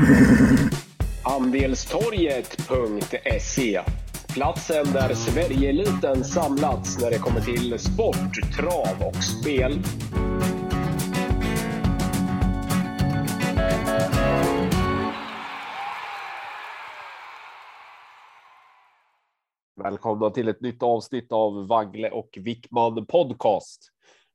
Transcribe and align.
Andelstorget.se 1.22 3.80
Platsen 4.34 4.92
där 4.92 5.14
Sverigeeliten 5.14 6.24
samlats 6.24 7.00
när 7.00 7.10
det 7.10 7.18
kommer 7.18 7.40
till 7.40 7.78
sport, 7.78 8.52
trav 8.56 9.08
och 9.08 9.24
spel. 9.24 9.78
Välkomna 19.82 20.30
till 20.30 20.48
ett 20.48 20.60
nytt 20.60 20.82
avsnitt 20.82 21.32
av 21.32 21.66
Wangle 21.66 22.10
och 22.10 22.38
Wickman 22.40 23.06
podcast. 23.06 23.90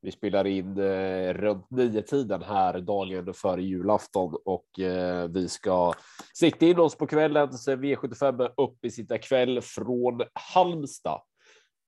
Vi 0.06 0.12
spelar 0.12 0.48
in 0.48 0.78
eh, 0.78 1.34
runt 1.34 1.72
nio 1.72 2.02
tiden 2.02 2.44
här 2.44 2.80
dagen 2.80 3.34
före 3.34 3.64
julafton 3.64 4.36
och 4.46 4.80
eh, 4.80 5.28
vi 5.28 5.50
ska 5.50 5.94
sikta 6.34 6.66
in 6.66 6.80
oss 6.80 6.98
på 6.98 7.08
kvällens 7.08 7.68
V75 7.68 8.50
upp 8.58 8.86
i 8.86 8.92
sitta 8.92 9.18
kväll 9.18 9.62
från 9.62 10.22
Halmstad. 10.34 11.22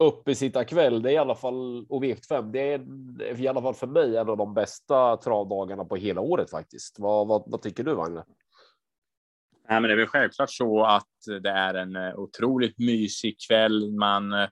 Upp 0.04 0.28
i 0.28 0.36
sitta 0.36 0.64
kväll, 0.64 1.02
det 1.02 1.10
är 1.10 1.14
i 1.14 1.18
alla 1.18 1.36
fall 1.36 1.86
och 1.90 2.04
V75. 2.04 2.52
Det 2.52 2.74
är 3.30 3.42
i 3.42 3.48
alla 3.48 3.62
fall 3.62 3.74
för 3.74 3.88
mig 3.88 4.18
en 4.18 4.30
av 4.30 4.38
de 4.38 4.54
bästa 4.54 5.18
travdagarna 5.18 5.86
på 5.86 5.96
hela 5.96 6.22
året 6.22 6.50
faktiskt. 6.50 7.00
Vad, 7.00 7.28
vad, 7.28 7.44
vad 7.46 7.62
tycker 7.62 7.84
du 7.84 8.02
Agne? 8.02 8.24
Nej, 9.70 9.82
men 9.82 9.84
det 9.84 9.92
är 9.92 9.98
väl 9.98 10.08
självklart 10.08 10.52
så 10.52 10.84
att 10.84 11.44
det 11.44 11.50
är 11.50 11.74
en 11.74 11.96
eh, 11.96 12.16
otroligt 12.16 12.80
mysig 12.80 13.36
kväll. 13.48 13.92
Man 13.92 14.34
eh, 14.34 14.48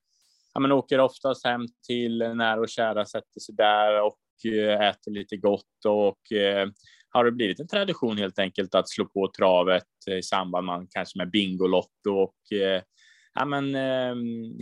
ja, 0.55 0.59
men 0.62 0.72
åker 0.72 1.00
oftast 1.00 1.45
hem 1.45 1.66
till 1.88 2.18
nära 2.18 2.59
och 2.59 2.70
kära, 2.70 3.05
sätter 3.05 3.40
sig 3.40 3.55
där 3.55 4.02
och 4.02 4.52
eh, 4.54 4.81
äter 4.81 5.12
lite 5.12 5.38
gott 5.38 5.86
och 5.86 6.38
eh, 6.38 6.68
har 7.09 7.26
det 7.26 7.31
blivit 7.31 7.59
en 7.59 7.68
tradition 7.68 8.18
helt 8.18 8.40
enkelt 8.40 8.76
att 8.76 8.90
slå 8.90 9.05
på 9.05 9.31
travet 9.38 9.84
eh, 10.09 10.18
i 10.18 10.23
samband 10.23 10.66
med 10.66 10.88
kanske 10.90 11.18
med 11.18 11.31
Bingolotto 11.31 12.12
och 12.12 12.58
eh, 12.58 12.81
ja, 13.34 13.45
men 13.45 13.75
eh, 13.75 14.16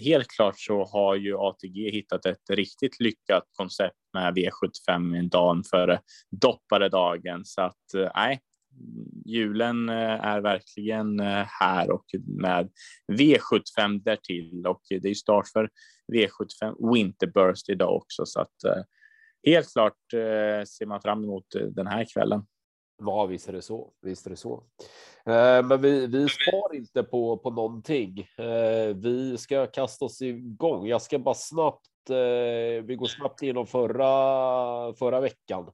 helt 0.03 0.27
klart 0.27 0.59
så 0.59 0.85
har 0.85 1.15
ju 1.15 1.37
ATG 1.37 1.91
hittat 1.91 2.25
ett 2.25 2.49
riktigt 2.49 2.99
lyckat 2.99 3.43
koncept 3.57 3.97
med 4.13 4.33
V75 4.33 5.29
dagen 5.29 5.63
före 5.63 5.99
dopparedagen. 6.31 7.45
så 7.45 7.61
att 7.61 7.93
eh, 7.97 8.11
nej, 8.15 8.39
julen 9.25 9.89
eh, 9.89 10.25
är 10.25 10.41
verkligen 10.41 11.19
eh, 11.19 11.45
här 11.59 11.91
och 11.91 12.05
med 12.25 12.69
V75 13.11 14.03
därtill 14.03 14.67
och 14.67 14.81
det 14.89 15.09
är 15.09 15.13
start 15.13 15.47
för 15.47 15.69
V75 16.13 16.93
Winterburst 16.93 17.69
idag 17.69 17.95
också 17.95 18.25
så 18.25 18.41
att 18.41 18.63
eh, 18.63 18.83
helt 19.45 19.71
klart 19.71 19.97
ser 20.67 20.85
man 20.85 21.01
fram 21.01 21.23
emot 21.23 21.45
den 21.69 21.87
här 21.87 22.05
kvällen. 22.13 22.45
Ja, 23.01 23.25
visst 23.25 23.49
är 23.49 23.53
det 23.53 23.61
så. 23.61 23.93
Visst 24.01 24.25
är 24.25 24.29
det 24.29 24.35
så. 24.35 24.63
Men 25.25 25.81
vi, 25.81 26.07
vi 26.07 26.27
spar 26.29 26.75
inte 26.75 27.03
på, 27.03 27.37
på 27.37 27.49
någonting. 27.49 28.27
Vi 28.95 29.37
ska 29.37 29.67
kasta 29.67 30.05
oss 30.05 30.21
igång. 30.21 30.87
Jag 30.87 31.01
ska 31.01 31.19
bara 31.19 31.35
snabbt. 31.35 31.89
Vi 32.83 32.95
går 32.99 33.05
snabbt 33.05 33.41
igenom 33.41 33.67
förra 33.67 34.93
förra 34.93 35.19
veckan 35.19 35.71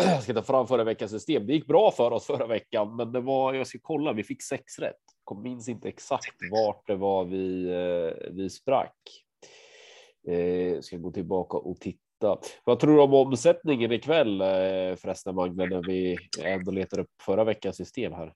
jag 0.00 0.22
ska 0.22 0.34
ta 0.34 0.42
fram 0.42 0.66
förra 0.66 0.84
veckans 0.84 1.10
system. 1.10 1.46
Det 1.46 1.52
gick 1.52 1.66
bra 1.66 1.90
för 1.90 2.10
oss 2.10 2.26
förra 2.26 2.46
veckan, 2.46 2.96
men 2.96 3.12
det 3.12 3.20
var, 3.20 3.54
jag 3.54 3.66
ska 3.66 3.78
kolla, 3.82 4.12
vi 4.12 4.24
fick 4.24 4.42
sex 4.42 4.78
rätt. 4.78 4.96
Jag 5.30 5.42
minns 5.42 5.68
inte 5.68 5.88
exakt 5.88 6.36
vart 6.50 6.86
det 6.86 6.96
var 6.96 7.24
vi, 7.24 7.64
eh, 7.64 8.32
vi 8.32 8.50
sprack. 8.50 8.96
Jag 10.22 10.72
eh, 10.72 10.80
ska 10.80 10.96
gå 10.96 11.10
tillbaka 11.10 11.56
och 11.56 11.80
titta. 11.80 12.00
Vad 12.64 12.80
tror 12.80 12.94
du 12.96 13.02
om 13.02 13.14
omsättningen 13.14 13.92
ikväll 13.92 14.40
eh, 14.40 14.46
förresten, 14.96 15.34
Magne, 15.34 15.66
när 15.66 15.82
vi 15.82 16.16
ändå 16.42 16.70
letar 16.70 16.98
upp 16.98 17.10
förra 17.22 17.44
veckans 17.44 17.76
system 17.76 18.12
här? 18.12 18.32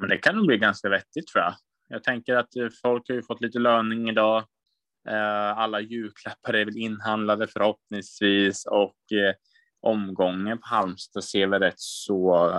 men 0.00 0.08
det 0.08 0.18
kan 0.18 0.36
nog 0.36 0.46
bli 0.46 0.58
ganska 0.58 0.88
vettigt 0.88 1.26
tror 1.26 1.44
jag. 1.44 1.54
Jag 1.88 2.04
tänker 2.04 2.36
att 2.36 2.48
folk 2.82 3.08
har 3.08 3.14
ju 3.14 3.22
fått 3.22 3.40
lite 3.40 3.58
löning 3.58 4.08
idag. 4.08 4.44
Alla 5.56 5.80
julklappar 5.80 6.54
är 6.54 6.64
väl 6.64 6.76
inhandlade 6.76 7.46
förhoppningsvis 7.46 8.66
och 8.66 8.96
omgången 9.86 10.58
på 10.58 10.66
Halmstad 10.66 11.24
ser 11.24 11.46
väl 11.46 11.60
rätt 11.60 11.80
så, 11.80 12.52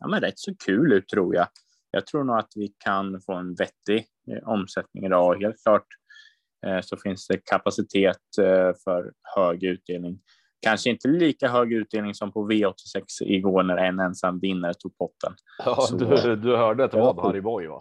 ja, 0.00 0.08
men 0.08 0.20
rätt 0.20 0.38
så 0.38 0.54
kul 0.66 0.92
ut 0.92 1.08
tror 1.08 1.34
jag. 1.34 1.46
Jag 1.90 2.06
tror 2.06 2.24
nog 2.24 2.38
att 2.38 2.52
vi 2.56 2.68
kan 2.84 3.20
få 3.20 3.34
en 3.34 3.54
vettig 3.54 4.06
eh, 4.30 4.48
omsättning 4.48 5.04
idag. 5.04 5.42
Helt 5.42 5.62
klart 5.62 5.86
eh, 6.66 6.80
så 6.82 6.96
finns 6.96 7.26
det 7.26 7.40
kapacitet 7.44 8.38
eh, 8.40 8.72
för 8.84 9.12
hög 9.36 9.64
utdelning. 9.64 10.18
Kanske 10.62 10.90
inte 10.90 11.08
lika 11.08 11.48
hög 11.48 11.72
utdelning 11.72 12.14
som 12.14 12.32
på 12.32 12.50
V86 12.50 13.02
igår 13.20 13.62
när 13.62 13.76
en 13.76 14.00
ensam 14.00 14.40
vinnare 14.40 14.74
tog 14.74 14.98
potten. 14.98 15.34
Ja, 15.64 15.76
så, 15.80 15.96
du, 15.96 16.36
du 16.36 16.56
hörde 16.56 16.84
att 16.84 16.90
det 16.90 16.98
var 16.98 17.22
Harry 17.22 17.40
Boy 17.40 17.66
va? 17.66 17.80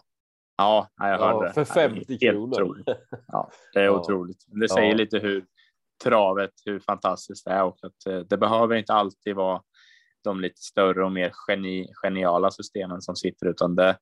Ja, 0.58 0.88
jag 0.98 1.20
hörde 1.20 1.48
ja, 1.48 1.54
För 1.54 1.64
50 1.64 2.18
kronor. 2.18 2.84
Ja, 3.28 3.50
det 3.74 3.80
är 3.80 3.84
ja. 3.84 4.00
otroligt. 4.00 4.46
Det 4.48 4.70
säger 4.70 4.92
ja. 4.92 4.96
lite 4.96 5.20
hur 5.20 5.46
travet, 6.04 6.52
hur 6.66 6.80
fantastiskt 6.80 7.46
det 7.46 7.52
är 7.52 7.64
och 7.64 7.78
att 7.82 8.06
eh, 8.08 8.20
det 8.20 8.38
behöver 8.38 8.76
inte 8.76 8.94
alltid 8.94 9.36
vara 9.36 9.62
de 10.24 10.40
lite 10.40 10.62
större 10.62 11.06
och 11.06 11.12
mer 11.12 11.32
geni, 11.48 11.88
geniala 12.04 12.52
systemen 12.52 13.02
som 13.02 13.16
sitter, 13.16 13.48
utan 13.48 13.76
det, 13.76 13.98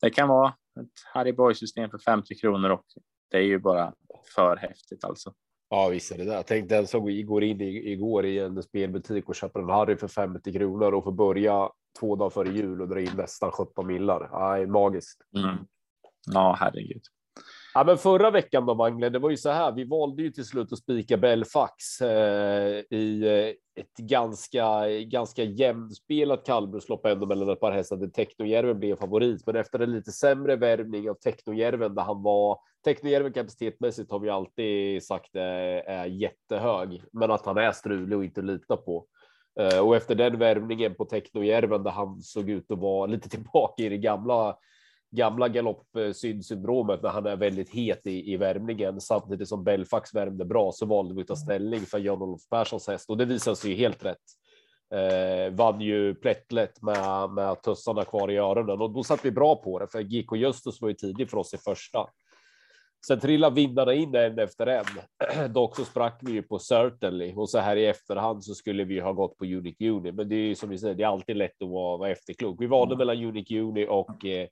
det 0.00 0.10
kan 0.10 0.28
vara 0.28 0.48
ett 0.80 1.14
Harry 1.14 1.32
Boy-system 1.32 1.90
för 1.90 1.98
50 1.98 2.34
kronor 2.34 2.70
och 2.70 2.84
det 3.30 3.36
är 3.36 3.42
ju 3.42 3.58
bara 3.58 3.94
för 4.34 4.56
häftigt 4.56 5.04
alltså. 5.04 5.32
Ja, 5.68 5.88
visst 5.88 6.12
är 6.12 6.18
det 6.18 6.24
där. 6.24 6.42
Tänk 6.42 6.68
den 6.68 6.86
som 6.86 7.26
går 7.26 7.44
in 7.44 7.60
igår 7.60 8.26
i 8.26 8.38
en 8.38 8.62
spelbutik 8.62 9.28
och 9.28 9.34
köper 9.34 9.60
en 9.60 9.68
Harry 9.68 9.96
för 9.96 10.08
50 10.08 10.52
kronor 10.52 10.94
och 10.94 11.04
får 11.04 11.12
börja 11.12 11.70
två 12.00 12.16
dagar 12.16 12.30
före 12.30 12.48
jul 12.48 12.80
och 12.80 12.88
dra 12.88 13.00
in 13.00 13.16
nästan 13.16 13.52
17 13.52 13.86
millar. 13.86 14.28
Ja, 14.32 14.66
magiskt. 14.66 15.20
Mm. 15.36 15.56
Ja, 16.26 16.56
herregud. 16.60 17.02
Ja, 17.74 17.84
men 17.84 17.98
förra 17.98 18.30
veckan 18.30 18.66
då, 18.66 18.74
Magne, 18.74 19.08
det 19.08 19.18
var 19.18 19.30
ju 19.30 19.36
så 19.36 19.50
här. 19.50 19.72
Vi 19.72 19.84
valde 19.84 20.22
ju 20.22 20.30
till 20.30 20.44
slut 20.44 20.72
att 20.72 20.78
spika 20.78 21.16
Belfax 21.16 22.00
eh, 22.00 22.84
i 22.90 23.22
eh, 23.26 23.82
ett 23.82 23.96
ganska, 23.96 24.88
ganska 24.88 25.44
jämnspelat 25.44 26.46
kallblodslopp 26.46 27.06
ändå 27.06 27.26
mellan 27.26 27.48
ett 27.48 27.60
par 27.60 27.72
hästar 27.72 27.96
där 27.96 28.08
Technojärven 28.08 28.78
blev 28.78 28.96
favorit. 28.96 29.46
Men 29.46 29.56
efter 29.56 29.78
en 29.78 29.92
lite 29.92 30.12
sämre 30.12 30.56
värvning 30.56 31.10
av 31.10 31.14
Technojärven 31.14 31.94
där 31.94 32.02
han 32.02 32.22
var 32.22 32.58
Technojärven 32.84 33.32
kapacitetmässigt 33.32 34.10
har 34.10 34.18
vi 34.18 34.30
alltid 34.30 35.04
sagt 35.04 35.36
är, 35.36 35.82
är 35.88 36.06
jättehög, 36.06 37.02
men 37.12 37.30
att 37.30 37.46
han 37.46 37.58
är 37.58 37.72
strulig 37.72 38.18
och 38.18 38.24
inte 38.24 38.42
lita 38.42 38.76
på. 38.76 39.06
Eh, 39.60 39.78
och 39.78 39.96
efter 39.96 40.14
den 40.14 40.38
värvningen 40.38 40.94
på 40.94 41.04
Technojärven 41.04 41.82
där 41.82 41.90
han 41.90 42.20
såg 42.20 42.50
ut 42.50 42.70
att 42.70 42.78
vara 42.78 43.06
lite 43.06 43.28
tillbaka 43.28 43.82
i 43.82 43.88
det 43.88 43.98
gamla 43.98 44.56
gamla 45.10 45.48
galoppsyndsyndromet 45.48 47.02
när 47.02 47.10
han 47.10 47.26
är 47.26 47.36
väldigt 47.36 47.70
het 47.70 48.06
i, 48.06 48.32
i 48.32 48.36
värmningen 48.36 49.00
samtidigt 49.00 49.48
som 49.48 49.64
Belfax 49.64 50.14
värmde 50.14 50.44
bra 50.44 50.72
så 50.72 50.86
valde 50.86 51.14
vi 51.14 51.20
att 51.20 51.28
ta 51.28 51.36
ställning 51.36 51.80
för 51.80 51.98
Jan-Olof 51.98 52.48
Perssons 52.50 52.88
häst 52.88 53.10
och 53.10 53.16
det 53.16 53.24
visade 53.24 53.56
sig 53.56 53.74
helt 53.74 54.04
rätt. 54.04 54.16
Eh, 54.94 55.52
vann 55.52 55.80
ju 55.80 56.14
plättlätt 56.14 56.82
med, 56.82 57.30
med 57.30 57.62
tussarna 57.62 58.04
kvar 58.04 58.30
i 58.30 58.36
öronen 58.36 58.80
och 58.80 58.90
då 58.92 59.02
satt 59.02 59.24
vi 59.24 59.30
bra 59.30 59.56
på 59.56 59.78
det 59.78 59.88
för 59.88 60.02
GK 60.02 60.36
Justus 60.36 60.80
var 60.80 60.88
ju 60.88 60.94
tidig 60.94 61.30
för 61.30 61.36
oss 61.36 61.54
i 61.54 61.58
första. 61.58 62.06
Sen 63.06 63.20
trillade 63.20 63.54
vinnarna 63.54 63.94
in 63.94 64.14
en 64.14 64.38
efter 64.38 64.66
en. 64.66 64.84
Dock 65.52 65.76
så 65.76 65.84
sprack 65.84 66.20
vi 66.22 66.32
ju 66.32 66.42
på 66.42 66.58
Certainly 66.58 67.34
och 67.34 67.50
så 67.50 67.58
här 67.58 67.76
i 67.76 67.86
efterhand 67.86 68.44
så 68.44 68.54
skulle 68.54 68.84
vi 68.84 69.00
ha 69.00 69.12
gått 69.12 69.36
på 69.36 69.44
Unique 69.44 69.88
Uni. 69.88 70.12
Men 70.12 70.28
det 70.28 70.34
är 70.34 70.46
ju 70.46 70.54
som 70.54 70.68
vi 70.68 70.78
säger, 70.78 70.94
det 70.94 71.02
är 71.02 71.08
alltid 71.08 71.36
lätt 71.36 71.62
att 71.62 71.68
vara, 71.68 71.96
vara 71.96 72.10
efterklok. 72.10 72.56
Vi 72.60 72.66
valde 72.66 72.94
mm. 72.94 73.06
mellan 73.06 73.24
Unique 73.24 73.60
Uni 73.60 73.86
och 73.88 74.24
eh, 74.24 74.48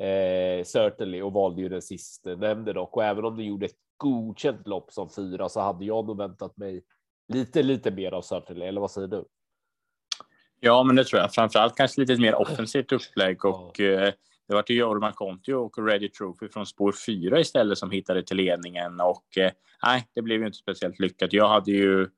eh, 0.00 0.64
Certainly 0.64 1.22
och 1.22 1.32
valde 1.32 1.62
ju 1.62 1.68
den 1.68 1.82
sista 1.82 2.36
nämnde 2.36 2.72
dock. 2.72 2.96
Och 2.96 3.04
även 3.04 3.24
om 3.24 3.36
du 3.36 3.44
gjorde 3.44 3.66
ett 3.66 3.76
godkänt 3.96 4.66
lopp 4.66 4.92
som 4.92 5.10
fyra 5.10 5.48
så 5.48 5.60
hade 5.60 5.84
jag 5.84 6.06
nog 6.06 6.16
väntat 6.16 6.56
mig 6.56 6.84
lite, 7.28 7.62
lite 7.62 7.90
mer 7.90 8.12
av 8.12 8.22
Certainly. 8.22 8.66
Eller 8.66 8.80
vad 8.80 8.90
säger 8.90 9.08
du? 9.08 9.24
Ja, 10.60 10.82
men 10.82 10.96
det 10.96 11.04
tror 11.04 11.20
jag. 11.22 11.32
Framförallt 11.34 11.76
kanske 11.76 12.00
lite 12.00 12.20
mer 12.20 12.34
offensivt 12.34 12.92
upplägg 12.92 13.44
och 13.44 13.80
eh, 13.80 14.12
det 14.48 14.54
var 14.54 14.64
ju 14.68 14.76
Jorma 14.76 15.12
Conti 15.12 15.52
och 15.52 15.86
Ready 15.86 16.08
Trophy 16.08 16.48
från 16.48 16.66
spår 16.66 16.94
fyra 17.06 17.40
istället 17.40 17.78
som 17.78 17.90
hittade 17.90 18.22
till 18.22 18.36
ledningen 18.36 19.00
och 19.00 19.38
eh, 19.38 19.50
nej, 19.82 20.08
det 20.14 20.22
blev 20.22 20.40
ju 20.40 20.46
inte 20.46 20.58
speciellt 20.58 21.00
lyckat. 21.00 21.32
Jag 21.32 21.48
hade 21.48 21.70
ju 21.70 22.08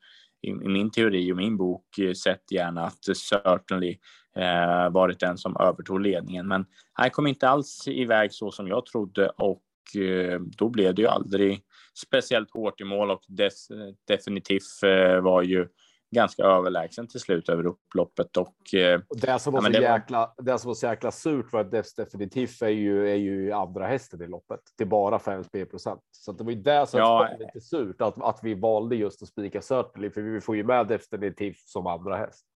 i, 0.46 0.52
min 0.52 0.90
teori 0.90 1.32
och 1.32 1.37
min 1.37 1.56
bok 1.56 1.98
eh, 1.98 2.12
sett 2.12 2.52
gärna 2.52 2.84
att 2.84 3.16
Certainly 3.16 3.96
eh, 4.37 4.90
varit 4.90 5.20
den 5.20 5.38
som 5.38 5.56
övertog 5.60 6.00
ledningen. 6.00 6.48
Men 6.48 6.66
han 6.93 7.10
kom 7.10 7.26
inte 7.26 7.48
alls 7.48 7.88
iväg 7.88 8.32
så 8.32 8.50
som 8.50 8.69
jag 8.69 8.87
trodde 8.87 9.28
och 9.28 9.62
eh, 10.02 10.40
då 10.40 10.69
blev 10.69 10.94
det 10.94 11.02
ju 11.02 11.08
aldrig 11.08 11.62
speciellt 11.94 12.50
hårt 12.50 12.81
i 12.81 12.84
mål 12.84 13.10
och 13.10 13.22
dess, 13.28 13.70
eh, 13.70 13.94
definitivt 14.08 14.82
eh, 14.82 15.20
var 15.20 15.43
ju 15.43 15.69
ganska 16.11 16.43
överlägsen 16.43 17.08
till 17.08 17.20
slut 17.20 17.49
över 17.49 17.67
upploppet 17.67 18.37
och. 18.37 18.75
Eh, 18.75 19.00
det 19.11 19.38
som 19.38 19.53
var 19.53 19.62
så 19.62 19.70
ja, 19.73 19.81
jäkla. 19.81 20.19
Var... 20.37 20.44
Det 20.44 20.58
som 20.58 20.69
var 20.69 20.75
så 20.75 20.87
jäkla 20.87 21.11
surt 21.11 21.53
var 21.53 21.61
att 21.61 21.97
definitivt 21.97 22.62
är 22.62 22.69
ju 22.69 23.11
är 23.11 23.14
ju 23.14 23.53
andra 23.53 23.87
hästen 23.87 24.23
i 24.23 24.26
loppet 24.26 24.61
till 24.76 24.88
bara 24.88 25.19
5 25.19 25.44
procent. 25.70 26.00
Så 26.11 26.32
det 26.32 26.44
var 26.44 26.50
ju 26.50 26.62
det 26.62 26.87
som 26.87 27.00
ja, 27.00 27.19
var 27.19 27.38
lite 27.38 27.61
surt 27.61 28.00
att 28.00 28.23
att 28.23 28.41
vi 28.43 28.55
valde 28.55 28.97
just 28.97 29.23
att 29.23 29.29
spika 29.29 29.62
Certainly 29.62 30.11
för 30.11 30.23
vi 30.23 30.41
får 30.41 30.56
ju 30.56 30.64
med 30.64 30.87
definitivt 30.87 31.61
som 31.61 31.87
andra 31.87 32.17
häst. 32.17 32.47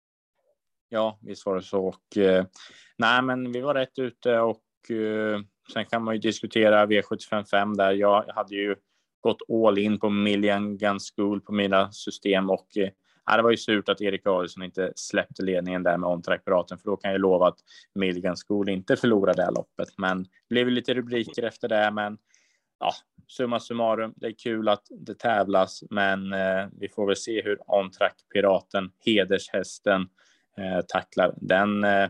Ja, 0.89 1.19
visst 1.21 1.45
var 1.45 1.55
det 1.55 1.61
så. 1.61 1.85
Och, 1.85 2.17
eh, 2.17 2.45
nej, 2.97 3.21
men 3.21 3.51
vi 3.51 3.61
var 3.61 3.73
rätt 3.73 3.99
ute 3.99 4.39
och 4.39 4.91
eh, 4.91 5.39
sen 5.73 5.85
kan 5.85 6.03
man 6.03 6.15
ju 6.15 6.19
diskutera 6.19 6.85
V755 6.85 7.75
där. 7.77 7.91
Jag 7.91 8.25
hade 8.27 8.55
ju 8.55 8.75
gått 9.21 9.41
all 9.65 9.77
in 9.77 9.99
på 9.99 10.09
Million 10.09 10.77
Gun 10.77 10.99
School 10.99 11.41
på 11.41 11.53
mina 11.53 11.91
system 11.91 12.49
och 12.49 12.77
eh, 12.77 12.89
det 13.27 13.41
var 13.41 13.51
ju 13.51 13.57
surt 13.57 13.89
att 13.89 14.01
Erik 14.01 14.27
Adielsson 14.27 14.63
inte 14.63 14.93
släppte 14.95 15.43
ledningen 15.43 15.83
där 15.83 15.97
med 15.97 16.09
OnTrack-piraten, 16.09 16.77
för 16.77 16.85
då 16.85 16.97
kan 16.97 17.11
jag 17.11 17.21
lova 17.21 17.47
att 17.47 17.59
Milligan 17.95 18.35
School 18.47 18.69
inte 18.69 18.95
förlorade 18.95 19.37
det 19.37 19.43
här 19.43 19.51
loppet. 19.51 19.89
Men 19.97 20.23
det 20.23 20.29
blev 20.49 20.67
lite 20.67 20.93
rubriker 20.93 21.43
efter 21.43 21.69
det, 21.69 21.91
men 21.91 22.17
ja, 22.79 22.93
summa 23.27 23.59
summarum, 23.59 24.13
det 24.15 24.27
är 24.27 24.35
kul 24.43 24.69
att 24.69 24.87
det 24.89 25.19
tävlas, 25.19 25.83
men 25.89 26.33
eh, 26.33 26.67
vi 26.79 26.89
får 26.89 27.07
väl 27.07 27.15
se 27.15 27.41
hur 27.41 27.57
OnTrack-piraten, 27.67 28.91
hedershästen, 29.05 30.01
eh, 30.57 30.81
tacklar 30.87 31.33
den. 31.37 31.83
Eh, 31.83 32.09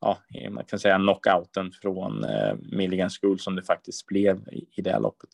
ja, 0.00 0.18
man 0.50 0.64
kan 0.64 0.78
säga 0.78 0.96
knockouten 0.96 1.72
från 1.82 2.24
eh, 2.24 2.54
Milligan 2.72 3.10
School 3.10 3.38
som 3.38 3.56
det 3.56 3.62
faktiskt 3.62 4.06
blev 4.06 4.48
i, 4.48 4.66
i 4.72 4.82
det 4.82 4.90
här 4.90 5.00
loppet. 5.00 5.30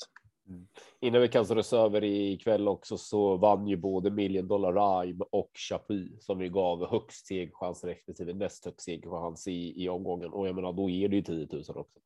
Mm. 0.48 0.66
Innan 1.00 1.20
vi 1.20 1.28
kastar 1.28 1.56
oss 1.56 1.72
över 1.72 2.04
ikväll 2.04 2.68
också 2.68 2.98
så 2.98 3.36
vann 3.36 3.66
ju 3.66 3.76
både 3.76 4.10
Million 4.10 4.48
Dollar 4.48 4.72
Rhyme 4.72 5.24
och 5.30 5.50
Chapuis 5.54 6.24
som 6.24 6.38
vi 6.38 6.48
gav 6.48 6.90
högst 6.90 7.26
segerchans 7.26 7.84
respektive 7.84 8.32
näst 8.32 8.64
högst 8.64 8.84
segerchans 8.84 9.48
i, 9.48 9.84
i 9.84 9.88
omgången. 9.88 10.32
Och 10.32 10.48
jag 10.48 10.54
menar, 10.54 10.72
då 10.72 10.90
är 10.90 11.08
det 11.08 11.16
ju 11.16 11.22
10 11.22 11.48
000 11.52 11.62
också. 11.68 11.98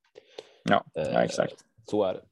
Ja, 0.64 0.84
ja 0.94 1.02
eh, 1.02 1.22
exakt. 1.22 1.54
Så 1.90 2.04
är 2.04 2.14
det. 2.14 2.22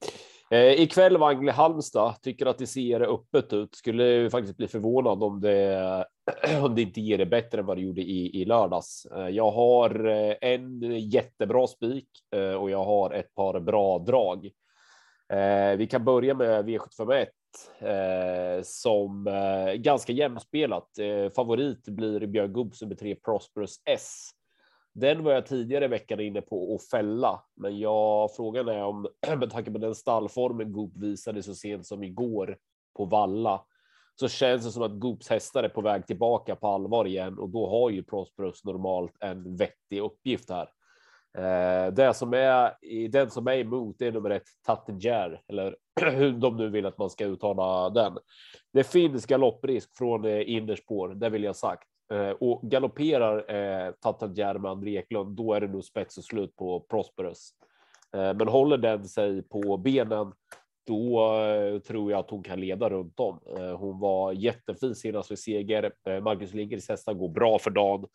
Eh, 0.52 0.82
ikväll 0.82 1.16
Wangle 1.16 1.52
Halmstad 1.52 2.22
tycker 2.22 2.46
att 2.46 2.58
det 2.58 2.66
ser 2.66 3.00
öppet 3.00 3.52
ut. 3.52 3.74
Skulle 3.74 4.30
faktiskt 4.30 4.56
bli 4.56 4.68
förvånad 4.68 5.22
om 5.22 5.40
det, 5.40 6.06
om 6.64 6.74
det 6.74 6.82
inte 6.82 7.00
ger 7.00 7.18
det 7.18 7.26
bättre 7.26 7.58
än 7.58 7.66
vad 7.66 7.76
det 7.76 7.82
gjorde 7.82 8.00
i, 8.00 8.40
i 8.42 8.44
lördags. 8.44 9.06
Eh, 9.16 9.28
jag 9.28 9.50
har 9.50 10.06
eh, 10.06 10.34
en 10.40 10.80
jättebra 10.98 11.66
spik 11.66 12.08
och 12.60 12.70
jag 12.70 12.84
har 12.84 13.10
ett 13.10 13.34
par 13.34 13.60
bra 13.60 13.98
drag. 13.98 14.50
Eh, 15.31 15.77
vi 15.77 15.87
kan 15.87 16.05
börja 16.05 16.35
med 16.35 16.65
V751 16.65 17.27
eh, 17.79 18.62
som 18.62 19.27
eh, 19.27 19.75
ganska 19.75 20.12
jämspelat. 20.12 20.99
Eh, 20.99 21.31
favorit 21.31 21.88
blir 21.88 22.27
Björn 22.27 22.53
Gubbs 22.53 22.82
nummer 22.82 22.94
tre 22.94 23.15
Prosperous 23.15 23.77
S. 23.85 24.31
Den 24.94 25.25
var 25.25 25.32
jag 25.32 25.47
tidigare 25.47 25.85
i 25.85 25.88
veckan 25.88 26.21
inne 26.21 26.41
på 26.41 26.75
att 26.75 26.88
fälla, 26.91 27.43
men 27.56 27.79
jag 27.79 28.35
frågan 28.37 28.69
är 28.69 28.85
om 28.85 29.09
med 29.37 29.50
tanke 29.50 29.71
på 29.71 29.79
den 29.79 29.94
stallformen 29.94 30.73
Goop 30.73 30.93
visade 30.97 31.43
så 31.43 31.55
sent 31.55 31.87
som 31.87 32.03
igår 32.03 32.59
på 32.97 33.05
Valla 33.05 33.65
så 34.21 34.29
känns 34.29 34.65
det 34.65 34.71
som 34.71 34.82
att 34.82 35.00
Goops 35.00 35.29
hästar 35.29 35.62
är 35.62 35.69
på 35.69 35.81
väg 35.81 36.06
tillbaka 36.06 36.56
på 36.56 36.69
allvar 36.69 37.06
igen 37.06 37.38
och 37.38 37.49
då 37.49 37.71
har 37.71 37.91
ju 37.91 38.03
Prosperous 38.03 38.65
normalt 38.65 39.12
en 39.21 39.56
vettig 39.56 40.00
uppgift 40.00 40.50
här. 40.50 40.69
Eh, 41.38 41.93
det 41.93 42.15
som 42.15 42.35
är 42.35 42.85
i 42.85 43.09
den 43.09 43.31
som 43.31 43.47
är 43.47 43.59
emot 43.59 44.03
är 44.03 44.12
nummer 44.12 44.31
ett 44.31 44.49
Tattinger 44.67 45.41
eller 45.49 45.77
hur 46.11 46.32
de 46.32 46.56
nu 46.56 46.69
vill 46.69 46.87
att 46.87 46.99
man 46.99 47.11
ska 47.11 47.25
uttala 47.25 47.91
den. 47.91 48.19
Det 48.73 48.85
finns 48.85 49.27
galopprisk 49.27 49.97
från 49.97 50.25
eh, 50.25 50.50
innerspår, 50.50 51.09
det 51.09 51.29
vill 51.29 51.44
jag 51.44 51.56
sagt. 51.56 51.88
Eh, 52.12 52.31
och 52.31 52.62
galopperar 52.62 53.55
eh, 53.55 53.93
Tattinger 53.93 54.59
med 54.59 54.71
André 54.71 54.97
Eklund, 54.97 55.37
då 55.37 55.55
är 55.55 55.61
det 55.61 55.69
nog 55.69 55.85
spets 55.85 56.19
och 56.19 56.25
slut 56.25 56.56
på 56.56 56.81
Prosperous. 56.81 57.50
Men 58.12 58.49
håller 58.49 58.79
den 58.79 59.09
sig 59.09 59.43
på 59.43 59.77
benen, 59.77 60.32
då 60.87 61.35
tror 61.87 62.11
jag 62.11 62.21
att 62.21 62.31
hon 62.31 62.43
kan 62.43 62.61
leda 62.61 62.91
runt 62.91 63.21
om. 63.21 63.41
Hon 63.79 64.00
var 64.00 64.32
jättefin 64.32 64.94
senast 64.94 65.31
vid 65.31 65.38
seger. 65.38 65.93
Marcus 66.21 66.55
Lindgrens 66.55 66.88
hästar 66.88 67.15
går 67.15 67.29
bra 67.29 67.59
för 67.59 67.71
dagen 67.71 68.06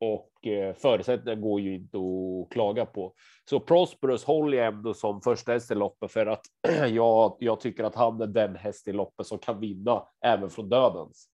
och 0.00 0.46
eh, 0.46 0.74
förutsättningarna 0.74 1.40
går 1.40 1.60
ju 1.60 1.74
inte 1.74 1.98
att 1.98 2.52
klaga 2.52 2.86
på. 2.86 3.12
Så 3.50 3.60
Prosperous 3.60 4.24
håller 4.24 4.58
jag 4.58 4.66
ändå 4.66 4.94
som 4.94 5.20
första 5.20 5.52
häst 5.52 5.70
i 5.70 5.74
loppet 5.74 6.12
för 6.12 6.26
att 6.26 6.42
jag, 6.88 7.36
jag 7.40 7.60
tycker 7.60 7.84
att 7.84 7.94
han 7.94 8.20
är 8.20 8.26
den 8.26 8.56
häst 8.56 8.88
i 8.88 8.92
loppet 8.92 9.26
som 9.26 9.38
kan 9.38 9.60
vinna 9.60 10.02
även 10.24 10.50
från 10.50 10.68
dödens. 10.68 11.28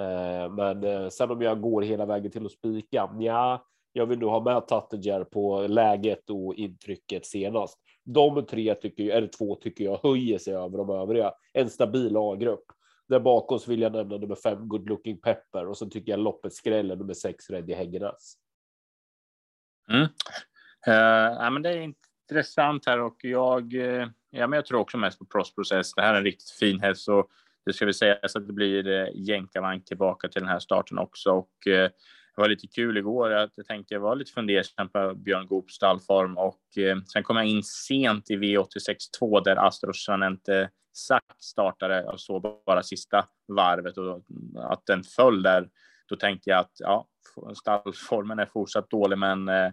Eh, 0.00 0.52
men 0.52 0.84
eh, 0.84 1.08
sen 1.08 1.30
om 1.30 1.42
jag 1.42 1.60
går 1.60 1.82
hela 1.82 2.06
vägen 2.06 2.30
till 2.30 2.46
att 2.46 2.52
spika, 2.52 3.10
ja, 3.18 3.64
jag 3.92 4.06
vill 4.06 4.18
nog 4.18 4.30
ha 4.30 4.40
med 4.40 4.68
Tattinger 4.68 5.24
på 5.24 5.60
läget 5.60 6.30
och 6.30 6.54
intrycket 6.54 7.26
senast. 7.26 7.78
De 8.04 8.46
tre 8.46 8.74
tycker 8.74 9.04
jag, 9.04 9.16
eller 9.16 9.28
två 9.38 9.54
tycker 9.54 9.84
jag 9.84 9.98
höjer 10.02 10.38
sig 10.38 10.54
över 10.54 10.78
de 10.78 10.90
övriga. 10.90 11.32
En 11.52 11.70
stabil 11.70 12.16
A-grupp. 12.16 12.64
Där 13.10 13.20
bakom 13.20 13.58
så 13.58 13.70
vill 13.70 13.80
jag 13.80 13.92
nämna 13.92 14.16
nummer 14.16 14.34
fem, 14.34 14.68
Good 14.68 14.88
Looking 14.88 15.20
Pepper 15.20 15.66
och 15.66 15.76
så 15.76 15.86
tycker 15.86 16.12
jag 16.12 16.20
loppet 16.20 16.52
skräller 16.52 16.96
nummer 16.96 17.14
sex, 17.14 17.50
Reddy 17.50 17.74
Häggenäs. 17.74 18.34
Mm. 19.88 20.02
Uh, 20.88 21.34
ja, 21.38 21.50
men 21.50 21.62
det 21.62 21.70
är 21.70 21.94
intressant 22.30 22.86
här 22.86 23.00
och 23.00 23.16
jag, 23.22 23.74
uh, 23.74 24.06
ja, 24.30 24.46
men 24.46 24.52
jag 24.52 24.66
tror 24.66 24.80
också 24.80 24.98
mest 24.98 25.18
på 25.18 25.24
Prosprocess. 25.24 25.94
Det 25.94 26.02
här 26.02 26.14
är 26.14 26.18
en 26.18 26.24
riktigt 26.24 26.50
fin 26.50 26.80
häst 26.80 27.08
och 27.08 27.30
det 27.66 27.72
ska 27.72 27.86
vi 27.86 27.92
säga 27.92 28.18
så 28.28 28.38
att 28.38 28.46
det 28.46 28.52
blir 28.52 28.88
eh, 28.88 29.02
uh, 29.02 29.08
jänkarvagn 29.14 29.84
tillbaka 29.84 30.28
till 30.28 30.40
den 30.40 30.50
här 30.50 30.58
starten 30.58 30.98
också 30.98 31.30
och 31.30 31.66
uh, 31.66 31.88
det 32.34 32.42
var 32.42 32.48
lite 32.48 32.66
kul 32.66 32.96
igår. 32.96 33.30
att 33.30 33.52
Jag 33.54 33.66
tänkte 33.66 33.94
jag 33.94 34.00
var 34.00 34.16
lite 34.16 34.32
fundersam 34.32 34.88
på 34.88 35.14
Björn 35.14 35.46
Goops 35.46 35.74
stallform 35.74 36.38
och 36.38 36.78
eh, 36.78 36.96
sen 37.12 37.22
kom 37.22 37.36
jag 37.36 37.46
in 37.46 37.62
sent 37.62 38.30
i 38.30 38.36
V86 38.36 38.96
2 39.18 39.40
där 39.40 39.56
Astros 39.56 40.04
Sanente 40.04 40.70
Sack 41.06 41.34
startade 41.38 42.04
och 42.04 42.20
så 42.20 42.60
bara 42.66 42.82
sista 42.82 43.24
varvet 43.48 43.98
och 43.98 44.22
att 44.56 44.86
den 44.86 45.04
föll 45.04 45.42
där. 45.42 45.68
Då 46.08 46.16
tänkte 46.16 46.50
jag 46.50 46.58
att 46.58 46.72
ja, 46.78 47.06
stallformen 47.54 48.38
är 48.38 48.46
fortsatt 48.46 48.90
dålig, 48.90 49.18
men 49.18 49.48
eh, 49.48 49.72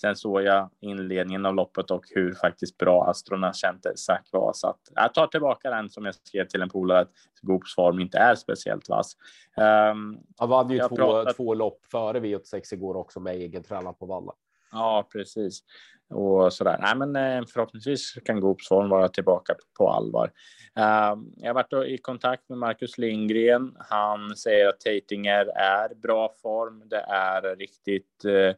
sen 0.00 0.16
såg 0.16 0.42
jag 0.42 0.70
inledningen 0.80 1.46
av 1.46 1.54
loppet 1.54 1.90
och 1.90 2.04
hur 2.10 2.34
faktiskt 2.34 2.78
bra 2.78 3.06
Astrona 3.10 3.52
kände 3.52 3.96
Sack 3.96 4.28
var. 4.32 4.52
Så 4.52 4.68
att 4.68 4.80
jag 4.94 5.14
tar 5.14 5.26
tillbaka 5.26 5.70
den 5.70 5.90
som 5.90 6.04
jag 6.04 6.14
skrev 6.14 6.46
till 6.46 6.62
en 6.62 6.68
polare 6.68 7.00
att 7.00 7.10
Goops 7.42 7.74
form 7.74 8.00
inte 8.00 8.18
är 8.18 8.34
speciellt 8.34 8.88
vass. 8.88 9.16
Um, 9.56 10.20
Han 10.38 10.48
vann 10.48 10.70
ju 10.70 10.78
två, 10.78 10.96
pratat... 10.96 11.36
två 11.36 11.54
lopp 11.54 11.86
före 11.90 12.20
V86 12.20 12.74
igår 12.74 12.96
också 12.96 13.20
med 13.20 13.34
egen 13.34 13.62
tränare 13.62 13.94
på 13.94 14.06
Valla. 14.06 14.32
Ja, 14.70 15.08
precis 15.12 15.62
och 16.10 16.52
så 16.52 16.64
där. 16.64 16.78
Nej, 16.80 16.96
men 16.96 17.16
eh, 17.16 17.46
förhoppningsvis 17.46 18.14
kan 18.24 18.40
Goops 18.40 18.68
form 18.68 18.88
vara 18.88 19.08
tillbaka 19.08 19.54
på 19.78 19.90
allvar. 19.90 20.32
Ehm, 20.76 21.32
jag 21.36 21.48
har 21.48 21.54
varit 21.54 21.88
i 21.88 21.98
kontakt 21.98 22.48
med 22.48 22.58
Marcus 22.58 22.98
Lindgren. 22.98 23.76
Han 23.78 24.36
säger 24.36 24.68
att 24.68 24.80
Tatinger 24.80 25.46
är 25.56 25.94
bra 25.94 26.34
form. 26.42 26.82
Det 26.88 27.00
är 27.08 27.56
riktigt 27.56 28.24
eh, 28.24 28.54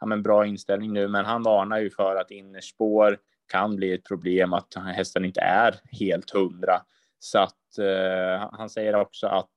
ja, 0.00 0.06
men 0.06 0.22
bra 0.22 0.46
inställning 0.46 0.92
nu, 0.92 1.08
men 1.08 1.24
han 1.24 1.42
varnar 1.42 1.78
ju 1.78 1.90
för 1.90 2.16
att 2.16 2.30
innerspår 2.30 3.18
kan 3.52 3.76
bli 3.76 3.92
ett 3.92 4.04
problem, 4.04 4.52
att 4.52 4.74
hästen 4.74 5.24
inte 5.24 5.40
är 5.40 5.74
helt 5.90 6.30
hundra. 6.30 6.82
Så 7.18 7.38
att 7.38 7.78
eh, 7.78 8.48
han 8.52 8.70
säger 8.70 8.94
också 8.94 9.26
att 9.26 9.48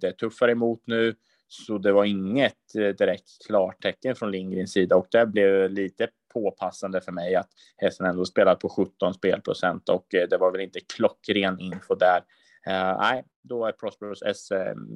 det 0.00 0.04
är 0.04 0.12
tuffare 0.12 0.52
emot 0.52 0.82
nu, 0.84 1.14
så 1.52 1.78
det 1.78 1.92
var 1.92 2.04
inget 2.04 2.74
eh, 2.78 2.88
direkt 2.88 3.46
klartecken 3.46 4.14
från 4.14 4.30
Lindgrens 4.30 4.72
sida 4.72 4.96
och 4.96 5.06
det 5.10 5.26
blev 5.26 5.70
lite 5.70 6.08
påpassande 6.34 7.00
för 7.00 7.12
mig 7.12 7.34
att 7.34 7.48
hästen 7.76 8.06
ändå 8.06 8.24
spelat 8.24 8.60
på 8.60 8.68
17 8.68 9.14
spelprocent 9.14 9.88
och 9.88 10.14
eh, 10.14 10.28
det 10.28 10.36
var 10.36 10.52
väl 10.52 10.60
inte 10.60 10.80
klockren 10.96 11.60
info 11.60 11.94
där. 11.94 12.20
Uh, 12.68 12.98
nej, 13.00 13.24
då 13.42 13.66
är 13.66 13.72
Prosperous 13.72 14.22
S 14.22 14.48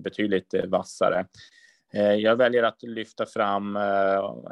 betydligt 0.02 0.54
vassare. 0.66 1.26
Jag 2.18 2.36
väljer 2.36 2.62
att 2.62 2.82
lyfta 2.82 3.26
fram 3.26 3.76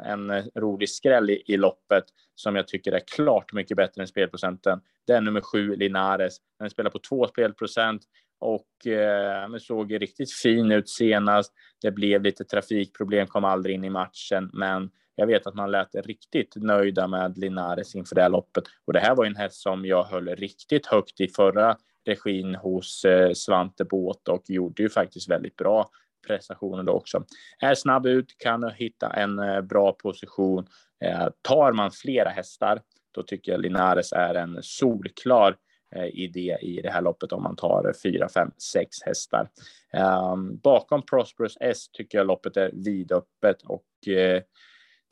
en 0.05 0.51
rolig 0.55 0.89
skräll 0.89 1.29
i 1.29 1.57
loppet 1.57 2.03
som 2.35 2.55
jag 2.55 2.67
tycker 2.67 2.91
är 2.91 3.01
klart 3.15 3.53
mycket 3.53 3.77
bättre 3.77 4.01
än 4.01 4.07
spelprocenten. 4.07 4.81
Det 5.07 5.13
är 5.13 5.21
nummer 5.21 5.41
sju, 5.41 5.75
Linares. 5.75 6.37
Den 6.59 6.69
spelar 6.69 6.89
på 6.89 6.99
två 6.99 7.27
spelprocent 7.27 8.01
och 8.39 8.87
eh, 8.87 9.57
såg 9.57 10.01
riktigt 10.01 10.33
fin 10.33 10.71
ut 10.71 10.89
senast. 10.89 11.53
Det 11.81 11.91
blev 11.91 12.23
lite 12.23 12.43
trafikproblem, 12.43 13.27
kom 13.27 13.45
aldrig 13.45 13.75
in 13.75 13.83
i 13.83 13.89
matchen, 13.89 14.49
men 14.53 14.89
jag 15.15 15.27
vet 15.27 15.47
att 15.47 15.55
man 15.55 15.71
lät 15.71 15.95
riktigt 15.95 16.55
nöjda 16.55 17.07
med 17.07 17.37
Linares 17.37 17.95
inför 17.95 18.15
det 18.15 18.21
här 18.21 18.29
loppet. 18.29 18.63
Och 18.85 18.93
det 18.93 18.99
här 18.99 19.15
var 19.15 19.25
en 19.25 19.35
häst 19.35 19.61
som 19.61 19.85
jag 19.85 20.03
höll 20.03 20.27
riktigt 20.27 20.85
högt 20.85 21.21
i 21.21 21.27
förra 21.27 21.77
regin 22.05 22.55
hos 22.55 23.05
eh, 23.05 23.31
Svante 23.33 23.85
Båt 23.85 24.27
och 24.27 24.43
gjorde 24.47 24.83
ju 24.83 24.89
faktiskt 24.89 25.29
väldigt 25.29 25.55
bra 25.55 25.89
prestationer 26.27 26.83
då 26.83 26.91
också. 26.91 27.23
Är 27.59 27.75
snabb 27.75 28.05
ut, 28.05 28.37
kan 28.37 28.71
hitta 28.71 29.09
en 29.09 29.39
eh, 29.39 29.61
bra 29.61 29.91
position. 29.91 30.67
Eh, 31.05 31.27
tar 31.41 31.71
man 31.71 31.91
flera 31.91 32.29
hästar, 32.29 32.81
då 33.11 33.23
tycker 33.23 33.51
jag 33.51 33.61
Linares 33.61 34.13
är 34.13 34.35
en 34.35 34.57
solklar 34.61 35.55
Eh, 35.95 36.05
i 36.05 36.23
idé 36.23 36.57
i 36.61 36.81
det 36.81 36.89
här 36.89 37.01
loppet 37.01 37.31
om 37.31 37.43
man 37.43 37.55
tar 37.55 37.93
fyra, 38.03 38.29
fem, 38.29 38.51
sex 38.57 39.01
hästar. 39.05 39.49
Ehm, 39.93 40.57
bakom 40.57 41.01
Prosperous 41.01 41.57
S 41.59 41.89
tycker 41.91 42.17
jag 42.17 42.27
loppet 42.27 42.57
är 42.57 42.71
vidöppet 42.73 43.61
och 43.61 44.07
eh, 44.07 44.41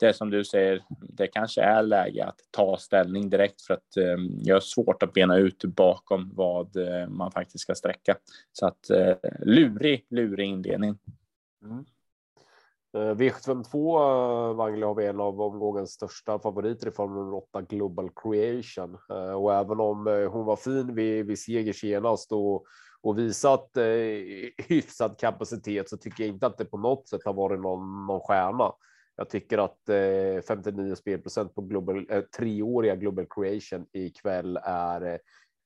det 0.00 0.12
som 0.12 0.30
du 0.30 0.44
säger, 0.44 0.82
det 1.00 1.26
kanske 1.26 1.62
är 1.62 1.82
läge 1.82 2.24
att 2.24 2.38
ta 2.50 2.76
ställning 2.76 3.30
direkt 3.30 3.62
för 3.62 3.74
att 3.74 3.96
eh, 3.96 4.16
jag 4.42 4.56
har 4.56 4.60
svårt 4.60 5.02
att 5.02 5.12
bena 5.12 5.36
ut 5.36 5.64
bakom 5.64 6.30
vad 6.34 6.76
eh, 6.76 7.08
man 7.08 7.30
faktiskt 7.30 7.62
ska 7.62 7.74
sträcka. 7.74 8.16
Så 8.52 8.66
att 8.66 8.90
eh, 8.90 9.14
lurig, 9.40 10.06
lurig 10.10 10.48
inledning. 10.48 10.98
Mm. 11.64 11.84
Eh, 12.94 13.14
V752 13.14 13.96
eh, 14.50 14.54
Wangle 14.54 14.86
har 14.86 14.94
vi 14.94 15.06
en 15.06 15.20
av 15.20 15.40
omgångens 15.40 15.90
största 15.90 16.38
favoriter 16.38 16.88
i 16.88 16.90
form 16.90 17.18
av 17.18 17.34
8 17.34 17.62
Global 17.62 18.10
Creation 18.22 18.98
eh, 19.10 19.32
och 19.32 19.54
även 19.54 19.80
om 19.80 20.28
hon 20.32 20.44
var 20.44 20.56
fin 20.56 20.94
vid, 20.94 21.26
vid 21.26 21.38
seger 21.38 21.72
senast 21.72 22.32
och, 22.32 22.66
och 23.00 23.18
visat 23.18 23.76
eh, 23.76 23.84
hyfsad 24.68 25.18
kapacitet 25.18 25.88
så 25.88 25.96
tycker 25.96 26.24
jag 26.24 26.34
inte 26.34 26.46
att 26.46 26.58
det 26.58 26.64
på 26.64 26.78
något 26.78 27.08
sätt 27.08 27.24
har 27.24 27.32
varit 27.32 27.60
någon, 27.60 28.06
någon 28.06 28.20
stjärna. 28.20 28.72
Jag 29.16 29.30
tycker 29.30 29.58
att 29.58 29.88
eh, 29.88 30.42
59 30.48 30.94
spelprocent 30.94 31.54
på 31.54 31.62
global, 31.62 32.06
eh, 32.10 32.20
treåriga 32.20 32.96
Global 32.96 33.26
Creation 33.30 33.86
ikväll 33.92 34.58
är 34.62 35.12
eh, 35.12 35.18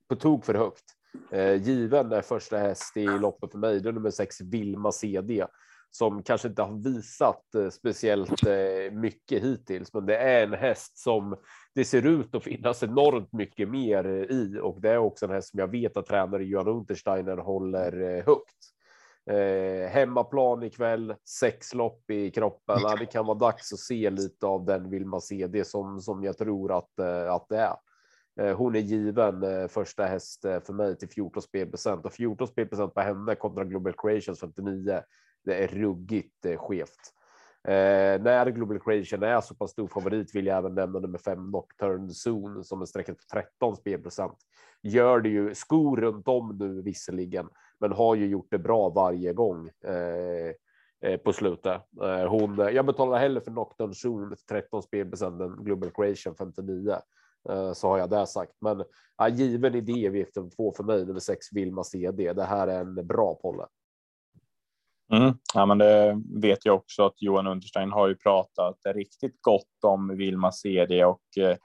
på 0.09 0.17
tok 0.17 0.45
för 0.45 0.55
högt. 0.55 0.85
Eh, 1.31 1.55
given 1.55 2.13
är 2.13 2.23
första 2.23 2.59
häst 2.59 2.97
i 2.97 3.07
loppet 3.07 3.51
för 3.53 3.59
mig, 3.59 3.81
det 3.81 3.89
är 3.89 3.93
nummer 3.93 4.11
sex 4.11 4.41
Vilma 4.41 4.93
CD 4.93 5.47
som 5.91 6.23
kanske 6.23 6.49
inte 6.49 6.63
har 6.63 6.83
visat 6.85 7.55
eh, 7.55 7.69
speciellt 7.69 8.47
eh, 8.47 8.93
mycket 8.93 9.43
hittills, 9.43 9.95
men 9.95 10.07
det 10.07 10.17
är 10.17 10.43
en 10.43 10.55
häst 10.55 10.99
som 10.99 11.37
det 11.75 11.85
ser 11.85 12.07
ut 12.07 12.35
att 12.35 12.45
finnas 12.45 12.83
enormt 12.83 13.33
mycket 13.33 13.69
mer 13.69 14.07
eh, 14.07 14.37
i 14.37 14.59
och 14.63 14.81
det 14.81 14.91
är 14.91 14.99
också 14.99 15.27
en 15.27 15.33
häst 15.33 15.51
som 15.51 15.61
jag 15.61 15.71
vet 15.71 15.97
att 15.97 16.07
tränare 16.07 16.45
Johan 16.45 16.69
Untersteiner 16.69 17.37
håller 17.37 18.23
högt. 18.27 18.57
Eh, 19.31 19.91
hemmaplan 19.91 20.63
ikväll, 20.63 21.15
sex 21.41 21.75
lopp 21.75 22.11
i 22.11 22.31
kroppen. 22.31 22.79
Ja, 22.83 22.97
det 22.97 23.07
kan 23.07 23.27
vara 23.27 23.39
dags 23.39 23.73
att 23.73 23.79
se 23.79 24.11
lite 24.11 24.47
av 24.47 24.65
den 24.65 24.91
vill 24.91 25.07
man 25.07 25.21
se 25.21 25.47
det 25.47 25.65
som 25.65 26.01
som 26.01 26.25
jag 26.25 26.39
tror 26.39 26.79
att 26.79 27.01
att 27.31 27.47
det 27.49 27.59
är. 27.59 27.77
Hon 28.55 28.75
är 28.75 28.81
given 28.81 29.69
första 29.69 30.05
häst 30.05 30.43
för 30.43 30.73
mig 30.73 30.99
till 30.99 31.09
14 31.09 31.43
spelprocent 31.43 32.07
och 32.07 32.13
14 32.13 32.49
spelprocent 32.49 32.95
på 32.95 33.01
henne 33.01 33.35
kontra 33.35 33.65
Global 33.65 33.93
Creations 33.93 34.41
59. 34.41 35.03
Det 35.45 35.65
är 35.65 35.69
ruggigt 35.69 36.45
eh, 36.45 36.59
skevt. 36.59 37.13
Eh, 37.69 38.23
när 38.23 38.51
Global 38.51 38.81
Creation 38.81 39.23
är 39.23 39.41
så 39.41 39.55
pass 39.55 39.71
stor 39.71 39.89
favorit 39.89 40.35
vill 40.35 40.47
jag 40.47 40.59
även 40.59 40.75
nämna 40.75 40.99
nummer 40.99 41.19
fem 41.19 41.51
Nocturne 41.51 42.13
Zone 42.27 42.65
som 42.65 42.83
är 42.83 42.87
sträckat 42.87 43.17
på 43.17 43.25
13 43.33 43.77
spelprocent. 43.77 44.39
Gör 44.83 45.21
det 45.21 45.29
ju 45.29 45.55
skor 45.55 45.97
runt 45.97 46.29
om 46.29 46.57
nu 46.59 46.83
visserligen, 46.83 47.49
men 47.81 47.93
har 47.93 48.15
ju 48.15 48.27
gjort 48.27 48.47
det 48.51 48.59
bra 48.59 48.89
varje 48.89 49.33
gång 49.33 49.71
eh, 49.85 50.55
eh 51.11 51.17
på 51.25 51.33
slutet. 51.33 51.83
Eh, 52.03 52.29
hon, 52.29 52.61
eh, 52.61 52.69
jag 52.69 52.87
betalar 52.87 53.19
hellre 53.19 53.41
för 53.41 53.51
Nocturne 53.51 53.95
Zone 54.05 54.37
13 54.49 54.83
spelprocent 54.83 55.41
än 55.41 55.65
Global 55.65 55.91
Creation 55.91 56.35
59. 56.35 56.99
Så 57.75 57.89
har 57.89 57.99
jag 57.99 58.11
det 58.11 58.27
sagt. 58.27 58.53
Men 58.61 58.85
ja, 59.17 59.29
given 59.29 59.75
idé 59.75 60.11
V72 60.11 60.77
för 60.77 60.85
mig 60.85 61.07
nummer 61.07 61.21
sex 61.21 61.47
Vilma 61.53 61.85
CD. 61.85 62.33
Det 62.33 62.45
här 62.45 62.69
är 62.69 62.81
en 62.81 63.07
bra 63.07 63.35
polle. 63.35 63.67
Mm. 65.13 65.35
Ja, 65.55 65.67
men 65.67 65.79
det 65.79 66.23
vet 66.35 66.65
jag 66.65 66.75
också 66.75 67.03
att 67.03 67.23
Johan 67.23 67.47
Unterstein 67.47 67.93
har 67.93 68.09
ju 68.09 68.17
pratat 68.17 68.77
riktigt 68.85 69.43
gott 69.43 69.85
om 69.85 70.17
Vilma 70.17 70.53
CD 70.53 71.05
och 71.05 71.39
eh, 71.39 71.57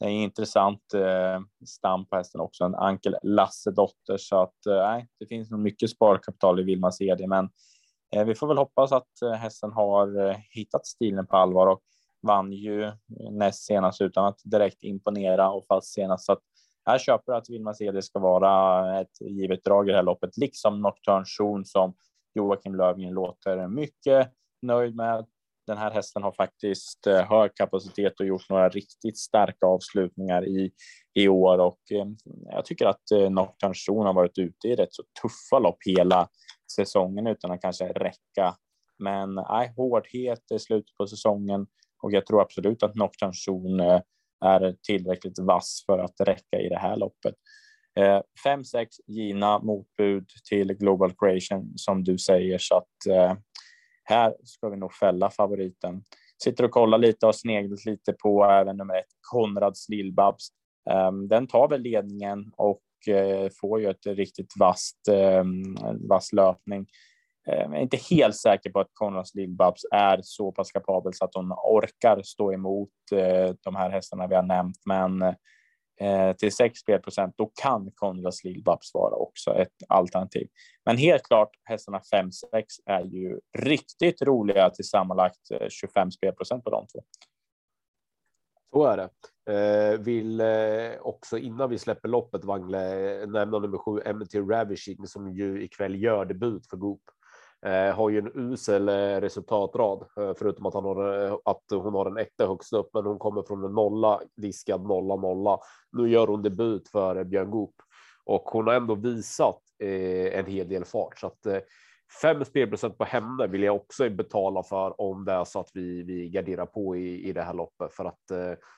det 0.00 0.06
är 0.06 0.10
intressant 0.10 0.94
eh, 0.94 1.40
stam 1.66 2.06
på 2.06 2.16
hästen 2.16 2.40
också, 2.40 2.64
en 2.64 2.74
Ankel 2.74 3.16
Lasse-dotter 3.22 4.16
så 4.16 4.42
att 4.42 4.66
eh, 4.66 4.74
nej, 4.74 5.08
det 5.18 5.26
finns 5.26 5.50
nog 5.50 5.60
mycket 5.60 5.90
sparkapital 5.90 6.60
i 6.60 6.62
Vilma 6.62 6.92
CD, 6.92 7.26
men 7.26 7.48
eh, 8.16 8.24
vi 8.24 8.34
får 8.34 8.46
väl 8.46 8.58
hoppas 8.58 8.92
att 8.92 9.22
eh, 9.22 9.32
hästen 9.32 9.72
har 9.72 10.36
hittat 10.50 10.86
stilen 10.86 11.26
på 11.26 11.36
allvar 11.36 11.66
och 11.66 11.80
vann 12.22 12.52
ju 12.52 12.92
näst 13.30 13.64
senast 13.64 14.00
utan 14.00 14.24
att 14.24 14.40
direkt 14.44 14.82
imponera 14.82 15.50
och 15.50 15.66
fast 15.66 15.92
senast. 15.92 16.24
Så 16.24 16.32
att 16.32 16.42
jag 16.84 17.00
köper 17.00 17.32
att 17.32 17.50
Vilma 17.50 17.74
Cd 17.74 18.02
ska 18.02 18.18
vara 18.18 19.00
ett 19.00 19.20
givet 19.20 19.64
drag 19.64 19.88
i 19.88 19.90
det 19.90 19.96
här 19.96 20.02
loppet, 20.02 20.36
liksom 20.36 20.80
Nocturne 20.82 21.24
Zon 21.26 21.64
som 21.64 21.94
Joakim 22.34 22.74
Lövgren 22.74 23.12
låter 23.12 23.68
mycket 23.68 24.32
nöjd 24.62 24.96
med. 24.96 25.26
Den 25.66 25.78
här 25.78 25.90
hästen 25.90 26.22
har 26.22 26.32
faktiskt 26.32 27.06
eh, 27.06 27.20
hög 27.20 27.54
kapacitet 27.54 28.20
och 28.20 28.26
gjort 28.26 28.48
några 28.48 28.68
riktigt 28.68 29.18
starka 29.18 29.66
avslutningar 29.66 30.48
i, 30.48 30.72
i 31.14 31.28
år 31.28 31.58
och 31.58 31.80
eh, 31.90 32.06
jag 32.50 32.64
tycker 32.64 32.86
att 32.86 33.10
eh, 33.10 33.30
Nocturne 33.30 34.06
har 34.06 34.12
varit 34.12 34.38
ute 34.38 34.68
i 34.68 34.74
rätt 34.74 34.94
så 34.94 35.02
tuffa 35.22 35.58
lopp 35.58 35.78
hela 35.86 36.28
säsongen 36.76 37.26
utan 37.26 37.50
att 37.50 37.60
kanske 37.60 37.88
räcka. 37.88 38.56
Men 38.98 39.34
nej, 39.34 39.72
hårdhet 39.76 40.42
i 40.54 40.58
slutet 40.58 40.96
på 40.96 41.06
säsongen 41.06 41.66
och 42.02 42.12
jag 42.12 42.26
tror 42.26 42.42
absolut 42.42 42.82
att 42.82 42.94
Nocturne 42.94 43.32
Zon 43.34 43.80
är 44.44 44.76
tillräckligt 44.82 45.38
vass 45.38 45.82
för 45.86 45.98
att 45.98 46.20
räcka 46.20 46.60
i 46.60 46.68
det 46.68 46.78
här 46.78 46.96
loppet. 46.96 47.34
Eh, 47.98 48.20
5-6 48.44 48.86
givna 49.06 49.58
motbud 49.58 50.28
till 50.48 50.74
Global 50.74 51.12
Creation 51.18 51.72
som 51.76 52.04
du 52.04 52.18
säger 52.18 52.58
så 52.58 52.76
att 52.76 53.06
eh, 53.08 53.34
här 54.04 54.34
ska 54.44 54.68
vi 54.68 54.76
nog 54.76 54.92
fälla 54.92 55.30
favoriten. 55.30 56.02
Sitter 56.42 56.64
och 56.64 56.70
kollar 56.70 56.98
lite 56.98 57.26
och 57.26 57.34
sneglat 57.34 57.84
lite 57.84 58.12
på 58.12 58.44
även 58.44 58.76
nummer 58.76 58.94
ett 58.94 59.12
Konrads 59.20 59.88
Lillbabs. 59.88 60.48
Ehm, 60.90 61.28
den 61.28 61.46
tar 61.46 61.68
väl 61.68 61.80
ledningen 61.80 62.52
och 62.56 62.82
eh, 63.08 63.50
får 63.60 63.80
ju 63.80 63.90
ett 63.90 64.06
riktigt 64.06 64.52
vasst, 64.58 65.08
ehm, 65.08 65.76
vass 66.08 66.32
löpning. 66.32 66.86
Eh, 67.48 67.58
jag 67.58 67.76
är 67.76 67.80
inte 67.80 67.98
helt 68.10 68.36
säker 68.36 68.70
på 68.70 68.80
att 68.80 68.90
Konrads 68.92 69.34
Lillbabs 69.34 69.82
är 69.92 70.20
så 70.22 70.52
pass 70.52 70.72
kapabel 70.72 71.14
så 71.14 71.24
att 71.24 71.34
hon 71.34 71.52
orkar 71.52 72.22
stå 72.22 72.52
emot 72.52 72.90
eh, 73.12 73.54
de 73.64 73.76
här 73.76 73.90
hästarna 73.90 74.26
vi 74.26 74.34
har 74.34 74.42
nämnt, 74.42 74.78
men 74.86 75.22
eh, 75.22 75.34
Eh, 76.00 76.32
till 76.32 76.52
6 76.52 76.78
spelprocent, 76.78 77.34
då 77.36 77.52
kan 77.62 77.90
Konrads 77.94 78.44
Lillbabs 78.44 78.94
vara 78.94 79.14
också 79.14 79.50
ett 79.50 79.76
alternativ. 79.88 80.48
Men 80.84 80.96
helt 80.96 81.22
klart, 81.22 81.50
hästarna 81.64 82.00
5-6 82.14 82.32
är 82.86 83.04
ju 83.04 83.40
riktigt 83.58 84.22
roliga 84.22 84.70
till 84.70 84.84
sammanlagt 84.84 85.50
eh, 85.50 85.68
25 85.68 86.10
spelprocent 86.10 86.64
på 86.64 86.70
de 86.70 86.86
två. 86.86 87.02
Så 88.72 88.84
är 88.84 88.96
det. 88.96 89.10
Eh, 89.52 89.98
vill 89.98 90.40
eh, 90.40 91.00
också 91.00 91.38
innan 91.38 91.70
vi 91.70 91.78
släpper 91.78 92.08
loppet 92.08 92.44
Wangle 92.44 93.20
eh, 93.22 93.28
nämna 93.28 93.58
nummer 93.58 93.78
sju 93.78 94.12
MT 94.14 94.34
Ravishing 94.34 95.06
som 95.06 95.32
ju 95.32 95.64
ikväll 95.64 96.02
gör 96.02 96.24
debut 96.24 96.66
för 96.70 96.76
Goop. 96.76 97.02
Eh, 97.66 97.94
har 97.94 98.10
ju 98.10 98.18
en 98.18 98.30
usel 98.34 98.88
eh, 98.88 99.20
resultatrad, 99.20 100.02
eh, 100.16 100.32
förutom 100.38 100.66
att, 100.66 100.74
han 100.74 100.84
har, 100.84 101.26
eh, 101.26 101.36
att 101.44 101.64
hon 101.70 101.94
har 101.94 102.06
en 102.06 102.16
etta 102.16 102.46
högst 102.46 102.72
upp, 102.72 102.90
men 102.94 103.06
hon 103.06 103.18
kommer 103.18 103.42
från 103.42 103.64
en 103.64 103.72
nolla, 103.72 104.20
diskad 104.36 104.82
nolla, 104.82 105.16
nolla. 105.16 105.58
Nu 105.92 106.08
gör 106.08 106.26
hon 106.26 106.42
debut 106.42 106.88
för 106.88 107.24
Björn 107.24 107.50
Goop 107.50 107.74
och 108.24 108.42
hon 108.42 108.66
har 108.66 108.74
ändå 108.74 108.94
visat 108.94 109.60
eh, 109.82 110.38
en 110.38 110.46
hel 110.46 110.68
del 110.68 110.84
fart 110.84 111.18
så 111.18 111.26
att 111.26 111.46
fem 112.22 112.44
spelprocent 112.44 112.98
på 112.98 113.04
henne 113.04 113.46
vill 113.46 113.62
jag 113.62 113.76
också 113.76 114.10
betala 114.10 114.62
för 114.62 115.00
om 115.00 115.24
det 115.24 115.32
är 115.32 115.44
så 115.44 115.60
att 115.60 115.70
vi, 115.74 116.02
vi 116.02 116.28
garderar 116.28 116.66
på 116.66 116.96
i, 116.96 117.28
i 117.28 117.32
det 117.32 117.42
här 117.42 117.54
loppet 117.54 117.92
för 117.92 118.04
att 118.04 118.32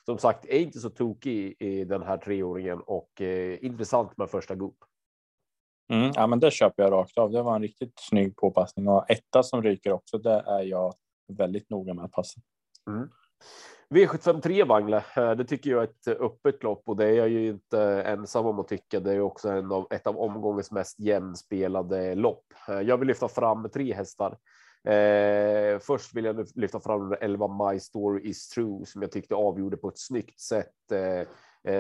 som 0.07 0.19
sagt 0.19 0.45
är 0.45 0.59
inte 0.59 0.79
så 0.79 0.91
tokig 0.91 1.33
i, 1.33 1.57
i 1.59 1.85
den 1.85 2.03
här 2.03 2.17
treåringen 2.17 2.81
och 2.81 3.21
eh, 3.21 3.65
intressant 3.65 4.17
med 4.17 4.31
första 4.31 4.55
Goop. 4.55 4.77
Mm, 5.89 6.13
ja, 6.15 6.27
men 6.27 6.41
det 6.41 6.51
köper 6.51 6.83
jag 6.83 6.93
rakt 6.93 7.19
av. 7.19 7.31
Det 7.31 7.43
var 7.43 7.57
en 7.57 7.63
riktigt 7.63 7.93
snygg 7.97 8.37
påpassning 8.37 8.89
och 8.89 9.11
etta 9.11 9.43
som 9.43 9.63
ryker 9.63 9.93
också. 9.93 10.19
Det 10.19 10.45
är 10.47 10.63
jag 10.63 10.95
väldigt 11.29 11.71
noga 11.71 11.95
med 11.95 12.05
att 12.05 12.13
passa. 12.13 12.41
Mm. 12.91 13.09
V753 13.95 14.67
Wangle, 14.67 15.05
eh, 15.17 15.31
det 15.31 15.45
tycker 15.45 15.71
jag 15.71 15.83
är 15.83 15.85
ett 15.85 16.21
öppet 16.21 16.63
lopp 16.63 16.83
och 16.87 16.97
det 16.97 17.05
är 17.05 17.15
jag 17.15 17.29
ju 17.29 17.49
inte 17.49 18.03
ensam 18.03 18.47
om 18.47 18.59
att 18.59 18.69
tycka. 18.69 19.01
Det 19.01 19.13
är 19.13 19.21
också 19.21 19.49
en 19.49 19.73
av, 19.73 19.87
ett 19.91 20.07
av 20.07 20.19
omgångens 20.19 20.71
mest 20.71 21.01
jämnspelade 21.01 22.15
lopp. 22.15 22.45
Eh, 22.69 22.81
jag 22.81 22.97
vill 22.97 23.09
lyfta 23.09 23.29
fram 23.29 23.69
tre 23.69 23.95
hästar. 23.95 24.39
Eh, 24.85 25.79
först 25.79 26.15
vill 26.15 26.25
jag 26.25 26.49
lyfta 26.55 26.81
fram 26.81 27.17
11 27.21 27.71
My 27.71 27.81
Story 27.81 28.29
is 28.29 28.49
True 28.49 28.87
som 28.87 29.03
jag 29.03 29.13
tyckte 29.13 29.35
avgjorde 29.35 29.77
på 29.77 29.89
ett 29.89 29.99
snyggt 29.99 30.41
sätt 30.41 30.93
eh 30.93 31.29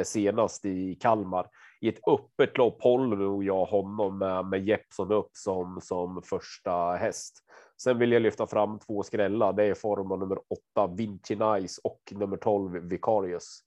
senast 0.05 0.65
i 0.65 0.95
Kalmar 0.95 1.47
i 1.83 1.89
ett 1.89 2.09
öppet 2.09 2.59
lopp 2.59 2.83
håller 2.83 3.17
nog 3.17 3.45
jag 3.45 3.65
honom 3.65 4.19
med, 4.19 4.47
med 4.47 4.69
Jeppson 4.69 5.13
upp 5.13 5.31
som, 5.33 5.81
som 5.83 6.23
första 6.23 6.93
häst. 6.93 7.35
Sen 7.83 7.99
vill 7.99 8.13
jag 8.13 8.23
lyfta 8.23 8.47
fram 8.47 8.79
två 8.79 9.03
skrällar. 9.03 9.53
Det 9.53 9.65
är 9.65 9.75
form 9.75 10.13
av 10.13 10.19
nummer 10.19 10.39
åtta 10.39 10.87
Vinci 10.87 11.37
Nice 11.37 11.81
och 11.85 12.01
nummer 12.11 12.37
12 12.37 12.89
Vicarius. 12.89 13.61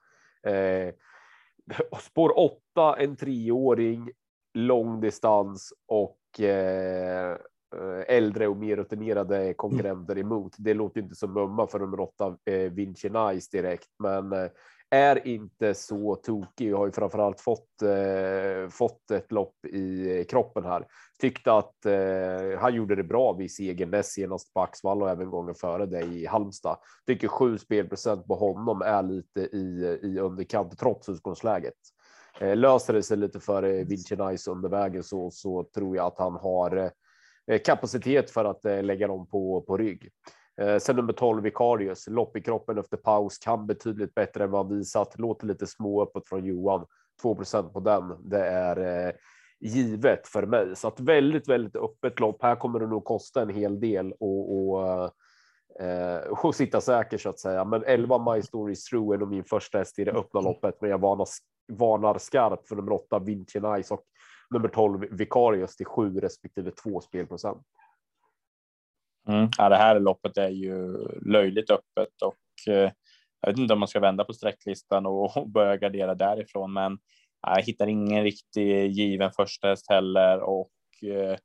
Eh, 0.47 0.93
spår 1.99 2.39
åtta, 2.39 2.95
en 2.97 3.15
treåring, 3.15 4.11
lång 4.53 5.01
distans 5.01 5.73
och 5.87 6.39
eh, 6.39 7.37
äldre 8.07 8.47
och 8.47 8.57
mer 8.57 8.75
rutinerade 8.75 9.53
konkurrenter 9.53 10.17
emot. 10.17 10.55
Det 10.57 10.73
låter 10.73 11.01
inte 11.01 11.15
som 11.15 11.33
mumma 11.33 11.67
för 11.67 11.79
nummer 11.79 11.99
åtta 11.99 12.37
eh, 12.45 12.71
Vinci 12.71 13.09
Nice 13.09 13.57
direkt, 13.57 13.89
men 13.99 14.33
eh, 14.33 14.49
är 14.89 15.27
inte 15.27 15.73
så 15.73 16.15
tokig 16.15 16.73
och 16.73 16.79
har 16.79 16.85
ju 16.85 16.91
framförallt 16.91 17.41
fått 17.41 17.81
eh, 17.81 18.69
fått 18.69 19.11
ett 19.11 19.31
lopp 19.31 19.65
i 19.65 20.25
kroppen 20.29 20.63
här. 20.63 20.87
Tyckte 21.19 21.53
att 21.53 21.85
eh, 21.85 22.59
han 22.59 22.75
gjorde 22.75 22.95
det 22.95 23.03
bra 23.03 23.33
vid 23.33 23.51
segern 23.51 23.89
näst 23.89 24.11
senast 24.11 24.53
på 24.53 24.61
Axvall 24.61 25.01
och 25.01 25.09
även 25.09 25.29
gången 25.29 25.55
före 25.55 25.85
det 25.85 26.01
i 26.01 26.25
Halmstad. 26.25 26.77
Tycker 27.07 27.27
7 27.27 27.57
spelprocent 27.57 28.27
på 28.27 28.35
honom 28.35 28.81
är 28.81 29.03
lite 29.03 29.39
i, 29.39 29.99
i 30.03 30.19
underkant 30.19 30.79
trots 30.79 31.09
utgångsläget. 31.09 31.73
Eh, 32.39 32.55
löser 32.55 32.93
det 32.93 33.03
sig 33.03 33.17
lite 33.17 33.39
för 33.39 33.63
eh, 33.63 33.85
Vinci 33.85 34.15
Nice 34.15 34.51
under 34.51 34.69
vägen 34.69 35.03
så, 35.03 35.31
så 35.31 35.63
tror 35.63 35.95
jag 35.95 36.05
att 36.05 36.19
han 36.19 36.33
har 36.33 36.91
eh, 37.51 37.59
kapacitet 37.65 38.31
för 38.31 38.45
att 38.45 38.65
eh, 38.65 38.83
lägga 38.83 39.07
dem 39.07 39.27
på, 39.27 39.61
på 39.61 39.77
rygg. 39.77 40.09
Eh, 40.61 40.77
sen 40.77 40.95
nummer 40.95 41.13
12 41.13 41.43
Vicarius, 41.43 42.07
lopp 42.07 42.37
i 42.37 42.41
kroppen 42.41 42.77
efter 42.77 42.97
paus, 42.97 43.37
kan 43.37 43.67
betydligt 43.67 44.15
bättre 44.15 44.43
än 44.43 44.51
vad 44.51 44.69
visat. 44.69 45.19
Låter 45.19 45.47
lite 45.47 45.67
små 45.67 46.03
uppåt 46.03 46.27
från 46.27 46.45
Johan. 46.45 46.85
2% 47.23 47.69
på 47.69 47.79
den. 47.79 48.29
Det 48.29 48.45
är 48.47 49.07
eh, 49.07 49.13
givet 49.59 50.27
för 50.27 50.45
mig. 50.45 50.75
Så 50.75 50.87
att 50.87 50.99
väldigt, 50.99 51.49
väldigt 51.49 51.75
öppet 51.75 52.19
lopp. 52.19 52.43
Här 52.43 52.55
kommer 52.55 52.79
det 52.79 52.87
nog 52.87 53.03
kosta 53.03 53.41
en 53.41 53.49
hel 53.49 53.79
del 53.79 54.13
och, 54.19 54.55
och, 54.55 55.11
eh, 55.79 56.17
och 56.17 56.55
sitta 56.55 56.81
säker 56.81 57.17
så 57.17 57.29
att 57.29 57.39
säga. 57.39 57.65
Men 57.65 57.83
11 57.83 58.33
My 58.33 58.41
Stories 58.41 58.83
True 58.83 59.15
är 59.15 59.19
nog 59.19 59.29
min 59.29 59.43
första 59.43 59.77
häst 59.77 59.99
i 59.99 60.03
det 60.03 60.11
öppna 60.11 60.41
loppet, 60.41 60.81
men 60.81 60.89
jag 60.89 61.01
varnar, 61.01 61.27
varnar 61.71 62.17
skarpt 62.17 62.67
för 62.67 62.75
nummer 62.75 62.91
8 62.91 63.19
Vinci 63.19 63.59
Nice 63.59 63.93
och 63.93 64.03
nummer 64.49 64.67
12 64.67 65.05
Vicarius 65.11 65.75
till 65.75 65.85
7 65.85 66.19
respektive 66.19 66.71
2 66.71 67.01
spelprocent. 67.01 67.61
Mm. 69.27 69.49
Ja, 69.57 69.69
det 69.69 69.75
här 69.75 69.99
loppet 69.99 70.37
är 70.37 70.49
ju 70.49 70.97
löjligt 71.25 71.69
öppet 71.69 72.21
och 72.21 72.73
eh, 72.73 72.91
jag 73.41 73.49
vet 73.49 73.57
inte 73.57 73.73
om 73.73 73.79
man 73.79 73.87
ska 73.87 73.99
vända 73.99 74.23
på 74.23 74.33
sträcklistan 74.33 75.05
och, 75.05 75.37
och 75.37 75.49
börja 75.49 75.77
gardera 75.77 76.15
därifrån, 76.15 76.73
men 76.73 76.97
jag 77.47 77.61
hittar 77.61 77.87
ingen 77.87 78.23
riktig 78.23 78.91
given 78.91 79.31
första 79.31 79.67
häst 79.67 79.85
heller 79.89 80.39
och 80.39 80.71
eh, 81.03 81.37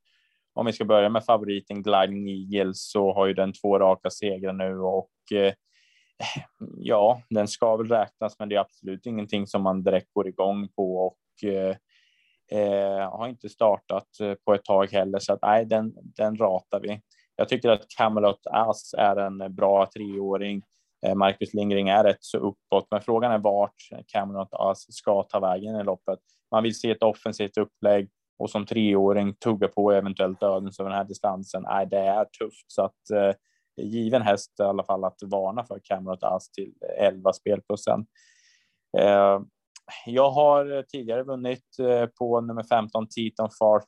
om 0.55 0.67
vi 0.67 0.73
ska 0.73 0.85
börja 0.85 1.09
med 1.09 1.25
favoriten 1.25 1.83
Gliding 1.83 2.29
Eagle 2.29 2.73
så 2.75 3.13
har 3.13 3.27
ju 3.27 3.35
den 3.35 3.53
två 3.53 3.79
raka 3.79 4.11
segrar 4.11 4.53
nu 4.53 4.79
och 4.79 5.11
eh, 5.35 5.53
ja, 6.77 7.23
den 7.31 7.49
ska 7.49 7.77
väl 7.77 7.89
räknas, 7.89 8.39
men 8.39 8.49
det 8.49 8.55
är 8.55 8.61
absolut 8.61 9.07
ingenting 9.07 9.47
som 9.47 9.63
man 9.63 9.83
direkt 9.83 10.13
går 10.13 10.29
igång 10.29 10.69
på 10.69 10.97
och 10.97 11.49
eh, 11.49 11.77
eh 12.53 13.11
har 13.11 13.29
inte 13.29 13.49
startat 13.49 14.21
eh, 14.21 14.35
på 14.35 14.55
ett 14.55 14.65
tag 14.65 14.93
heller, 14.93 15.19
så 15.19 15.33
att 15.33 15.43
nej, 15.43 15.67
den, 15.67 15.95
den 16.03 16.37
ratar 16.37 16.81
vi. 16.81 17.01
Jag 17.41 17.49
tycker 17.49 17.69
att 17.69 17.89
Camelot 17.99 18.47
Ass 18.47 18.95
är 18.99 19.17
en 19.17 19.55
bra 19.55 19.87
treåring. 19.87 20.63
Eh, 21.07 21.15
Marcus 21.15 21.55
Lindgren 21.55 21.89
är 21.89 22.05
rätt 22.05 22.25
så 22.25 22.39
uppåt, 22.39 22.87
men 22.91 23.01
frågan 23.01 23.33
är 23.33 23.39
vart 23.39 23.75
Camelot 24.07 24.49
Ass 24.53 24.87
ska 24.89 25.23
ta 25.23 25.41
vägen 25.41 25.77
i 25.77 25.85
loppet. 25.85 26.19
Man 26.51 26.63
vill 26.63 26.81
se 26.81 26.91
ett 26.91 27.03
offensivt 27.03 27.57
upplägg 27.57 28.11
och 28.39 28.51
som 28.51 28.67
treåring 28.67 29.35
tugga 29.35 29.69
på 29.69 29.93
eventuellt 29.93 30.41
dödens 30.41 30.81
över 30.81 30.91
den 30.91 30.99
här 30.99 31.05
distansen. 31.05 31.63
Nej, 31.63 31.87
det 31.87 31.99
är 31.99 32.25
tufft 32.25 32.65
så 32.67 32.83
att 32.83 33.11
eh, 33.15 33.35
given 33.85 34.23
häst 34.23 34.61
i 34.61 34.63
alla 34.63 34.85
fall 34.85 35.05
att 35.05 35.23
varna 35.23 35.65
för 35.65 35.81
Camelot 35.85 36.23
Ass 36.23 36.51
till 36.51 36.73
11 36.99 37.33
spelprocent. 37.33 38.09
Eh, 38.99 39.41
jag 40.07 40.31
har 40.31 40.83
tidigare 40.83 41.23
vunnit 41.23 41.79
eh, 41.79 42.07
på 42.07 42.41
nummer 42.41 42.63
15 42.63 43.09
Titan 43.09 43.51
Fart 43.59 43.85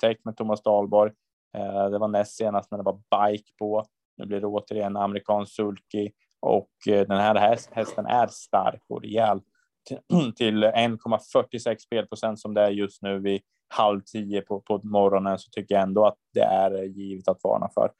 Tech 0.00 0.16
med 0.24 0.36
Thomas 0.36 0.62
Dahlborg. 0.62 1.12
Eh, 1.58 1.90
det 1.90 1.98
var 1.98 2.08
näst 2.08 2.36
senast 2.36 2.70
när 2.70 2.78
det 2.78 2.84
var 2.84 3.28
bike 3.28 3.52
på. 3.58 3.84
Nu 4.16 4.26
blir 4.26 4.40
det 4.40 4.46
återigen 4.46 4.96
amerikansk 4.96 5.54
sulky 5.54 6.10
och 6.40 6.70
eh, 6.88 7.06
den 7.06 7.18
här 7.18 7.34
hästen 7.72 8.06
är 8.06 8.26
stark 8.26 8.82
och 8.88 9.02
rejäl 9.02 9.40
till 10.36 10.64
1,46 10.64 11.76
spelprocent 11.78 12.40
som 12.40 12.54
det 12.54 12.62
är 12.62 12.70
just 12.70 13.02
nu 13.02 13.18
vid 13.18 13.40
halv 13.68 14.00
tio 14.00 14.40
på, 14.40 14.60
på 14.60 14.80
morgonen 14.82 15.38
så 15.38 15.50
tycker 15.50 15.74
jag 15.74 15.82
ändå 15.82 16.06
att 16.06 16.18
det 16.34 16.42
är 16.42 16.82
givet 16.82 17.28
att 17.28 17.40
varna 17.44 17.68
för. 17.74 17.92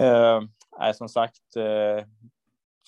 Eh, 0.00 0.92
som 0.92 1.08
sagt, 1.08 1.56
eh, 1.56 2.06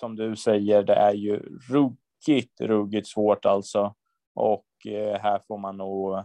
som 0.00 0.16
du 0.16 0.36
säger, 0.36 0.82
det 0.82 0.94
är 0.94 1.14
ju 1.14 1.36
ruggigt, 1.70 2.60
ruggigt 2.60 3.08
svårt 3.08 3.44
alltså. 3.44 3.94
Och 4.34 4.86
eh, 4.86 5.20
här 5.20 5.40
får 5.48 5.58
man 5.58 5.76
nog 5.76 6.24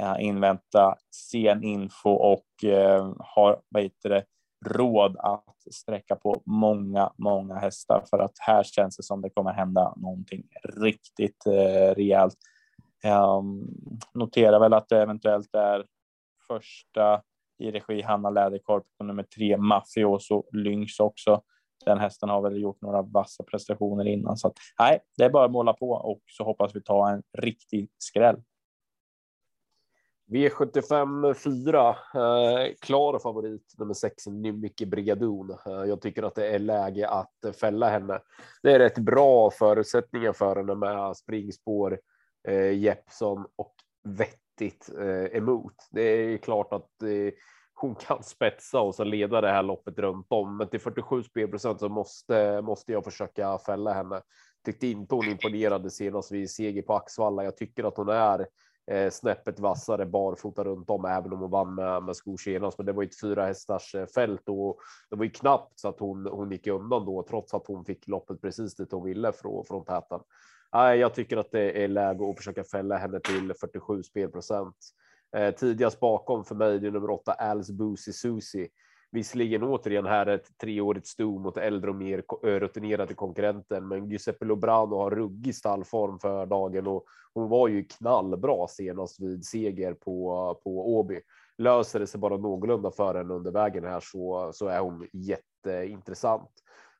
Eh, 0.00 0.16
invänta 0.18 0.96
sen 1.10 1.64
info 1.64 2.10
och 2.10 2.64
eh, 2.64 3.14
har 3.18 3.60
vad 3.68 3.82
heter 3.82 4.08
det, 4.08 4.24
råd 4.66 5.16
att 5.18 5.72
sträcka 5.72 6.16
på 6.16 6.42
många, 6.46 7.12
många 7.18 7.54
hästar 7.54 8.04
för 8.10 8.18
att 8.18 8.38
här 8.38 8.62
känns 8.62 8.96
det 8.96 9.02
som 9.02 9.20
det 9.20 9.30
kommer 9.30 9.52
hända 9.52 9.94
någonting 9.96 10.42
riktigt 10.82 11.46
eh, 11.46 11.94
rejält. 11.94 12.36
Um, 13.04 13.68
notera 14.14 14.58
väl 14.58 14.72
att 14.72 14.88
det 14.88 15.02
eventuellt 15.02 15.54
är 15.54 15.84
första 16.48 17.22
i 17.58 17.70
regi 17.70 18.02
Hanna 18.02 18.30
Läderkorp 18.30 18.84
på 18.98 19.04
nummer 19.04 19.22
tre 19.22 19.56
Mafioso 19.56 20.44
Lynx 20.52 21.00
också. 21.00 21.42
Den 21.84 21.98
hästen 21.98 22.28
har 22.28 22.42
väl 22.42 22.62
gjort 22.62 22.82
några 22.82 23.02
vassa 23.02 23.44
prestationer 23.44 24.06
innan 24.06 24.36
så 24.36 24.48
att 24.48 24.54
nej, 24.78 25.00
det 25.16 25.24
är 25.24 25.30
bara 25.30 25.44
att 25.44 25.52
måla 25.52 25.72
på 25.72 25.90
och 25.90 26.20
så 26.26 26.44
hoppas 26.44 26.76
vi 26.76 26.82
ta 26.82 27.10
en 27.10 27.22
riktig 27.38 27.90
skräll. 27.98 28.42
V75 30.30 31.34
4, 31.34 31.88
eh, 31.88 32.74
klar 32.80 33.18
favorit 33.18 33.74
nummer 33.78 33.94
6, 33.94 34.26
Nymicke 34.26 34.86
Brigadon. 34.86 35.50
Eh, 35.50 35.72
jag 35.72 36.00
tycker 36.00 36.22
att 36.22 36.34
det 36.34 36.48
är 36.48 36.58
läge 36.58 37.08
att 37.08 37.56
fälla 37.60 37.88
henne. 37.88 38.20
Det 38.62 38.72
är 38.72 38.78
rätt 38.78 38.98
bra 38.98 39.50
förutsättningar 39.50 40.32
för 40.32 40.56
henne 40.56 40.74
med 40.74 41.16
springspår, 41.16 42.00
eh, 42.48 42.72
Jeppson 42.72 43.46
och 43.56 43.74
vettigt 44.04 44.90
eh, 44.98 45.36
emot. 45.36 45.74
Det 45.90 46.02
är 46.02 46.36
klart 46.36 46.72
att 46.72 47.02
eh, 47.02 47.34
hon 47.74 47.94
kan 47.94 48.22
spetsa 48.22 48.80
och 48.80 48.94
så 48.94 49.04
leda 49.04 49.40
det 49.40 49.50
här 49.50 49.62
loppet 49.62 49.98
runt 49.98 50.26
om, 50.28 50.56
men 50.56 50.68
till 50.68 50.80
47 50.80 51.22
spelprocent 51.22 51.80
så 51.80 51.88
måste 51.88 52.62
måste 52.62 52.92
jag 52.92 53.04
försöka 53.04 53.58
fälla 53.58 53.92
henne. 53.92 54.20
Tyckte 54.64 54.86
inte 54.86 55.14
hon 55.14 55.28
imponerade 55.28 55.90
senast 55.90 56.32
vid 56.32 56.50
seger 56.50 56.82
på 56.82 56.94
Axvalla. 56.94 57.44
Jag 57.44 57.56
tycker 57.56 57.84
att 57.84 57.96
hon 57.96 58.08
är 58.08 58.46
eh, 58.90 59.10
snäppet 59.10 59.60
vassare 59.60 60.06
barfota 60.06 60.64
runt 60.64 60.90
om, 60.90 61.04
även 61.04 61.32
om 61.32 61.38
hon 61.38 61.50
vann 61.50 61.74
med, 61.74 62.02
med 62.02 62.16
skor 62.16 62.36
senast. 62.36 62.78
Men 62.78 62.86
det 62.86 62.92
var 62.92 63.02
ju 63.02 63.08
ett 63.08 63.20
fyra 63.20 63.46
hästars 63.46 63.94
eh, 63.94 64.06
fält 64.06 64.48
och 64.48 64.78
det 65.10 65.16
var 65.16 65.24
ju 65.24 65.30
knappt 65.30 65.80
så 65.80 65.88
att 65.88 66.00
hon, 66.00 66.26
hon 66.26 66.50
gick 66.50 66.66
undan 66.66 67.06
då, 67.06 67.22
trots 67.28 67.54
att 67.54 67.66
hon 67.66 67.84
fick 67.84 68.08
loppet 68.08 68.40
precis 68.40 68.76
dit 68.76 68.92
hon 68.92 69.04
ville 69.04 69.32
från, 69.32 69.64
från 69.64 69.84
täten. 69.84 70.20
Nej, 70.72 70.98
jag 70.98 71.14
tycker 71.14 71.36
att 71.36 71.50
det 71.50 71.84
är 71.84 71.88
läge 71.88 72.30
att 72.30 72.36
försöka 72.36 72.64
fälla 72.64 72.96
henne 72.96 73.20
till 73.20 73.54
47 73.60 74.02
spelprocent. 74.02 74.76
Eh, 75.36 75.54
tidigast 75.54 76.00
bakom 76.00 76.44
för 76.44 76.54
mig, 76.54 76.78
det 76.78 76.86
är 76.86 76.90
nummer 76.90 77.10
åtta, 77.10 77.32
Als 77.32 77.70
Boosie 77.70 78.12
Susie. 78.12 78.68
Visserligen 79.12 79.62
återigen 79.62 80.06
här 80.06 80.26
ett 80.26 80.58
treårigt 80.58 81.06
sto 81.06 81.38
mot 81.38 81.56
äldre 81.56 81.90
och 81.90 81.96
mer 81.96 82.22
rutinerade 82.42 83.14
konkurrenten, 83.14 83.88
men 83.88 84.08
Giuseppe 84.08 84.44
Lobrano 84.44 84.96
har 84.96 85.10
ruggig 85.10 85.54
stallform 85.54 86.18
för 86.18 86.46
dagen 86.46 86.86
och 86.86 87.04
hon 87.34 87.48
var 87.48 87.68
ju 87.68 87.84
knallbra 87.84 88.66
senast 88.68 89.20
vid 89.20 89.44
seger 89.44 89.94
på 89.94 90.60
på 90.64 90.96
Åby. 90.98 91.20
Löser 91.58 92.00
det 92.00 92.06
sig 92.06 92.20
bara 92.20 92.36
någorlunda 92.36 92.90
för 92.90 93.14
henne 93.14 93.34
under 93.34 93.50
vägen 93.50 93.84
här 93.84 94.00
så 94.00 94.50
så 94.54 94.66
är 94.66 94.80
hon 94.80 95.06
jätteintressant. 95.12 96.50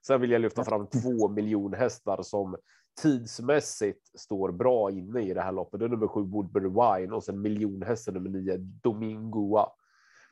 Sen 0.07 0.20
vill 0.20 0.31
jag 0.31 0.40
lyfta 0.40 0.64
fram 0.64 0.87
två 0.87 1.29
miljonhästar 1.29 2.23
som 2.23 2.57
tidsmässigt 3.03 4.20
står 4.20 4.53
bra 4.53 4.90
inne 4.90 5.20
i 5.20 5.35
det 5.35 5.40
här 5.40 5.53
loppet. 5.53 5.81
Det 5.81 5.87
är 5.87 5.88
nummer 5.88 6.07
sju 6.07 6.20
Woodbury 6.20 6.68
Wine 6.68 7.14
och 7.14 7.25
sen 7.25 7.40
miljonhästen 7.40 8.14
nummer 8.14 8.31
nio 8.31 8.57
Domingoa. 8.57 9.66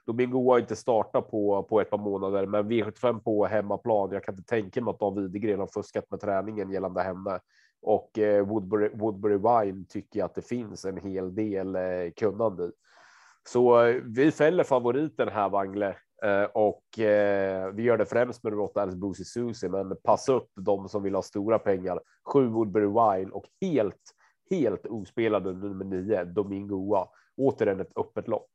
Domingo 0.08 0.50
har 0.50 0.58
inte 0.58 0.76
startat 0.76 1.30
på, 1.30 1.62
på 1.62 1.80
ett 1.80 1.90
par 1.90 1.98
månader, 1.98 2.46
men 2.46 2.70
V75 2.70 3.20
på 3.20 3.46
hemmaplan. 3.46 4.12
Jag 4.12 4.24
kan 4.24 4.34
inte 4.34 4.48
tänka 4.48 4.82
mig 4.82 4.90
att 4.90 5.00
Dan 5.00 5.14
Widegren 5.14 5.60
har 5.60 5.66
fuskat 5.66 6.10
med 6.10 6.20
träningen 6.20 6.70
gällande 6.70 7.02
henne 7.02 7.40
och 7.82 8.18
eh, 8.18 8.46
Woodbury, 8.46 8.90
Woodbury 8.94 9.36
Wine 9.36 9.84
tycker 9.88 10.18
jag 10.18 10.26
att 10.26 10.34
det 10.34 10.42
finns 10.48 10.84
en 10.84 10.96
hel 10.96 11.34
del 11.34 11.76
eh, 11.76 12.10
kunnande 12.16 12.64
i. 12.64 12.70
Så 13.48 13.86
eh, 13.86 14.02
vi 14.04 14.30
fäller 14.30 14.64
favoriten 14.64 15.28
här 15.28 15.48
Wangle 15.48 15.96
eh, 16.22 16.44
och 16.54 16.98
eh, 16.98 17.72
vi 17.72 17.82
gör 17.82 17.98
det 17.98 18.06
främst 18.06 18.44
med 18.44 18.54
åtta 18.54 18.82
Alice 18.82 18.96
Boosie 18.96 19.24
Susie, 19.24 19.68
men 19.68 19.96
passa 20.04 20.32
upp 20.32 20.50
de 20.56 20.88
som 20.88 21.02
vill 21.02 21.14
ha 21.14 21.22
stora 21.22 21.58
pengar. 21.58 22.00
Sju 22.32 22.46
Woodbury 22.46 22.86
Wine 22.86 23.30
och 23.30 23.44
helt, 23.60 24.14
helt 24.50 24.86
ospelade 24.86 25.52
nummer 25.52 25.84
nio 25.84 26.24
Domingoa. 26.24 27.08
Återigen 27.36 27.80
ett 27.80 27.98
öppet 27.98 28.28
lopp. 28.28 28.50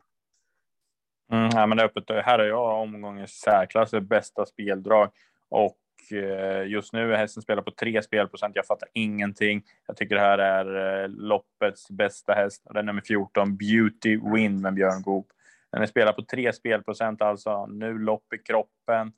Mm, 1.34 1.50
ja, 1.54 1.66
men 1.66 1.78
det 1.78 1.84
är 1.84 1.86
öppet. 1.86 2.26
Här 2.26 2.40
är 2.40 2.48
jag 2.48 2.82
omgångens 2.82 3.32
särklass 3.32 3.92
bästa 3.92 4.46
speldrag 4.46 5.10
och 5.50 5.78
eh, 6.12 6.68
just 6.68 6.94
nu 6.94 7.14
är 7.14 7.18
hästen 7.18 7.44
spelar 7.44 7.62
på 7.62 7.72
3 7.72 8.02
spelprocent. 8.02 8.56
Jag 8.56 8.66
fattar 8.66 8.90
ingenting. 8.94 9.64
Jag 9.88 9.98
tycker 9.98 10.16
det 10.16 10.22
här 10.22 10.38
är 10.38 11.04
eh, 11.04 11.10
loppets 11.10 11.90
bästa 11.90 12.34
häst. 12.34 12.64
Den 12.66 12.78
är 12.78 12.84
nummer 12.84 13.02
14, 13.02 13.58
Beauty 13.58 14.20
Wind 14.34 14.62
med 14.62 14.74
Björn 14.74 15.02
Goop. 15.02 15.28
Den 15.72 15.82
är 15.82 15.86
spelad 15.86 16.16
på 16.16 16.22
3 16.22 16.54
spelprocent, 16.54 17.22
alltså 17.22 17.66
nu 17.66 17.98
lopp 17.98 18.34
i 18.34 18.38
kroppen 18.38 19.14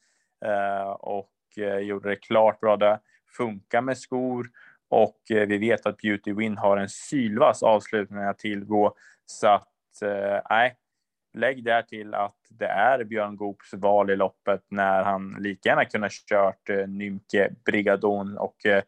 eh, 0.45 0.89
och 0.89 1.31
gjorde 1.81 2.09
det 2.09 2.15
klart 2.15 2.59
bra 2.59 2.77
där. 2.77 2.99
Funkar 3.37 3.81
med 3.81 3.97
skor 3.97 4.47
och 4.89 5.17
vi 5.29 5.57
vet 5.57 5.85
att 5.85 5.97
Beauty 5.97 6.33
Wind 6.33 6.59
har 6.59 6.77
en 6.77 6.89
sylvass 6.89 7.63
avslutning 7.63 8.23
att 8.23 8.39
tillgå 8.39 8.95
så 9.25 9.47
att 9.47 9.71
nej, 10.49 10.75
lägg 11.35 11.63
där 11.63 11.81
till 11.81 12.13
att 12.13 12.37
det 12.49 12.67
är 12.67 13.03
Björn 13.03 13.35
Goops 13.35 13.73
val 13.73 14.09
i 14.09 14.15
loppet 14.15 14.61
när 14.69 15.03
han 15.03 15.35
lika 15.39 15.69
gärna 15.69 15.85
kunde 15.85 16.09
kört 16.11 16.69
eh, 16.69 16.87
Nymke 16.87 17.49
Brigadon 17.65 18.37
och 18.37 18.65
eh, 18.65 18.83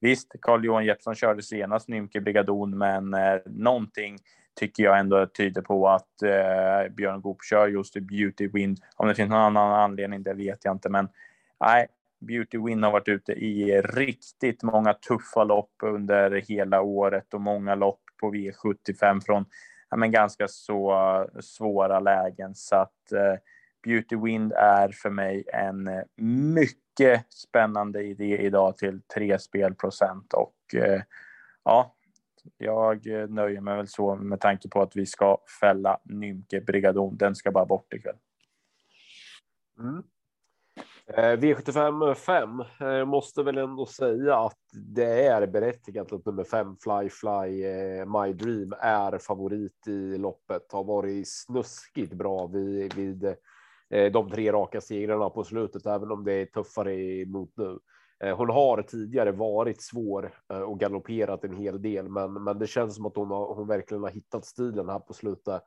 visst, 0.00 0.32
Carl 0.42 0.64
Johan 0.64 0.84
Jeppsson 0.84 1.14
körde 1.14 1.42
senast 1.42 1.88
Nymke 1.88 2.20
Brigadon, 2.20 2.78
men 2.78 3.14
eh, 3.14 3.36
någonting 3.46 4.18
tycker 4.60 4.82
jag 4.82 4.98
ändå 4.98 5.26
tyder 5.26 5.62
på 5.62 5.88
att 5.88 6.22
eh, 6.22 6.92
Björn 6.92 7.20
Goop 7.20 7.44
kör 7.44 7.68
just 7.68 7.96
i 7.96 8.00
Beauty 8.00 8.48
Wind. 8.48 8.78
Om 8.96 9.08
det 9.08 9.14
finns 9.14 9.30
någon 9.30 9.56
annan 9.56 9.72
anledning, 9.72 10.22
det 10.22 10.34
vet 10.34 10.64
jag 10.64 10.74
inte, 10.74 10.88
men 10.88 11.08
nej, 11.60 11.86
Beauty 12.20 12.58
Win 12.58 12.82
har 12.82 12.90
varit 12.90 13.08
ute 13.08 13.32
i 13.32 13.80
riktigt 13.80 14.62
många 14.62 14.94
tuffa 14.94 15.44
lopp 15.44 15.72
under 15.82 16.30
hela 16.30 16.80
året 16.80 17.34
och 17.34 17.40
många 17.40 17.74
lopp 17.74 18.00
på 18.20 18.32
V75 18.34 19.20
från 19.26 19.44
ja, 19.90 19.96
men 19.96 20.10
ganska 20.10 20.48
så 20.48 20.92
eh, 20.92 21.40
svåra 21.40 22.00
lägen. 22.00 22.54
Så 22.54 22.76
att 22.76 23.12
eh, 23.12 23.34
Beauty 23.82 24.16
Wind 24.16 24.52
är 24.52 24.88
för 24.88 25.10
mig 25.10 25.44
en 25.52 25.88
eh, 25.88 26.02
mycket 26.24 27.32
spännande 27.32 28.02
idé 28.02 28.38
idag 28.38 28.76
till 28.76 29.00
3 29.14 29.38
spelprocent 29.38 30.32
och 30.32 30.74
eh, 30.74 31.02
ja, 31.64 31.94
jag 32.58 33.06
eh, 33.06 33.28
nöjer 33.28 33.60
mig 33.60 33.76
väl 33.76 33.88
så 33.88 34.16
med 34.16 34.40
tanke 34.40 34.68
på 34.68 34.82
att 34.82 34.96
vi 34.96 35.06
ska 35.06 35.38
fälla 35.60 35.98
Nymke 36.04 36.60
Brigadon. 36.60 37.16
Den 37.16 37.34
ska 37.34 37.50
bara 37.50 37.66
bort 37.66 37.92
ikväll. 37.92 38.16
Mm. 39.78 40.02
Eh, 41.16 41.36
V75 41.36 42.14
5 42.14 42.64
eh, 42.80 43.04
måste 43.04 43.42
väl 43.42 43.58
ändå 43.58 43.86
säga 43.86 44.38
att 44.38 44.58
det 44.72 45.26
är 45.26 45.46
berättigat 45.46 46.12
att 46.12 46.26
nummer 46.26 46.44
5 46.44 46.76
Fly 46.76 47.08
Fly 47.08 47.64
eh, 47.64 48.06
My 48.06 48.32
Dream 48.32 48.74
är 48.80 49.18
favorit 49.18 49.86
i 49.86 50.18
loppet. 50.18 50.72
Har 50.72 50.84
varit 50.84 51.28
snuskigt 51.28 52.12
bra 52.12 52.46
vid, 52.46 52.94
vid 52.94 53.34
de 54.12 54.30
tre 54.30 54.52
raka 54.52 54.80
segrarna 54.80 55.30
på 55.30 55.44
slutet, 55.44 55.86
även 55.86 56.10
om 56.10 56.24
det 56.24 56.32
är 56.32 56.46
tuffare 56.46 57.26
mot 57.26 57.50
nu. 57.56 57.78
Hon 58.34 58.50
har 58.50 58.82
tidigare 58.82 59.32
varit 59.32 59.82
svår 59.82 60.32
och 60.66 60.80
galopperat 60.80 61.44
en 61.44 61.56
hel 61.56 61.82
del, 61.82 62.08
men, 62.08 62.32
men 62.32 62.58
det 62.58 62.66
känns 62.66 62.94
som 62.94 63.06
att 63.06 63.16
hon, 63.16 63.30
har, 63.30 63.54
hon 63.54 63.68
verkligen 63.68 64.02
har 64.02 64.10
hittat 64.10 64.44
stilen 64.44 64.88
här 64.88 64.98
på 64.98 65.12
slutet. 65.12 65.62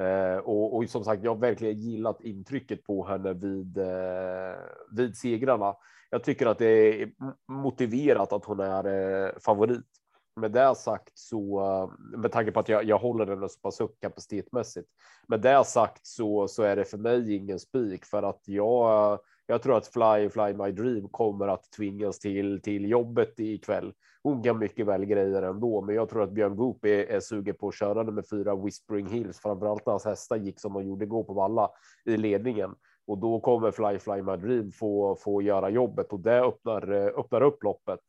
Eh, 0.00 0.36
och, 0.36 0.76
och, 0.76 0.88
som 0.88 1.04
sagt, 1.04 1.24
jag 1.24 1.34
har 1.34 1.40
verkligen 1.40 1.78
gillat 1.78 2.20
intrycket 2.20 2.84
på 2.84 3.06
henne 3.06 3.32
vid, 3.32 3.78
eh, 3.78 4.56
vid 4.90 5.16
segrarna. 5.16 5.74
Jag 6.10 6.24
tycker 6.24 6.46
att 6.46 6.58
det 6.58 7.02
är 7.02 7.10
motiverat 7.48 8.32
att 8.32 8.44
hon 8.44 8.60
är 8.60 8.86
eh, 8.86 9.30
favorit. 9.44 9.86
Med 10.36 10.52
det 10.52 10.74
sagt 10.74 11.12
så, 11.14 11.60
med 12.16 12.32
tanke 12.32 12.52
på 12.52 12.60
att 12.60 12.68
jag, 12.68 12.84
jag 12.84 12.98
håller 12.98 13.26
den 13.26 13.48
så 13.48 13.60
pass 13.60 13.80
upp 13.80 14.00
kapacitetmässigt. 14.00 14.88
Med 15.28 15.40
det 15.40 15.64
sagt 15.64 16.06
så, 16.06 16.48
så 16.48 16.62
är 16.62 16.76
det 16.76 16.84
för 16.84 16.98
mig 16.98 17.34
ingen 17.34 17.58
spik 17.58 18.04
för 18.04 18.22
att 18.22 18.42
jag, 18.44 19.18
jag 19.46 19.62
tror 19.62 19.76
att 19.76 19.86
Fly 19.86 20.28
Fly 20.30 20.54
My 20.54 20.72
Dream 20.72 21.08
kommer 21.08 21.48
att 21.48 21.70
tvingas 21.76 22.18
till 22.18 22.62
till 22.62 22.90
jobbet 22.90 23.40
ikväll 23.40 23.92
hon 24.22 24.42
kan 24.42 24.58
mycket 24.58 24.86
väl 24.86 25.04
grejer 25.04 25.42
ändå, 25.42 25.80
men 25.80 25.94
jag 25.94 26.08
tror 26.08 26.22
att 26.22 26.32
Björn 26.32 26.56
Goop 26.56 26.84
är, 26.84 27.04
är 27.06 27.20
sugen 27.20 27.54
på 27.54 27.68
att 27.68 27.74
köra 27.74 28.02
nummer 28.02 28.22
fyra 28.30 28.56
Whispering 28.56 29.06
Hills, 29.06 29.40
framförallt 29.40 29.86
när 29.86 29.92
hans 29.92 30.04
hästar 30.04 30.36
gick 30.36 30.60
som 30.60 30.72
de 30.72 30.86
gjorde 30.86 31.06
gå 31.06 31.24
på 31.24 31.32
valla 31.32 31.70
i 32.04 32.16
ledningen 32.16 32.74
och 33.06 33.18
då 33.18 33.40
kommer 33.40 33.70
Fly 33.70 33.98
Fly 33.98 34.22
My 34.22 34.36
Dream 34.36 34.72
få 34.72 35.16
få 35.16 35.42
göra 35.42 35.70
jobbet 35.70 36.12
och 36.12 36.20
det 36.20 36.40
öppnar 36.40 36.92
öppnar 36.92 37.42
upp 37.42 37.62
loppet. 37.62 38.00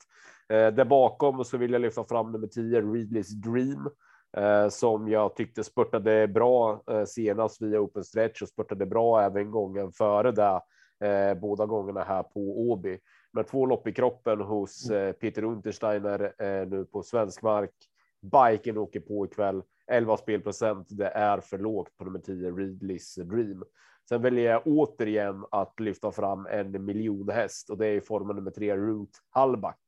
Eh, 0.50 0.74
där 0.74 0.86
bakom 0.86 1.46
så 1.46 1.58
vill 1.58 1.72
jag 1.72 1.82
lyfta 1.82 2.04
fram 2.04 2.32
nummer 2.32 2.48
10 2.48 2.82
Readley's 2.82 3.34
Dream 3.34 3.90
eh, 4.38 4.70
som 4.70 5.08
jag 5.08 5.36
tyckte 5.36 5.64
spurtade 5.64 6.28
bra 6.28 6.84
eh, 6.92 7.06
senast 7.06 7.62
via 7.62 7.80
open 7.80 8.04
stretch 8.04 8.42
och 8.42 8.48
spurtade 8.48 8.86
bra 8.86 9.22
även 9.22 9.52
gången 9.52 9.92
före. 9.92 10.62
Eh, 11.04 11.40
båda 11.40 11.66
gångerna 11.66 12.04
här 12.04 12.24
på 12.24 12.70
Åby 12.70 13.00
med 13.34 13.48
två 13.48 13.66
lopp 13.66 13.88
i 13.88 13.94
kroppen 13.94 14.42
hos 14.42 14.90
mm. 14.90 15.14
Peter 15.14 15.44
Untersteiner 15.44 16.34
nu 16.66 16.86
på 16.86 17.04
svensk 17.04 17.42
mark. 17.42 17.74
Biken 18.22 18.78
åker 18.78 19.00
på 19.00 19.26
ikväll. 19.26 19.64
11 19.88 20.18
spelprocent. 20.18 20.88
Det 20.90 21.08
är 21.08 21.40
för 21.40 21.58
lågt 21.58 21.98
på 21.98 22.06
nummer 22.06 22.20
10 22.20 22.52
Readley's 22.52 23.24
Dream. 23.24 23.64
Sen 24.10 24.22
väljer 24.22 24.52
jag 24.52 24.62
återigen 24.66 25.46
att 25.52 25.80
lyfta 25.80 26.12
fram 26.12 26.46
en 26.46 26.86
miljonhäst 26.86 27.70
och 27.70 27.78
det 27.78 27.88
är 27.88 27.94
i 27.94 28.02
formen 28.02 28.36
nummer 28.36 28.52
3 28.52 28.78
Root 28.78 29.10
Hallback. 29.30 29.80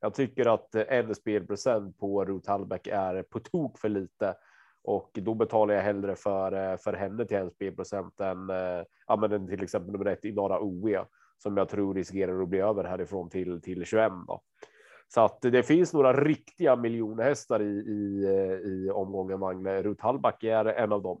Jag 0.00 0.14
tycker 0.14 0.54
att 0.54 0.74
eh, 0.74 0.84
en 0.88 1.14
spelprocent 1.14 1.98
på 1.98 2.24
Ruth 2.24 2.50
Hallbäck 2.50 2.86
är 2.86 3.22
på 3.22 3.40
tok 3.40 3.78
för 3.78 3.88
lite 3.88 4.34
och 4.84 5.10
då 5.12 5.34
betalar 5.34 5.74
jag 5.74 5.82
hellre 5.82 6.16
för 6.16 6.52
eh, 6.52 6.76
för 6.76 6.92
henne 6.92 7.24
till 7.24 7.36
en 7.36 7.50
spelprocent 7.50 8.20
än 8.20 8.50
eh, 8.50 8.84
ja, 9.06 9.16
men 9.16 9.48
till 9.48 9.62
exempel 9.62 9.92
nummer 9.92 10.06
ett 10.06 10.24
i 10.24 10.32
Norra 10.32 10.60
OE 10.60 11.04
som 11.38 11.56
jag 11.56 11.68
tror 11.68 11.94
riskerar 11.94 12.42
att 12.42 12.48
bli 12.48 12.58
över 12.58 12.84
härifrån 12.84 13.30
till 13.30 13.60
till 13.60 13.84
21. 13.84 14.12
Då. 14.26 14.42
Så 15.08 15.20
att 15.20 15.40
det 15.40 15.62
finns 15.62 15.92
några 15.92 16.24
riktiga 16.24 16.76
miljonhästar 16.76 17.62
i, 17.62 17.78
i, 17.78 18.26
i 18.64 18.90
omgången. 18.90 19.40
Magne. 19.40 19.82
Ruth 19.82 20.04
Hallback 20.04 20.44
är 20.44 20.64
en 20.64 20.92
av 20.92 21.02
dem. 21.02 21.20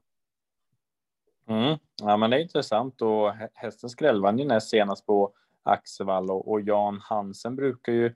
Mm. 1.48 1.78
Ja, 2.02 2.16
men 2.16 2.30
det 2.30 2.36
är 2.36 2.40
intressant 2.40 3.02
och 3.02 3.32
hästen 3.54 3.90
skrällvann 3.90 4.38
ju 4.38 4.44
näst 4.44 4.70
senast 4.70 5.06
på 5.06 5.32
Axevall 5.62 6.30
och, 6.30 6.50
och, 6.50 6.60
Jan 6.60 7.00
Hansen 7.02 7.56
brukar 7.56 7.92
ju 7.92 8.14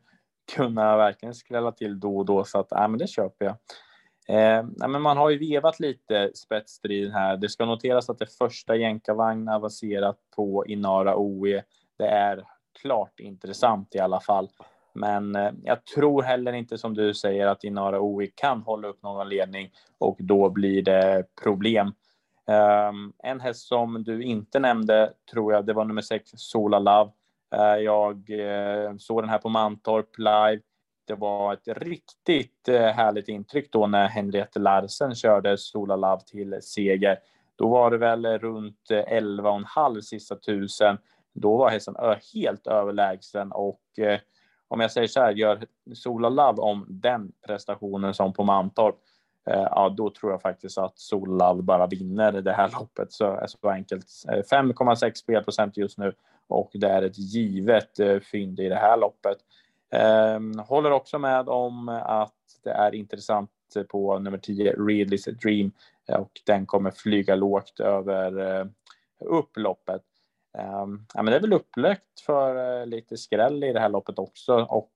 kunna 0.56 0.96
verkligen 0.96 1.34
skrälla 1.34 1.72
till 1.72 2.00
då 2.00 2.16
och 2.16 2.26
då 2.26 2.44
så 2.44 2.58
att 2.58 2.68
ja, 2.70 2.88
men 2.88 2.98
det 2.98 3.06
köper 3.06 3.44
jag. 3.44 3.56
Eh, 4.28 4.64
men 4.88 5.02
man 5.02 5.16
har 5.16 5.30
ju 5.30 5.38
vevat 5.38 5.80
lite 5.80 6.30
spetsstrid 6.34 7.12
här. 7.12 7.36
Det 7.36 7.48
ska 7.48 7.64
noteras 7.64 8.10
att 8.10 8.18
det 8.18 8.38
första 8.38 8.76
jänkarvagn 8.76 9.48
avancerat 9.48 10.16
på 10.36 10.66
Inara 10.66 11.16
OE 11.16 11.62
det 12.02 12.08
är 12.08 12.44
klart 12.80 13.20
intressant 13.20 13.94
i 13.94 13.98
alla 13.98 14.20
fall. 14.20 14.48
Men 14.92 15.36
eh, 15.36 15.52
jag 15.64 15.84
tror 15.84 16.22
heller 16.22 16.52
inte 16.52 16.78
som 16.78 16.94
du 16.94 17.14
säger 17.14 17.46
att 17.46 17.64
Inara 17.64 18.00
OE 18.00 18.26
kan 18.26 18.62
hålla 18.62 18.88
upp 18.88 19.02
någon 19.02 19.28
ledning 19.28 19.70
och 19.98 20.16
då 20.20 20.50
blir 20.50 20.82
det 20.82 21.24
problem. 21.42 21.86
Eh, 22.48 22.92
en 23.22 23.40
häst 23.40 23.66
som 23.68 24.04
du 24.04 24.22
inte 24.22 24.58
nämnde 24.58 25.12
tror 25.30 25.52
jag 25.52 25.66
det 25.66 25.72
var 25.72 25.84
nummer 25.84 26.02
sex 26.02 26.30
Sola 26.34 26.78
Love. 26.78 27.10
Eh, 27.52 27.76
jag 27.76 28.30
eh, 28.30 28.96
såg 28.98 29.22
den 29.22 29.30
här 29.30 29.38
på 29.38 29.48
Mantorp 29.48 30.18
live. 30.18 30.62
Det 31.06 31.14
var 31.14 31.52
ett 31.52 31.68
riktigt 31.68 32.68
eh, 32.68 32.80
härligt 32.80 33.28
intryck 33.28 33.72
då 33.72 33.86
när 33.86 34.08
Henriette 34.08 34.58
Larsen 34.58 35.14
körde 35.14 35.58
Sola 35.58 35.96
Love 35.96 36.22
till 36.26 36.58
seger. 36.62 37.18
Då 37.56 37.68
var 37.68 37.90
det 37.90 37.98
väl 37.98 38.26
runt 38.38 38.90
11,5 38.90 40.00
sista 40.00 40.36
tusen 40.36 40.98
då 41.34 41.56
var 41.56 41.70
hästen 41.70 41.96
helt 42.34 42.66
överlägsen 42.66 43.52
och 43.52 43.80
om 44.68 44.80
jag 44.80 44.92
säger 44.92 45.08
så 45.08 45.20
här, 45.20 45.32
gör 45.32 45.66
Sola 45.94 46.28
Love 46.28 46.62
om 46.62 46.86
den 46.88 47.32
prestationen 47.46 48.14
som 48.14 48.32
på 48.32 48.44
Mantorp, 48.44 48.96
Eh, 49.50 49.66
ja, 49.70 49.94
då 49.96 50.10
tror 50.10 50.32
jag 50.32 50.42
faktiskt 50.42 50.78
att 50.78 50.98
Solal 50.98 51.62
bara 51.62 51.86
vinner 51.86 52.32
det 52.32 52.52
här 52.52 52.70
loppet. 52.80 53.12
Så, 53.12 53.26
eh, 53.26 53.46
så 53.46 53.70
enkelt. 53.70 54.06
Eh, 54.28 54.42
5,6 54.42 55.14
spelprocent 55.14 55.76
just 55.76 55.98
nu 55.98 56.14
och 56.46 56.70
det 56.74 56.88
är 56.88 57.02
ett 57.02 57.18
givet 57.18 57.98
eh, 57.98 58.20
fynd 58.20 58.60
i 58.60 58.68
det 58.68 58.76
här 58.76 58.96
loppet. 58.96 59.38
Eh, 59.92 60.64
håller 60.66 60.90
också 60.90 61.18
med 61.18 61.48
om 61.48 61.88
att 61.88 62.34
det 62.64 62.70
är 62.70 62.94
intressant 62.94 63.50
på 63.88 64.18
nummer 64.18 64.38
10, 64.38 64.72
Readly's 64.72 65.30
Dream 65.30 65.72
och 66.18 66.30
den 66.46 66.66
kommer 66.66 66.90
flyga 66.90 67.34
lågt 67.34 67.80
över 67.80 68.58
eh, 68.60 68.66
upploppet. 69.24 70.02
Ehm, 70.58 71.06
ja, 71.14 71.22
men 71.22 71.32
det 71.32 71.36
är 71.36 71.40
väl 71.40 71.52
upplagt 71.52 72.20
för 72.26 72.86
lite 72.86 73.16
skräll 73.16 73.64
i 73.64 73.72
det 73.72 73.80
här 73.80 73.88
loppet 73.88 74.18
också 74.18 74.54
och 74.54 74.92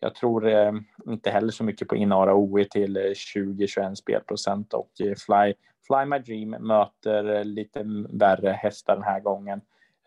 jag 0.00 0.14
tror 0.14 0.48
eh, 0.48 0.72
inte 1.06 1.30
heller 1.30 1.50
så 1.50 1.64
mycket 1.64 1.88
på 1.88 1.96
Inara 1.96 2.34
OE 2.34 2.64
till 2.64 2.96
eh, 2.96 3.00
20-21 3.00 3.94
spelprocent 3.94 4.74
och 4.74 4.90
eh, 5.00 5.14
Fly, 5.14 5.54
Fly 5.86 6.04
My 6.06 6.18
Dream 6.18 6.50
möter 6.50 7.44
lite 7.44 7.84
värre 8.08 8.50
hästar 8.50 8.94
den 8.94 9.04
här 9.04 9.20
gången. 9.20 9.60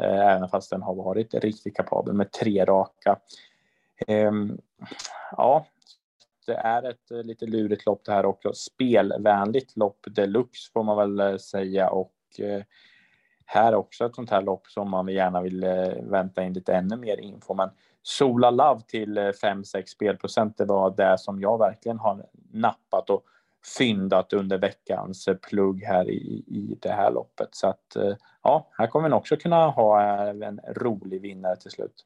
Även 0.03 0.49
fast 0.49 0.69
den 0.69 0.81
har 0.81 0.95
varit 0.95 1.33
riktigt 1.33 1.75
kapabel 1.75 2.13
med 2.13 2.31
tre 2.31 2.65
raka. 2.65 3.19
Ehm, 4.07 4.57
ja, 5.31 5.65
det 6.45 6.53
är 6.53 6.83
ett 6.83 7.25
lite 7.25 7.45
lurigt 7.45 7.85
lopp 7.85 8.05
det 8.05 8.11
här 8.11 8.25
också. 8.25 8.53
Spelvänligt 8.53 9.77
lopp 9.77 9.99
deluxe 10.09 10.71
får 10.73 10.83
man 10.83 10.97
väl 10.97 11.39
säga 11.39 11.89
och 11.89 12.13
här 13.45 13.75
också 13.75 14.05
ett 14.05 14.15
sånt 14.15 14.29
här 14.29 14.41
lopp 14.41 14.67
som 14.67 14.89
man 14.89 15.07
gärna 15.07 15.41
vill 15.41 15.65
vänta 16.01 16.43
in 16.43 16.53
lite 16.53 16.73
ännu 16.73 16.95
mer 16.95 17.17
info. 17.17 17.53
Men 17.53 17.69
Sola 18.09 18.51
Love 18.51 18.81
till 18.87 19.17
eh, 19.17 19.21
5-6 19.21 19.85
spelprocent, 19.85 20.57
det 20.57 20.65
var 20.65 20.91
det 20.91 21.17
som 21.17 21.41
jag 21.41 21.57
verkligen 21.57 21.99
har 21.99 22.25
nappat 22.51 23.09
och 23.09 23.23
fyndat 23.77 24.33
under 24.33 24.57
veckans 24.57 25.27
eh, 25.27 25.35
plugg 25.35 25.83
här 25.83 26.09
i, 26.09 26.43
i 26.47 26.77
det 26.81 26.91
här 26.91 27.11
loppet. 27.11 27.49
Så 27.51 27.67
att 27.67 27.95
eh, 27.95 28.15
ja, 28.43 28.69
här 28.77 28.87
kommer 28.87 29.09
vi 29.09 29.15
också 29.15 29.37
kunna 29.37 29.67
ha 29.67 30.01
en 30.01 30.59
rolig 30.67 31.21
vinnare 31.21 31.55
till 31.55 31.71
slut. 31.71 32.05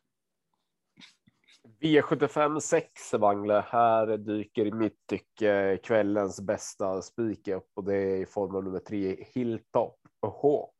V75 1.82 2.60
6 2.60 3.14
Wangle. 3.14 3.64
Här 3.68 4.18
dyker 4.18 4.66
i 4.66 4.72
mitt 4.72 5.08
tycke 5.08 5.78
kvällens 5.84 6.42
bästa 6.42 7.02
spik 7.02 7.48
upp 7.48 7.72
och 7.74 7.84
det 7.84 7.96
är 7.96 8.22
i 8.22 8.26
form 8.26 8.56
av 8.56 8.64
nummer 8.64 8.80
tre 8.80 9.26
Hilltop 9.34 10.00
Hawk. 10.22 10.76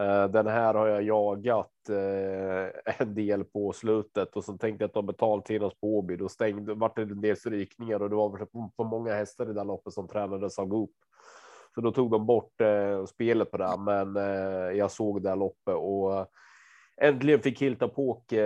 Eh, 0.00 0.28
den 0.28 0.46
här 0.46 0.74
har 0.74 0.86
jag 0.86 1.02
jagat 1.02 1.88
eh, 1.88 2.94
en 3.00 3.14
del 3.14 3.44
på 3.44 3.72
slutet 3.72 4.36
och 4.36 4.44
så 4.44 4.58
tänkte 4.58 4.82
jag 4.82 4.88
att 4.88 4.94
de 4.94 5.06
betalt 5.06 5.46
till 5.46 5.64
oss 5.64 5.80
på 5.80 5.98
Åby. 5.98 6.16
Då 6.16 6.28
stängde 6.28 6.74
vart 6.74 6.96
det 6.96 7.02
en 7.02 7.20
del 7.20 7.36
strykningar 7.36 8.02
och 8.02 8.10
det 8.10 8.16
var 8.16 8.38
för 8.76 8.84
många 8.84 9.14
hästar 9.14 9.50
i 9.50 9.52
det 9.52 9.64
loppet 9.64 9.92
som 9.92 10.08
tränades 10.08 10.58
av 10.58 10.66
Goop. 10.66 10.90
Så 11.74 11.80
då 11.80 11.90
tog 11.90 12.10
de 12.10 12.26
bort 12.26 12.60
eh, 12.60 13.04
spelet 13.04 13.50
på 13.50 13.56
det, 13.56 13.76
men 13.78 14.16
jag 14.76 14.90
såg 14.90 15.22
det 15.22 15.28
här 15.28 15.36
loppet 15.36 15.74
och 15.74 16.26
äntligen 17.00 17.40
fick 17.40 17.62
Hiltapåk 17.62 18.28
Påk 18.28 18.38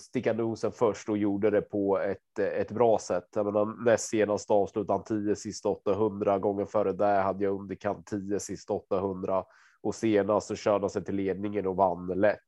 sticka 0.00 0.32
nosen 0.32 0.72
först 0.72 1.08
och 1.08 1.18
gjorde 1.18 1.50
det 1.50 1.62
på 1.62 1.98
ett, 1.98 2.38
ett 2.38 2.70
bra 2.70 2.98
sätt. 2.98 3.28
Jag 3.34 3.46
menar, 3.46 3.84
näst 3.84 4.08
senast 4.08 4.50
avslutade 4.50 4.92
han 4.92 5.04
10 5.04 5.36
sista 5.36 5.68
800 5.68 6.38
gånger 6.38 6.64
före 6.64 6.92
det 6.92 7.20
hade 7.20 7.44
jag 7.44 7.60
underkant 7.60 8.06
10 8.06 8.40
sista 8.40 8.72
800 8.72 9.44
och 9.82 9.94
senast 9.94 10.46
så 10.46 10.56
körde 10.56 10.82
han 10.82 10.90
sig 10.90 11.04
till 11.04 11.14
ledningen 11.14 11.66
och 11.66 11.76
vann 11.76 12.06
lätt. 12.06 12.38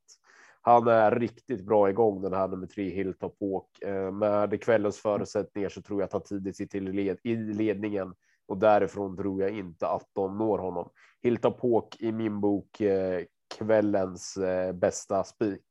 Han 0.67 0.89
är 0.89 1.11
riktigt 1.11 1.65
bra 1.67 1.91
igång 1.91 2.23
den 2.23 2.33
här 2.33 2.49
nummer 2.49 2.67
tre 2.67 2.91
Hilltop 2.91 3.37
Walk. 3.41 3.83
Eh, 3.83 4.13
med 4.13 4.63
kvällens 4.63 4.99
förutsättningar 4.99 5.69
så 5.69 5.83
tror 5.83 6.01
jag 6.01 6.07
att 6.07 6.13
han 6.13 6.23
tidigt 6.23 6.57
sitter 6.57 6.81
led, 6.81 7.19
i 7.23 7.37
ledningen 7.37 8.15
och 8.49 8.59
därifrån 8.59 9.17
tror 9.17 9.43
jag 9.43 9.51
inte 9.51 9.89
att 9.89 10.09
de 10.13 10.39
når 10.39 10.59
honom. 10.59 10.89
Hilltop 11.23 11.63
Walk 11.63 11.97
i 12.01 12.13
min 12.13 12.41
bok 12.41 12.81
eh, 12.81 13.23
kvällens 13.59 14.37
eh, 14.37 14.73
bästa 14.73 15.25
spik. 15.25 15.67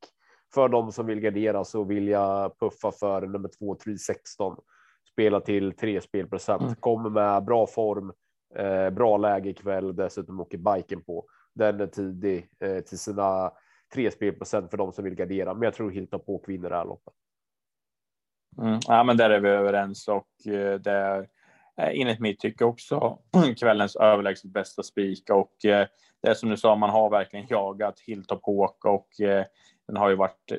För 0.53 0.69
de 0.69 0.91
som 0.91 1.05
vill 1.05 1.19
gardera 1.19 1.63
så 1.63 1.83
vill 1.83 2.07
jag 2.07 2.59
puffa 2.59 2.91
för 2.91 3.21
nummer 3.21 3.49
2 3.59 3.75
316. 3.75 4.57
Spela 5.11 5.39
till 5.39 5.71
tre 5.71 6.01
spelprocent. 6.01 6.61
Mm. 6.61 6.75
Kommer 6.75 7.09
med 7.09 7.43
bra 7.43 7.67
form, 7.67 8.13
bra 8.91 9.17
läge 9.17 9.49
ikväll. 9.49 9.95
Dessutom 9.95 10.39
åker 10.39 10.57
biken 10.57 11.03
på. 11.03 11.25
Den 11.53 11.81
är 11.81 11.87
tidig 11.87 12.49
eh, 12.59 12.79
till 12.79 12.99
sina 12.99 13.51
tre 13.93 14.11
spelprocent 14.11 14.69
för 14.69 14.77
de 14.77 14.93
som 14.93 15.03
vill 15.03 15.15
gardera. 15.15 15.53
Men 15.53 15.63
jag 15.63 15.73
tror 15.73 15.91
Hilton 15.91 16.19
på 16.19 16.43
vinner 16.47 16.69
det 16.69 16.75
här 16.75 16.85
loppet. 16.85 17.13
Mm. 18.61 18.79
Ja, 18.87 19.03
men 19.03 19.17
där 19.17 19.29
är 19.29 19.39
vi 19.39 19.49
överens 19.49 20.07
och 20.07 20.47
eh, 20.47 20.79
det 20.79 20.91
är 20.91 21.19
eh, 21.77 22.01
enligt 22.01 22.19
mitt 22.19 22.39
tycke 22.39 22.65
också 22.65 23.19
kvällens 23.59 23.95
överlägset 23.95 24.51
bästa 24.51 24.83
spik 24.83 25.29
och 25.29 25.65
eh, 25.65 25.87
det 26.21 26.29
är 26.29 26.33
som 26.33 26.49
du 26.49 26.57
sa, 26.57 26.75
man 26.75 26.89
har 26.89 27.09
verkligen 27.09 27.47
jagat 27.49 27.99
Hilltop 27.99 28.45
Hawk 28.45 28.85
och 28.85 29.21
eh, 29.21 29.45
den 29.87 29.97
har 29.97 30.09
ju 30.09 30.15
varit 30.15 30.51
eh, 30.51 30.57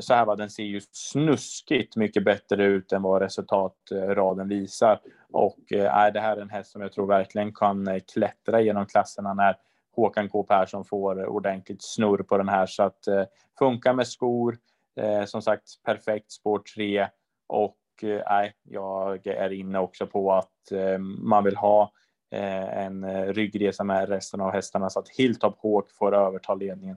så 0.00 0.14
här 0.14 0.24
var 0.24 0.36
den 0.36 0.50
ser 0.50 0.62
ju 0.62 0.80
snuskigt 0.92 1.96
mycket 1.96 2.24
bättre 2.24 2.64
ut 2.64 2.92
än 2.92 3.02
vad 3.02 3.22
resultatraden 3.22 4.48
visar. 4.48 5.00
Och 5.32 5.72
äh, 5.72 6.12
det 6.12 6.20
här 6.20 6.36
är 6.36 6.40
en 6.40 6.50
häst 6.50 6.70
som 6.70 6.82
jag 6.82 6.92
tror 6.92 7.06
verkligen 7.06 7.54
kan 7.54 8.00
klättra 8.12 8.60
genom 8.60 8.86
klasserna 8.86 9.34
när 9.34 9.56
Håkan 9.96 10.28
K 10.28 10.42
Persson 10.42 10.84
får 10.84 11.26
ordentligt 11.26 11.82
snurr 11.82 12.22
på 12.22 12.38
den 12.38 12.48
här. 12.48 12.66
Så 12.66 12.82
att 12.82 13.06
eh, 13.06 13.24
funka 13.58 13.92
med 13.92 14.08
skor, 14.08 14.58
eh, 15.00 15.24
som 15.24 15.42
sagt 15.42 15.82
perfekt 15.84 16.32
spår 16.32 16.58
3 16.58 17.08
och 17.46 17.76
eh, 18.02 18.50
jag 18.62 19.26
är 19.26 19.52
inne 19.52 19.78
också 19.78 20.06
på 20.06 20.32
att 20.32 20.72
eh, 20.72 20.98
man 20.98 21.44
vill 21.44 21.56
ha 21.56 21.92
eh, 22.32 22.84
en 22.84 23.04
eh, 23.04 23.26
ryggresa 23.26 23.84
med 23.84 24.08
resten 24.08 24.40
av 24.40 24.52
hästarna 24.52 24.90
så 24.90 24.98
att 24.98 25.08
Hilltop 25.08 25.58
Hawk 25.62 25.90
får 25.90 26.14
överta 26.14 26.54
ledningen. 26.54 26.96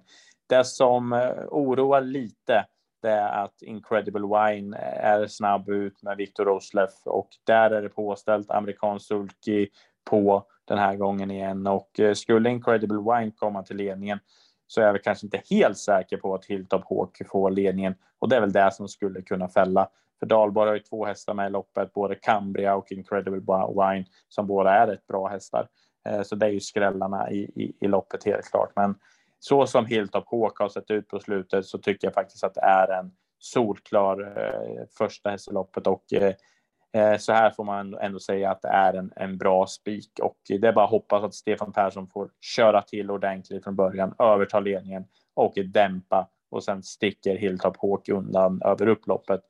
Det 0.50 0.64
som 0.64 1.14
eh, 1.14 1.34
oroar 1.48 2.02
lite 2.02 2.66
det 3.02 3.12
är 3.12 3.44
att 3.44 3.62
Incredible 3.62 4.28
Wine 4.28 4.78
eh, 4.78 5.06
är 5.06 5.28
snabb 5.28 5.70
ut 5.70 6.04
med 6.04 6.18
Victor 6.18 6.46
Rosleff 6.46 7.02
och 7.06 7.30
där 7.46 7.72
är 7.72 7.82
det 7.82 7.90
påställt 7.90 8.52
amerikansk 8.52 9.08
sulky 9.08 9.68
på 10.10 10.44
den 10.66 10.78
här 10.78 10.96
gången 10.96 11.32
igen 11.32 11.68
och 11.68 12.00
eh, 12.00 12.14
skulle 12.14 12.50
Incredible 12.50 12.98
Wine 12.98 13.32
komma 13.32 13.64
till 13.64 13.78
ledningen 13.78 14.20
så 14.68 14.82
är 14.82 14.86
jag 14.86 14.94
väl 14.94 15.02
kanske 15.02 15.26
inte 15.26 15.42
helt 15.50 15.78
säker 15.78 16.18
på 16.18 16.36
att 16.36 16.46
Hilltop 16.46 16.84
Hawk 16.90 17.22
får 17.32 17.52
ledningen 17.52 17.96
och 18.20 18.30
det 18.30 18.36
är 18.36 18.42
väl 18.42 18.52
det 18.52 18.72
som 18.74 18.88
skulle 18.88 19.22
kunna 19.22 19.50
fälla. 19.50 19.90
För 20.20 20.26
Dalborg 20.26 20.68
har 20.68 20.76
ju 20.76 20.82
två 20.82 21.06
hästar 21.06 21.34
med 21.34 21.48
i 21.48 21.50
loppet, 21.50 21.94
både 21.94 22.16
Cambria 22.16 22.76
och 22.76 22.92
Incredible 22.92 23.42
Wine 23.68 24.06
som 24.30 24.48
båda 24.48 24.72
är 24.72 24.88
rätt 24.88 25.08
bra 25.08 25.28
hästar. 25.28 25.68
Eh, 26.10 26.22
så 26.22 26.36
det 26.36 26.46
är 26.46 26.50
ju 26.50 26.60
skrällarna 26.60 27.32
i, 27.32 27.38
i, 27.38 27.74
i 27.82 27.88
loppet 27.88 28.24
helt 28.24 28.52
klart. 28.52 28.72
Men 28.76 28.96
så 29.40 29.68
som 29.68 29.86
Hilltop 29.86 30.26
Hawk 30.28 30.60
har 30.60 30.70
sett 30.70 30.92
ut 30.92 31.08
på 31.08 31.20
slutet 31.20 31.66
så 31.66 31.78
tycker 31.78 32.08
jag 32.08 32.14
faktiskt 32.14 32.44
att 32.44 32.54
det 32.54 32.62
är 32.62 33.00
en 33.00 33.12
solklar 33.40 34.22
eh, 34.22 34.86
första 34.98 35.30
häst 35.30 35.48
i 35.48 35.54
loppet 35.54 35.88
och 35.88 36.04
Eh, 36.14 36.34
Eh, 36.94 37.18
så 37.18 37.34
här 37.34 37.50
får 37.50 37.64
man 37.64 37.94
ändå 37.94 38.20
säga 38.20 38.52
att 38.52 38.62
det 38.62 38.68
är 38.68 38.94
en, 38.94 39.12
en 39.16 39.38
bra 39.38 39.68
spik 39.68 40.12
och 40.22 40.38
det 40.48 40.68
är 40.68 40.74
bara 40.74 40.86
att 40.86 40.92
hoppas 40.92 41.24
att 41.24 41.34
Stefan 41.34 41.74
Persson 41.74 42.08
får 42.08 42.30
köra 42.42 42.82
till 42.82 43.12
ordentligt 43.12 43.64
från 43.64 43.76
början, 43.76 44.16
överta 44.20 44.60
ledningen 44.60 45.06
och 45.34 45.54
dämpa 45.74 46.30
och 46.52 46.64
sen 46.64 46.84
sticker 46.84 47.38
Hilltop 47.38 47.78
Hawk 47.78 48.10
undan 48.10 48.62
över 48.66 48.88
upploppet 48.88 49.42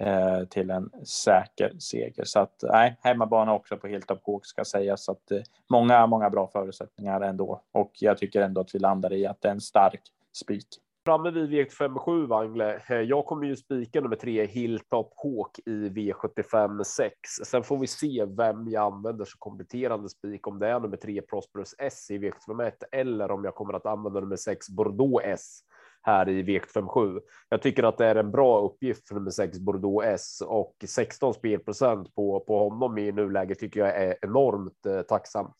eh, 0.00 0.44
till 0.44 0.70
en 0.70 0.90
säker 1.04 1.72
seger. 1.78 2.24
Så 2.24 2.40
att 2.40 2.54
nej, 2.62 2.96
hemmabana 3.02 3.54
också 3.54 3.76
på 3.76 3.86
Hilltop 3.86 4.22
Hawk 4.26 4.46
ska 4.46 4.64
sägas. 4.64 5.04
Så 5.04 5.12
att 5.12 5.30
eh, 5.30 5.40
många, 5.70 6.06
många 6.06 6.30
bra 6.30 6.46
förutsättningar 6.46 7.20
ändå 7.20 7.62
och 7.72 7.92
jag 8.00 8.18
tycker 8.18 8.40
ändå 8.40 8.60
att 8.60 8.74
vi 8.74 8.78
landar 8.78 9.12
i 9.12 9.26
att 9.26 9.40
det 9.40 9.48
är 9.48 9.52
en 9.52 9.60
stark 9.60 10.02
spik. 10.32 10.66
Framme 11.06 11.30
vid 11.30 11.50
V7 11.50 12.26
Wangle. 12.26 12.80
Eh, 12.88 13.00
jag 13.00 13.26
kommer 13.26 13.46
ju 13.46 13.56
spika 13.56 14.00
nummer 14.00 14.16
tre 14.16 14.46
Hilltop 14.46 15.12
Hawk 15.16 15.58
i 15.66 15.88
V75 15.88 16.82
6. 16.82 17.14
Sen 17.44 17.62
får 17.62 17.78
vi 17.78 17.86
se 17.86 18.24
vem 18.24 18.68
jag 18.68 18.92
använder 18.92 19.24
som 19.24 19.36
kompletterande 19.38 20.08
spik, 20.08 20.46
om 20.46 20.58
det 20.58 20.68
är 20.68 20.80
nummer 20.80 20.96
tre 20.96 21.22
Prosperous 21.22 21.74
S 21.78 22.10
i 22.10 22.18
V75 22.18 22.62
1 22.62 22.82
eller 22.92 23.30
om 23.30 23.44
jag 23.44 23.54
kommer 23.54 23.74
att 23.74 23.86
använda 23.86 24.20
nummer 24.20 24.36
sex 24.36 24.68
Bordeaux 24.68 25.24
S 25.24 25.60
här 26.02 26.28
i 26.28 26.42
V75 26.42 27.20
Jag 27.48 27.62
tycker 27.62 27.82
att 27.82 27.98
det 27.98 28.06
är 28.06 28.16
en 28.16 28.30
bra 28.30 28.60
uppgift 28.60 29.08
för 29.08 29.14
nummer 29.14 29.30
sex 29.30 29.58
Bordeaux 29.58 30.06
S 30.06 30.42
och 30.46 30.74
16 30.86 31.34
spelprocent 31.34 32.14
på, 32.14 32.40
på 32.40 32.68
honom 32.68 32.98
i 32.98 33.12
nuläget 33.12 33.58
tycker 33.58 33.80
jag 33.80 33.96
är 33.96 34.16
enormt 34.22 34.86
eh, 34.86 35.02
tacksamt. 35.02 35.56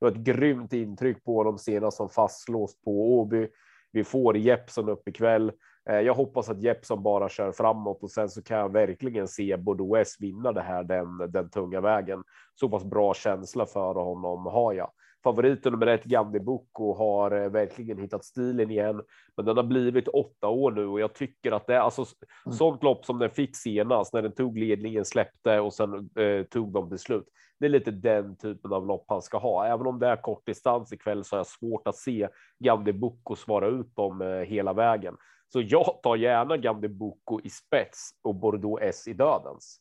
Det 0.00 0.06
var 0.06 0.12
ett 0.12 0.18
grymt 0.18 0.72
intryck 0.72 1.24
på 1.24 1.44
de 1.44 1.58
senast 1.58 1.96
som 1.96 2.08
fastlåst 2.08 2.84
på 2.84 3.18
Åby 3.18 3.48
vi 3.96 4.04
får 4.04 4.36
Jeppson 4.36 4.88
upp 4.88 5.08
ikväll. 5.08 5.52
Eh, 5.90 6.00
jag 6.00 6.14
hoppas 6.14 6.48
att 6.48 6.62
Jeppson 6.62 7.02
bara 7.02 7.28
kör 7.28 7.52
framåt 7.52 8.02
och 8.02 8.10
sen 8.10 8.28
så 8.28 8.42
kan 8.42 8.58
jag 8.58 8.72
verkligen 8.72 9.28
se 9.28 9.56
Bordeaux 9.56 10.16
vinna 10.20 10.52
det 10.52 10.62
här 10.62 10.84
den, 10.84 11.32
den 11.32 11.50
tunga 11.50 11.80
vägen. 11.80 12.22
Så 12.54 12.68
pass 12.68 12.84
bra 12.84 13.14
känsla 13.14 13.66
för 13.66 13.94
honom 13.94 14.46
har 14.46 14.72
jag. 14.72 14.90
Favoriten 15.24 15.72
nummer 15.72 15.86
ett, 15.86 16.04
Gandhi 16.04 16.40
Boko, 16.40 16.94
har 16.94 17.30
eh, 17.30 17.48
verkligen 17.48 17.98
hittat 17.98 18.24
stilen 18.24 18.70
igen, 18.70 19.02
men 19.36 19.46
den 19.46 19.56
har 19.56 19.64
blivit 19.64 20.08
åtta 20.08 20.48
år 20.48 20.70
nu 20.70 20.86
och 20.86 21.00
jag 21.00 21.14
tycker 21.14 21.52
att 21.52 21.66
det 21.66 21.74
är 21.74 21.80
alltså 21.80 22.04
mm. 22.46 22.56
sånt 22.56 22.82
lopp 22.82 23.04
som 23.04 23.18
den 23.18 23.30
fick 23.30 23.56
senast 23.56 24.12
när 24.12 24.22
den 24.22 24.32
tog 24.32 24.58
ledningen, 24.58 25.04
släppte 25.04 25.60
och 25.60 25.74
sen 25.74 26.10
eh, 26.18 26.42
tog 26.50 26.72
de 26.72 26.88
till 26.88 26.98
slut. 26.98 27.26
Det 27.60 27.66
är 27.66 27.70
lite 27.70 27.90
den 27.90 28.36
typen 28.36 28.72
av 28.72 28.86
lopp 28.86 29.04
han 29.08 29.22
ska 29.22 29.38
ha. 29.38 29.66
Även 29.66 29.86
om 29.86 29.98
det 29.98 30.06
är 30.06 30.16
kort 30.16 30.46
distans 30.46 30.92
ikväll 30.92 31.24
så 31.24 31.36
har 31.36 31.38
jag 31.38 31.46
svårt 31.46 31.88
att 31.88 31.96
se 31.96 32.28
Gamde 32.58 32.92
Boko 32.92 33.36
svara 33.36 33.66
ut 33.66 33.96
dem 33.96 34.22
eh, 34.22 34.28
hela 34.28 34.72
vägen. 34.72 35.16
Så 35.52 35.60
jag 35.60 36.00
tar 36.02 36.16
gärna 36.16 36.56
Gamde 36.56 36.88
Boko 36.88 37.40
i 37.44 37.50
spets 37.50 38.10
och 38.22 38.34
Bordeaux 38.34 38.82
S 38.82 39.08
i 39.08 39.12
dödens. 39.12 39.80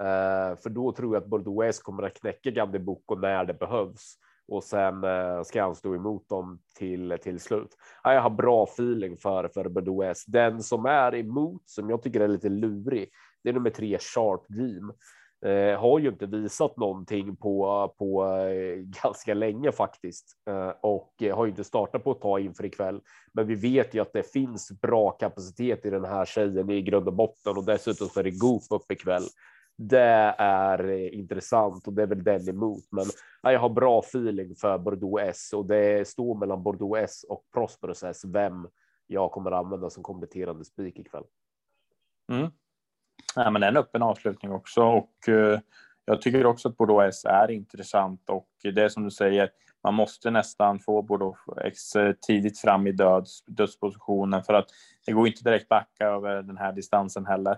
Eh, 0.00 0.56
för 0.62 0.68
då 0.70 0.92
tror 0.92 1.14
jag 1.14 1.22
att 1.22 1.28
Bordeaux 1.28 1.66
S 1.68 1.82
kommer 1.82 2.02
att 2.02 2.20
knäcka 2.20 2.50
Gamde 2.50 2.78
Boko 2.78 3.14
när 3.14 3.44
det 3.44 3.54
behövs 3.54 4.16
och 4.48 4.64
sen 4.64 5.04
eh, 5.04 5.42
ska 5.42 5.62
han 5.62 5.74
stå 5.74 5.94
emot 5.94 6.28
dem 6.28 6.58
till 6.78 7.18
till 7.22 7.40
slut. 7.40 7.76
Ja, 8.02 8.14
jag 8.14 8.20
har 8.20 8.30
bra 8.30 8.64
feeling 8.64 9.16
för 9.16 9.48
för 9.48 9.68
Bordeaux 9.68 10.06
S. 10.06 10.24
Den 10.26 10.62
som 10.62 10.86
är 10.86 11.14
emot 11.14 11.62
som 11.64 11.90
jag 11.90 12.02
tycker 12.02 12.20
är 12.20 12.28
lite 12.28 12.48
lurig. 12.48 13.10
Det 13.42 13.48
är 13.48 13.54
nummer 13.54 13.70
tre 13.70 13.98
Sharp 13.98 14.48
Dream 14.48 14.92
eh, 15.44 15.80
har 15.80 15.98
ju 15.98 16.08
inte 16.08 16.26
visat 16.26 16.76
någonting 16.76 17.36
på, 17.36 17.88
på 17.98 18.24
eh, 18.24 18.76
ganska 18.76 19.34
länge 19.34 19.72
faktiskt 19.72 20.26
eh, 20.48 20.72
och 20.80 21.14
eh, 21.22 21.36
har 21.36 21.44
ju 21.44 21.50
inte 21.50 21.64
startat 21.64 22.04
på 22.04 22.10
att 22.10 22.20
ta 22.20 22.38
inför 22.38 22.64
ikväll. 22.64 23.00
Men 23.32 23.46
vi 23.46 23.54
vet 23.54 23.94
ju 23.94 24.00
att 24.00 24.12
det 24.12 24.32
finns 24.32 24.80
bra 24.80 25.10
kapacitet 25.10 25.86
i 25.86 25.90
den 25.90 26.04
här 26.04 26.24
tjejen 26.24 26.70
i 26.70 26.82
grund 26.82 27.08
och 27.08 27.14
botten 27.14 27.56
och 27.56 27.64
dessutom 27.64 28.08
så 28.08 28.20
är 28.20 28.24
det 28.24 28.30
Goop 28.30 28.62
upp 28.70 28.92
ikväll. 28.92 29.24
Det 29.78 30.34
är 30.38 30.88
eh, 30.88 31.18
intressant 31.18 31.86
och 31.86 31.92
det 31.92 32.02
är 32.02 32.06
väl 32.06 32.24
den 32.24 32.48
emot, 32.48 32.84
men 32.90 33.04
jag 33.42 33.60
har 33.60 33.68
bra 33.68 33.98
feeling 33.98 34.54
för 34.54 34.78
Bordeaux 34.78 35.22
S 35.22 35.52
och 35.52 35.66
det 35.66 36.08
står 36.08 36.34
mellan 36.34 36.62
Bordeaux 36.62 37.00
S 37.00 37.24
och 37.28 37.44
Prosperous 37.52 38.02
S 38.02 38.24
vem 38.24 38.68
jag 39.06 39.32
kommer 39.32 39.50
använda 39.50 39.90
som 39.90 40.02
kompletterande 40.02 40.64
spik 40.64 40.98
ikväll. 40.98 41.24
Mm. 42.32 42.50
Nej, 43.36 43.50
men 43.50 43.62
en 43.62 43.76
öppen 43.76 44.02
avslutning 44.02 44.52
också 44.52 44.82
och 44.82 45.28
eh, 45.28 45.60
jag 46.04 46.22
tycker 46.22 46.46
också 46.46 46.68
att 46.68 46.76
Bordeaux 46.76 47.08
S 47.08 47.24
är 47.24 47.50
intressant 47.50 48.30
och 48.30 48.48
det 48.62 48.82
är 48.82 48.88
som 48.88 49.04
du 49.04 49.10
säger, 49.10 49.50
man 49.84 49.94
måste 49.94 50.30
nästan 50.30 50.80
få 50.80 51.02
Bordeaux 51.02 51.40
X 51.64 51.96
eh, 51.96 52.14
tidigt 52.26 52.60
fram 52.60 52.86
i 52.86 52.92
döds, 52.92 53.44
dödspositionen 53.46 54.42
för 54.42 54.54
att 54.54 54.66
det 55.06 55.12
går 55.12 55.26
inte 55.26 55.44
direkt 55.44 55.68
backa 55.68 56.06
över 56.06 56.42
den 56.42 56.56
här 56.56 56.72
distansen 56.72 57.26
heller. 57.26 57.56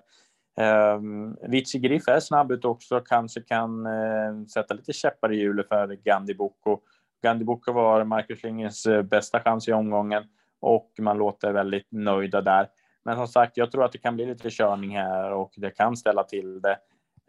Um, 0.60 1.36
Vici 1.48 1.78
Griff 1.78 2.08
är 2.08 2.20
snabb 2.20 2.52
ut 2.52 2.64
också, 2.64 3.00
kanske 3.00 3.40
kan 3.40 3.86
uh, 3.86 4.46
sätta 4.46 4.74
lite 4.74 4.92
käppar 4.92 5.32
i 5.32 5.36
hjulet 5.36 5.68
för 5.68 5.88
Gandhi 6.04 6.34
Boko. 6.34 6.80
Gandhi 7.22 7.44
Boko 7.44 7.72
var 7.72 8.04
Marcus 8.04 8.42
Lindgrens 8.42 8.86
uh, 8.86 9.02
bästa 9.02 9.40
chans 9.40 9.68
i 9.68 9.72
omgången 9.72 10.24
och 10.60 10.92
man 10.98 11.18
låter 11.18 11.52
väldigt 11.52 11.86
nöjda 11.90 12.40
där. 12.40 12.68
Men 13.08 13.16
som 13.16 13.28
sagt, 13.28 13.56
jag 13.56 13.72
tror 13.72 13.84
att 13.84 13.92
det 13.92 13.98
kan 13.98 14.16
bli 14.16 14.26
lite 14.26 14.50
körning 14.50 14.96
här 14.96 15.32
och 15.32 15.52
det 15.56 15.70
kan 15.70 15.96
ställa 15.96 16.24
till 16.24 16.60
det. 16.60 16.78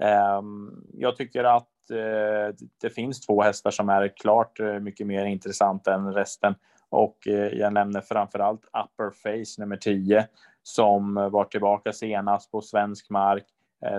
Ehm, 0.04 0.84
jag 0.94 1.15
tycker 1.15 1.44
att 1.44 1.92
eh, 1.92 2.56
det 2.82 2.89
finns 2.89 3.22
två 3.22 3.42
hästar 3.42 3.72
som 3.72 3.89
är 3.89 4.08
klart 4.08 4.60
eh, 4.60 4.80
mycket 4.80 5.08
mer 5.08 5.26
intressanta 5.26 5.94
än 5.94 6.13
resten 6.13 6.56
Och 6.89 7.28
eh, 7.28 7.34
jag 7.34 7.74
nämner 7.74 8.02
framför 8.02 8.39
allt 8.39 8.65
Upper 8.65 9.10
Face 9.10 9.62
nummer 9.62 9.78
10 9.78 10.28
som 10.63 11.13
var 11.13 11.46
tillbaka 11.46 11.94
senast 11.94 12.52
på 12.52 12.62
svensk 12.62 13.10
mark. 13.10 13.46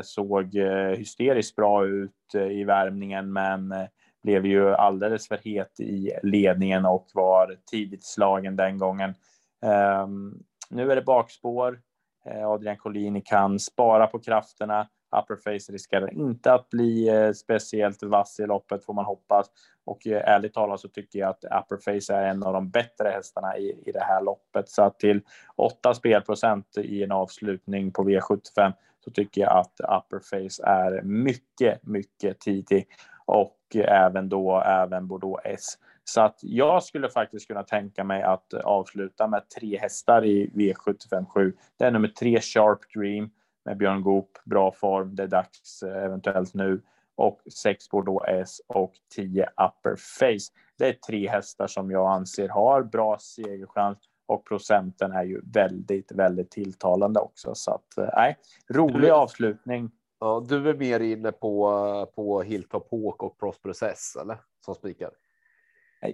Såg 0.03 0.55
hysteriskt 0.97 1.57
bra 1.57 1.87
ut 1.87 2.35
i 2.51 2.64
värmningen 2.64 3.33
men 3.33 3.75
blev 4.23 4.47
ju 4.47 4.75
alldeles 4.75 5.29
för 5.29 5.38
het 5.45 5.81
i 5.81 6.11
ledningen 6.23 6.87
och 6.87 7.07
var 7.14 7.57
tidigt 7.71 8.05
slagen 8.05 8.57
den 8.57 8.79
gången. 8.79 9.14
Ehm, 9.62 10.43
nu 10.70 10.92
är 10.92 10.96
det 10.96 11.02
bakspår. 11.02 11.80
Eh, 12.26 12.48
Adrian 12.48 12.76
Collini 12.76 13.20
kan 13.20 13.59
spara 13.59 14.06
på 14.06 14.18
krafterna 14.18 14.88
Upperface 15.16 15.72
riskerar 15.72 16.12
inte 16.12 16.52
att 16.52 16.70
bli 16.70 17.09
eh, 17.09 17.33
speciellt 17.33 18.02
vass 18.02 18.40
i 18.40 18.46
loppet 18.46 18.85
får 18.85 18.94
man 18.94 19.04
hoppas. 19.04 19.46
Och 19.85 20.06
eh, 20.06 20.22
ärligt 20.35 20.54
talat 20.54 20.80
så 20.80 20.88
tycker 20.88 21.18
jag 21.18 21.28
att 21.28 21.44
Upperface 21.44 22.14
är 22.14 22.22
en 22.22 22.42
av 22.42 22.52
de 22.52 22.70
bättre 22.70 23.09
hästarna 23.09 23.59
i, 23.59 23.83
i 23.87 23.92
det 23.92 24.04
här 24.04 24.22
loppet. 24.22 24.68
Så 24.68 24.83
att 24.83 24.98
till 24.98 25.20
8 25.56 25.94
spelprocent 25.94 26.78
i 26.78 27.02
en 27.02 27.12
avslutning 27.12 27.92
på 27.92 28.04
V75 28.04 28.72
så 29.04 29.11
tycker 29.11 29.40
jag 29.40 29.56
att 29.59 29.80
Upperface 29.80 30.62
är 30.62 31.02
mycket, 31.02 31.87
mycket 31.87 32.40
tidig. 32.40 32.87
Och 33.24 33.76
även 33.76 34.28
då 34.28 34.61
även 34.61 35.06
Bordeaux 35.06 35.42
S. 35.44 35.78
Så 36.11 36.20
att 36.20 36.38
jag 36.42 36.83
skulle 36.83 37.11
faktiskt 37.11 37.49
kunna 37.49 37.62
tänka 37.62 38.05
mig 38.05 38.23
att 38.23 38.55
avsluta 38.55 39.27
med 39.27 39.49
tre 39.49 39.79
hästar 39.79 40.25
i 40.25 40.51
V75 40.55 41.27
7. 41.27 41.57
Det 41.79 41.85
är 41.85 41.90
nummer 41.90 42.09
tre 42.09 42.40
Sharp 42.40 42.79
Dream 42.94 43.31
med 43.64 43.77
Björn 43.77 44.03
Goop, 44.03 44.31
bra 44.44 44.73
form, 44.73 45.14
det 45.14 45.23
är 45.23 45.27
dags 45.27 45.83
eh, 45.83 46.05
eventuellt 46.05 46.55
nu. 46.55 46.83
Och 47.16 47.40
6 47.62 47.90
Bordeaux 47.90 48.25
S 48.29 48.61
och 48.66 48.92
10 49.14 49.44
Upper 49.44 49.96
Face. 49.96 50.53
Det 50.79 50.88
är 50.88 50.92
tre 50.92 51.29
hästar 51.29 51.66
som 51.66 51.90
jag 51.90 52.11
anser 52.11 52.49
har 52.49 52.83
bra 52.83 53.18
segerchans 53.18 53.99
och 54.27 54.44
procenten 54.46 55.12
är 55.12 55.25
ju 55.25 55.40
väldigt, 55.44 56.12
väldigt 56.12 56.51
tilltalande 56.51 57.20
också. 57.20 57.55
Så 57.55 57.70
att 57.70 57.99
eh, 57.99 58.09
nej, 58.16 58.37
rolig 58.70 59.11
avslutning. 59.11 59.90
Ja, 60.20 60.44
du 60.49 60.68
är 60.70 60.75
mer 60.75 61.01
inne 61.01 61.33
på 61.33 62.12
på 62.14 62.42
Hilltop 62.42 62.88
Hawk 62.90 63.23
och 63.23 63.38
Prosperous 63.38 63.83
S 63.83 64.16
eller 64.20 64.38
som 64.64 64.75
spikar? 64.75 65.11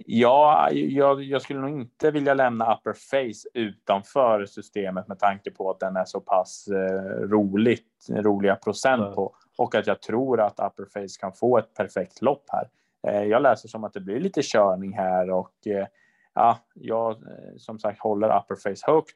Ja, 0.05 0.69
jag, 0.71 1.23
jag, 1.23 1.41
skulle 1.41 1.59
nog 1.59 1.69
inte 1.69 2.11
vilja 2.11 2.33
lämna 2.33 2.75
Upper 2.75 2.93
Face 2.93 3.49
utanför 3.53 4.45
systemet 4.45 5.07
med 5.07 5.19
tanke 5.19 5.51
på 5.51 5.69
att 5.69 5.79
den 5.79 5.95
är 5.95 6.05
så 6.05 6.19
pass 6.19 6.67
eh, 6.67 7.27
roligt, 7.27 8.07
roliga 8.09 8.55
procent 8.55 9.01
mm. 9.01 9.15
på 9.15 9.35
och 9.57 9.75
att 9.75 9.87
jag 9.87 10.01
tror 10.01 10.41
att 10.41 10.59
Upper 10.59 10.85
Face 10.85 11.19
kan 11.19 11.33
få 11.33 11.57
ett 11.57 11.73
perfekt 11.73 12.21
lopp 12.21 12.45
här. 12.47 12.69
Eh, 13.07 13.23
jag 13.23 13.41
läser 13.41 13.69
som 13.69 13.83
att 13.83 13.93
det 13.93 13.99
blir 13.99 14.19
lite 14.19 14.41
körning 14.43 14.93
här 14.93 15.29
och 15.29 15.67
eh, 15.67 15.87
ja, 16.33 16.57
jag 16.73 17.11
eh, 17.11 17.57
som 17.57 17.79
sagt 17.79 17.99
håller 17.99 18.37
Upper 18.39 18.55
Face 18.55 18.91
högt 18.91 19.15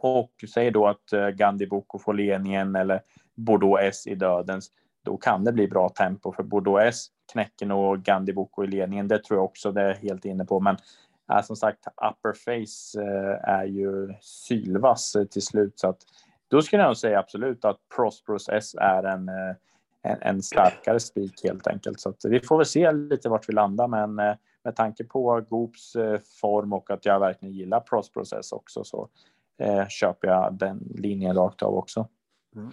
och 0.00 0.32
säger 0.54 0.70
då 0.70 0.86
att 0.86 1.12
eh, 1.12 1.28
Gandhi 1.28 1.66
Boko 1.66 1.98
får 1.98 2.14
ledningen 2.14 2.76
eller 2.76 3.02
Bordeaux 3.34 3.82
S 3.82 4.06
i 4.06 4.14
dödens 4.14 4.70
då 5.06 5.16
kan 5.16 5.44
det 5.44 5.52
bli 5.52 5.68
bra 5.68 5.88
tempo 5.88 6.32
för 6.32 6.42
Bordeaux 6.42 7.10
knäcken 7.32 7.48
knäcker 7.48 7.66
nog 7.66 8.02
Gandhi 8.02 8.32
Boko 8.32 8.64
i 8.64 8.66
ledningen. 8.66 9.08
Det 9.08 9.18
tror 9.18 9.38
jag 9.38 9.44
också 9.44 9.72
det 9.72 9.82
är 9.82 9.94
helt 9.94 10.24
inne 10.24 10.44
på. 10.44 10.60
Men 10.60 10.76
äh, 11.32 11.42
som 11.42 11.56
sagt, 11.56 11.86
upper 11.86 12.32
face 12.32 13.02
äh, 13.02 13.54
är 13.54 13.64
ju 13.64 14.14
sylvass 14.20 15.16
äh, 15.16 15.24
till 15.24 15.42
slut. 15.42 15.78
Så 15.78 15.88
att, 15.88 15.98
då 16.48 16.62
skulle 16.62 16.82
jag 16.82 16.88
nog 16.88 16.96
säga 16.96 17.18
absolut 17.18 17.64
att 17.64 17.76
Prosperous 17.96 18.48
S 18.48 18.74
är 18.74 19.02
en, 19.02 19.28
äh, 19.28 19.54
en, 20.02 20.22
en 20.22 20.42
starkare 20.42 21.00
spik 21.00 21.44
helt 21.44 21.66
enkelt. 21.66 22.00
Så 22.00 22.08
att 22.08 22.24
vi 22.24 22.40
får 22.40 22.56
väl 22.56 22.66
se 22.66 22.92
lite 22.92 23.28
vart 23.28 23.48
vi 23.48 23.52
landar. 23.52 23.88
Men 23.88 24.18
äh, 24.18 24.36
med 24.64 24.76
tanke 24.76 25.04
på 25.04 25.44
Goops 25.48 25.96
äh, 25.96 26.20
form 26.40 26.72
och 26.72 26.90
att 26.90 27.06
jag 27.06 27.20
verkligen 27.20 27.54
gillar 27.54 27.80
Prosperous 27.80 28.32
S 28.32 28.52
också 28.52 28.84
så 28.84 29.08
äh, 29.58 29.86
köper 29.88 30.28
jag 30.28 30.54
den 30.54 30.92
linjen 30.94 31.36
rakt 31.36 31.62
av 31.62 31.74
också. 31.74 32.08
Mm. 32.56 32.70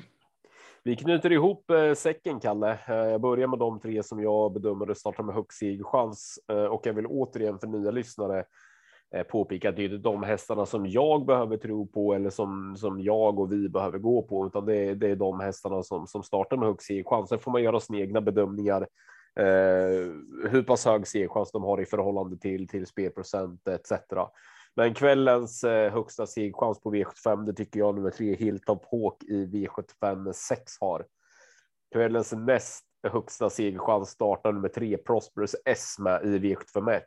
Vi 0.86 0.96
knyter 0.96 1.32
ihop 1.32 1.70
eh, 1.70 1.94
säcken, 1.94 2.40
Kalle. 2.40 2.72
Eh, 2.88 2.96
jag 2.96 3.22
börjar 3.22 3.48
med 3.48 3.60
de 3.60 3.80
tre 3.80 4.04
som 4.04 4.22
jag 4.22 4.54
bedömer 4.54 4.94
startar 4.94 5.24
med 5.24 5.36
högst 5.36 5.62
chans 5.84 6.40
eh, 6.52 6.66
och 6.66 6.86
jag 6.86 6.94
vill 6.94 7.06
återigen 7.06 7.60
för 7.60 7.68
nya 7.68 7.92
lyssnare 7.92 8.46
påpeka 9.30 9.70
att 9.70 9.76
det 9.76 9.86
är 9.86 9.90
de 9.90 10.24
hästarna 10.24 10.66
som 10.66 10.88
jag 10.88 11.26
behöver 11.26 11.58
tro 11.58 11.88
på 11.88 12.14
eller 12.14 12.30
som, 12.30 12.76
som 12.78 13.02
jag 13.02 13.40
och 13.40 13.52
vi 13.52 13.70
behöver 13.70 13.98
gå 13.98 14.22
på, 14.22 14.48
utan 14.48 14.66
det 14.66 14.76
är, 14.76 14.96
det 14.96 15.10
är 15.10 15.16
de 15.16 15.40
hästarna 15.40 15.84
som, 15.84 16.08
som 16.08 16.24
startar 16.24 16.58
med 16.58 16.68
högst 16.68 16.90
chans. 17.06 17.30
Sen 17.30 17.40
får 17.40 17.52
man 17.52 17.64
göra 17.64 17.80
sina 17.80 18.00
egna 18.00 18.22
bedömningar. 18.22 18.88
Eh, 19.36 20.12
hur 20.50 20.64
pass 20.64 20.86
hög 20.86 21.08
segerchans 21.08 21.52
de 21.52 21.64
har 21.64 21.82
i 21.82 21.86
förhållande 21.86 22.38
till, 22.38 22.68
till 22.68 22.86
spelprocent 22.86 23.68
etc. 23.68 23.92
Men 24.76 24.94
kvällens 24.94 25.64
eh, 25.64 25.94
högsta 25.94 26.26
segerchans 26.26 26.82
på 26.82 26.94
V75, 26.94 27.46
det 27.46 27.54
tycker 27.54 27.80
jag 27.80 27.96
nummer 27.96 28.12
tre 28.12 28.36
Hilltop 28.36 28.86
Hawk 28.92 29.24
i 29.24 29.46
V75 29.46 30.32
6 30.32 30.72
har. 30.80 31.06
Kvällens 31.94 32.34
näst 32.34 32.86
högsta 33.08 33.50
segerchans 33.50 34.10
startar 34.10 34.52
nummer 34.52 34.70
tre 34.70 34.98
Prosperous 34.98 35.56
S 35.66 35.96
med 36.00 36.26
i 36.26 36.40
V75 36.40 36.92
1. 36.92 37.04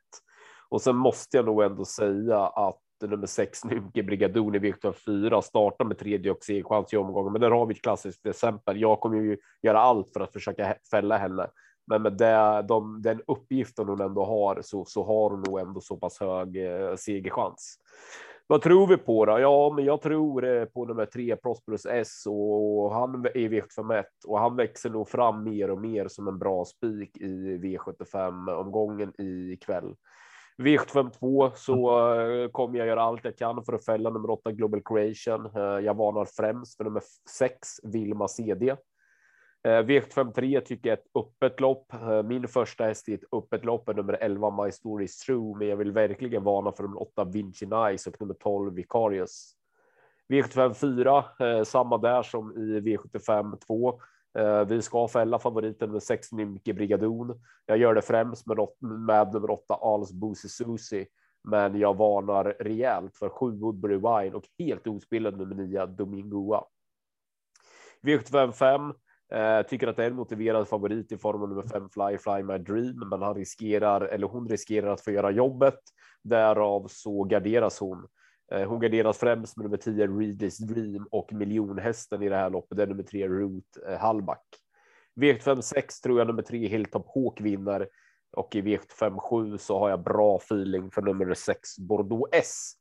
Och 0.68 0.82
sen 0.82 0.96
måste 0.96 1.36
jag 1.36 1.46
nog 1.46 1.62
ändå 1.62 1.84
säga 1.84 2.38
att 2.38 2.80
nummer 3.04 3.26
sex 3.26 3.64
Nymke 3.64 4.02
Brigadon 4.02 4.54
i 4.54 4.58
V75 4.58 4.92
4 4.92 5.42
startar 5.42 5.84
med 5.84 5.98
tredje 5.98 6.30
och 6.30 6.44
segerchans 6.44 6.92
i 6.92 6.96
omgången. 6.96 7.32
Men 7.32 7.40
där 7.40 7.50
har 7.50 7.66
vi 7.66 7.74
ett 7.74 7.82
klassiskt 7.82 8.26
exempel. 8.26 8.80
Jag 8.80 9.00
kommer 9.00 9.16
ju 9.16 9.38
göra 9.62 9.80
allt 9.80 10.12
för 10.12 10.20
att 10.20 10.32
försöka 10.32 10.76
fälla 10.90 11.18
henne. 11.18 11.50
Men 11.86 12.02
med 12.02 12.12
det, 12.12 12.64
de, 12.68 13.02
den 13.02 13.22
uppgiften 13.26 13.88
hon 13.88 14.00
ändå 14.00 14.24
har 14.24 14.62
så, 14.62 14.84
så 14.84 15.04
har 15.04 15.30
hon 15.30 15.42
nog 15.42 15.60
ändå 15.60 15.80
så 15.80 15.96
pass 15.96 16.20
hög 16.20 16.56
eh, 16.56 16.94
segerchans. 16.96 17.78
Vad 18.48 18.62
tror 18.62 18.86
vi 18.86 18.96
på 18.96 19.26
då? 19.26 19.38
Ja, 19.38 19.72
men 19.76 19.84
jag 19.84 20.02
tror 20.02 20.44
eh, 20.44 20.64
på 20.64 20.84
nummer 20.84 21.06
tre 21.06 21.36
Prosperous 21.36 21.86
S 21.86 22.22
och 22.26 22.94
han 22.94 23.14
är 23.14 23.48
V75 23.48 23.98
1 23.98 24.06
och 24.26 24.38
han 24.38 24.56
växer 24.56 24.90
nog 24.90 25.08
fram 25.08 25.44
mer 25.44 25.70
och 25.70 25.80
mer 25.80 26.08
som 26.08 26.28
en 26.28 26.38
bra 26.38 26.64
spik 26.64 27.16
i 27.16 27.58
V75 27.58 28.52
omgången 28.52 29.20
i 29.20 29.56
kväll. 29.56 29.94
V75 30.58 31.10
2 31.10 31.50
så 31.54 32.10
eh, 32.20 32.48
kommer 32.48 32.78
jag 32.78 32.88
göra 32.88 33.02
allt 33.02 33.24
jag 33.24 33.38
kan 33.38 33.64
för 33.64 33.72
att 33.72 33.84
fälla 33.84 34.10
nummer 34.10 34.30
8 34.30 34.52
Global 34.52 34.82
Creation. 34.84 35.46
Eh, 35.56 35.84
jag 35.84 35.96
varnar 35.96 36.24
främst 36.24 36.76
för 36.76 36.84
nummer 36.84 37.02
6 37.38 37.68
Vilma 37.82 38.28
CD. 38.28 38.76
Eh, 39.66 39.82
V753 39.82 40.60
tycker 40.60 40.88
jag 40.88 40.98
är 40.98 41.02
ett 41.02 41.10
öppet 41.14 41.60
lopp. 41.60 41.92
Eh, 41.92 42.22
min 42.22 42.48
första 42.48 42.84
häst 42.84 43.08
i 43.08 43.14
ett 43.14 43.24
öppet 43.32 43.64
lopp 43.64 43.88
är 43.88 43.94
nummer 43.94 44.18
11 44.20 44.64
My 44.64 44.72
Story 44.72 45.04
is 45.04 45.18
True, 45.18 45.58
men 45.58 45.68
jag 45.68 45.76
vill 45.76 45.92
verkligen 45.92 46.44
varna 46.44 46.72
för 46.72 46.82
nummer 46.82 47.02
8 47.02 47.24
Vinci 47.24 47.66
Nice 47.66 48.10
och 48.10 48.20
nummer 48.20 48.34
12 48.34 48.74
Vicarius. 48.74 49.52
V754 50.28 51.64
samma 51.64 51.98
där 51.98 52.22
som 52.22 52.52
i 52.56 52.80
V75 52.80 53.56
2. 53.66 54.00
Eh, 54.38 54.64
vi 54.64 54.82
ska 54.82 55.08
fälla 55.08 55.38
favoriten 55.38 55.92
med 55.92 56.02
6 56.02 56.32
Nymke 56.32 56.74
Brigadon. 56.74 57.40
Jag 57.66 57.78
gör 57.78 57.94
det 57.94 58.02
främst 58.02 58.46
med, 58.46 58.68
med 58.80 59.32
nummer 59.32 59.50
8 59.50 59.74
Als 59.74 60.12
Boosie 60.12 60.50
Susie, 60.50 61.06
men 61.44 61.78
jag 61.78 61.96
varnar 61.96 62.44
rejält 62.44 63.16
för 63.16 63.28
7 63.28 63.50
Woodbury 63.50 63.96
Wine 63.96 64.36
och 64.36 64.44
helt 64.58 64.86
ospelad 64.86 65.38
nummer 65.38 65.54
9 65.54 65.86
Domingoa. 65.86 66.64
V755 68.02 68.94
Eh, 69.32 69.66
tycker 69.66 69.86
att 69.86 69.96
det 69.96 70.04
är 70.04 70.10
en 70.10 70.16
motiverad 70.16 70.68
favorit 70.68 71.12
i 71.12 71.18
form 71.18 71.42
av 71.42 71.48
nummer 71.48 71.66
fem 71.66 71.88
Fly 71.88 72.18
Fly 72.18 72.42
My 72.42 72.58
Dream, 72.58 73.08
men 73.10 73.22
han 73.22 73.34
riskerar 73.34 74.00
eller 74.00 74.26
hon 74.26 74.48
riskerar 74.48 74.92
att 74.92 75.00
få 75.00 75.10
göra 75.10 75.30
jobbet. 75.30 75.78
Därav 76.22 76.86
så 76.88 77.24
garderas 77.24 77.80
hon. 77.80 78.06
Eh, 78.52 78.68
hon 78.68 78.80
garderas 78.80 79.18
främst 79.18 79.56
med 79.56 79.64
nummer 79.64 79.76
10 79.76 80.06
Readly's 80.06 80.66
Dream 80.66 81.08
och 81.10 81.32
miljonhästen 81.32 82.22
i 82.22 82.28
det 82.28 82.36
här 82.36 82.50
loppet. 82.50 82.76
Det 82.76 82.82
är 82.82 82.86
nummer 82.86 83.02
3 83.02 83.28
Root 83.28 83.64
eh, 83.88 83.98
Hallback. 83.98 84.44
V75 85.20 85.60
6 85.60 86.00
tror 86.00 86.18
jag 86.18 86.26
nummer 86.26 86.42
3 86.42 86.68
Hilltop 86.68 87.06
Hawk 87.14 87.40
vinner 87.40 87.88
och 88.32 88.56
i 88.56 88.62
V75 88.62 89.18
7 89.18 89.58
så 89.58 89.78
har 89.78 89.90
jag 89.90 90.02
bra 90.02 90.36
feeling 90.36 90.90
för 90.90 91.02
nummer 91.02 91.34
6 91.34 91.78
Bordeaux 91.78 92.28
S. 92.32 92.72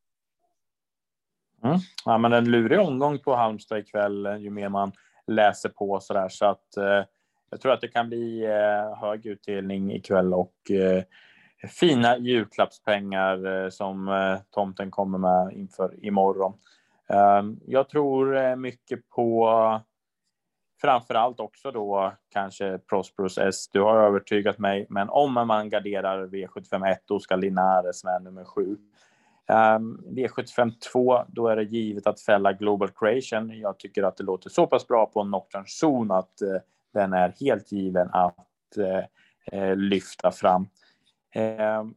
Mm. 1.64 1.78
Ja, 2.06 2.18
men 2.18 2.34
en 2.34 2.52
lurig 2.52 2.80
omgång 2.80 3.20
på 3.20 3.36
Halmstad 3.36 3.80
ikväll 3.80 4.26
eh, 4.26 4.38
ju 4.38 4.50
mer 4.50 4.70
man 4.70 4.92
läser 5.28 5.70
på 5.70 6.00
så 6.00 6.14
där 6.14 6.30
så 6.30 6.46
att 6.46 6.78
eh, 6.78 7.04
jag 7.50 7.62
tror 7.62 7.72
att 7.72 7.82
det 7.82 7.88
kan 7.88 8.08
bli 8.08 8.46
eh, 8.46 9.00
hög 9.00 9.26
utdelning 9.26 9.92
ikväll 9.92 10.34
och 10.34 10.72
eh, 10.72 11.04
fina 11.68 12.18
julklappspengar 12.18 13.64
eh, 13.64 13.70
som 13.70 14.08
eh, 14.08 14.38
tomten 14.52 14.92
kommer 14.92 15.18
med 15.18 15.54
inför 15.54 16.06
imorgon. 16.06 16.54
Ehm, 17.10 17.60
jag 17.66 17.90
tror 17.90 18.38
eh, 18.38 18.56
mycket 18.56 19.10
på 19.10 19.82
framför 20.82 21.14
allt 21.14 21.40
också 21.40 21.72
då 21.72 22.14
kanske 22.30 22.78
Prosperous 22.78 23.38
S. 23.38 23.70
Du 23.72 23.82
har 23.82 23.98
övertygat 23.98 24.58
mig, 24.58 24.86
men 24.90 25.10
om 25.10 25.34
man 25.34 25.70
garderar 25.70 26.28
V751 26.28 26.96
då 27.06 27.20
ska 27.20 27.36
Linares 27.36 28.04
med 28.04 28.24
nummer 28.24 28.44
sju. 28.44 28.78
Um, 29.48 30.04
V75 30.10 30.72
2, 30.94 31.24
då 31.28 31.48
är 31.48 31.56
det 31.56 31.64
givet 31.64 32.08
att 32.08 32.22
fälla 32.22 32.54
Global 32.54 32.90
Creation. 32.90 33.60
Jag 33.60 33.80
tycker 33.80 34.04
att 34.04 34.18
det 34.18 34.24
låter 34.24 34.50
så 34.50 34.68
pass 34.68 34.88
bra 34.88 35.06
på 35.06 35.24
Nocturne 35.24 35.66
Zon 35.68 36.12
att 36.12 36.42
uh, 36.44 36.60
den 36.94 37.14
är 37.14 37.34
helt 37.40 37.72
given 37.72 38.10
att 38.12 38.78
uh, 38.78 39.60
uh, 39.60 39.76
lyfta 39.76 40.32
fram. 40.32 40.68
Ehm, 41.36 41.94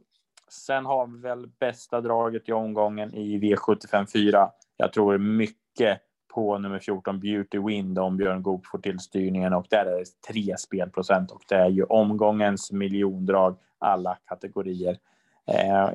sen 0.49 0.87
har 0.87 1.07
vi 1.07 1.19
väl 1.19 1.47
bästa 1.47 2.01
draget 2.01 2.49
i 2.49 2.53
omgången 2.53 3.15
i 3.15 3.39
V75 3.39 4.07
4. 4.13 4.51
Jag 4.77 4.93
tror 4.93 5.19
mycket 5.19 6.01
på 6.35 6.59
nummer 6.59 6.79
14 6.79 7.21
Beauty 7.21 7.59
Wind 7.59 7.99
om 7.99 8.17
Björn 8.17 8.43
Goop 8.43 8.67
får 8.67 8.79
till 8.79 8.99
styrningen 8.99 9.53
och 9.53 9.67
där 9.71 9.87
är 9.87 9.99
det 9.99 10.33
tre 10.33 10.57
spelprocent 10.59 11.31
och 11.31 11.43
det 11.49 11.55
är 11.55 11.69
ju 11.69 11.85
omgångens 11.85 12.73
miljondrag 12.73 13.57
alla 13.79 14.19
kategorier. 14.29 14.99
Eh, 15.49 15.91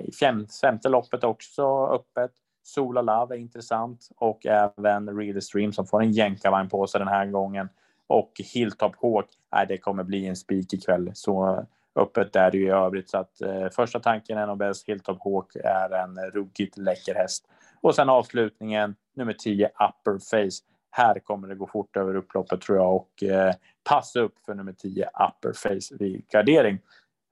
femte 0.61 0.89
loppet 0.89 1.23
också 1.23 1.87
öppet. 1.87 2.31
Sola 2.63 3.01
Love 3.01 3.35
är 3.35 3.39
intressant 3.39 4.09
och 4.15 4.45
även 4.45 5.17
Real 5.17 5.41
Stream 5.41 5.73
som 5.73 5.85
får 5.85 6.01
en 6.01 6.11
jänkarvagn 6.11 6.69
på 6.69 6.87
sig 6.87 6.99
den 6.99 7.07
här 7.07 7.25
gången. 7.25 7.69
Och 8.07 8.31
Hilltop 8.53 8.95
Hawk, 9.01 9.25
nej, 9.51 9.65
det 9.67 9.77
kommer 9.77 10.03
bli 10.03 10.27
en 10.27 10.35
spik 10.35 10.73
ikväll. 10.73 11.11
Så 11.13 11.65
öppet 11.95 12.35
är 12.35 12.51
det 12.51 12.57
ju 12.57 12.65
i 12.65 12.69
övrigt. 12.69 13.09
Så 13.09 13.17
att 13.17 13.41
eh, 13.41 13.69
första 13.69 13.99
tanken 13.99 14.37
är 14.37 14.47
nog 14.47 14.57
bäst. 14.57 14.87
Hilltop 14.87 15.23
Hawk 15.23 15.55
är 15.55 15.89
en 15.89 16.31
ruggigt 16.31 16.77
läcker 16.77 17.15
häst. 17.15 17.45
Och 17.81 17.95
sen 17.95 18.09
avslutningen 18.09 18.95
nummer 19.15 19.33
10 19.33 19.67
Upper 19.67 20.19
Face. 20.19 20.63
Här 20.91 21.19
kommer 21.19 21.47
det 21.47 21.55
gå 21.55 21.67
fort 21.67 21.97
över 21.97 22.15
upploppet 22.15 22.61
tror 22.61 22.77
jag 22.77 22.95
och 22.95 23.23
eh, 23.23 23.53
passa 23.83 24.19
upp 24.19 24.39
för 24.45 24.53
nummer 24.53 24.73
10 24.73 25.05
Upper 25.05 25.53
Face 25.53 25.95
vid 25.99 26.27
gardering. 26.27 26.79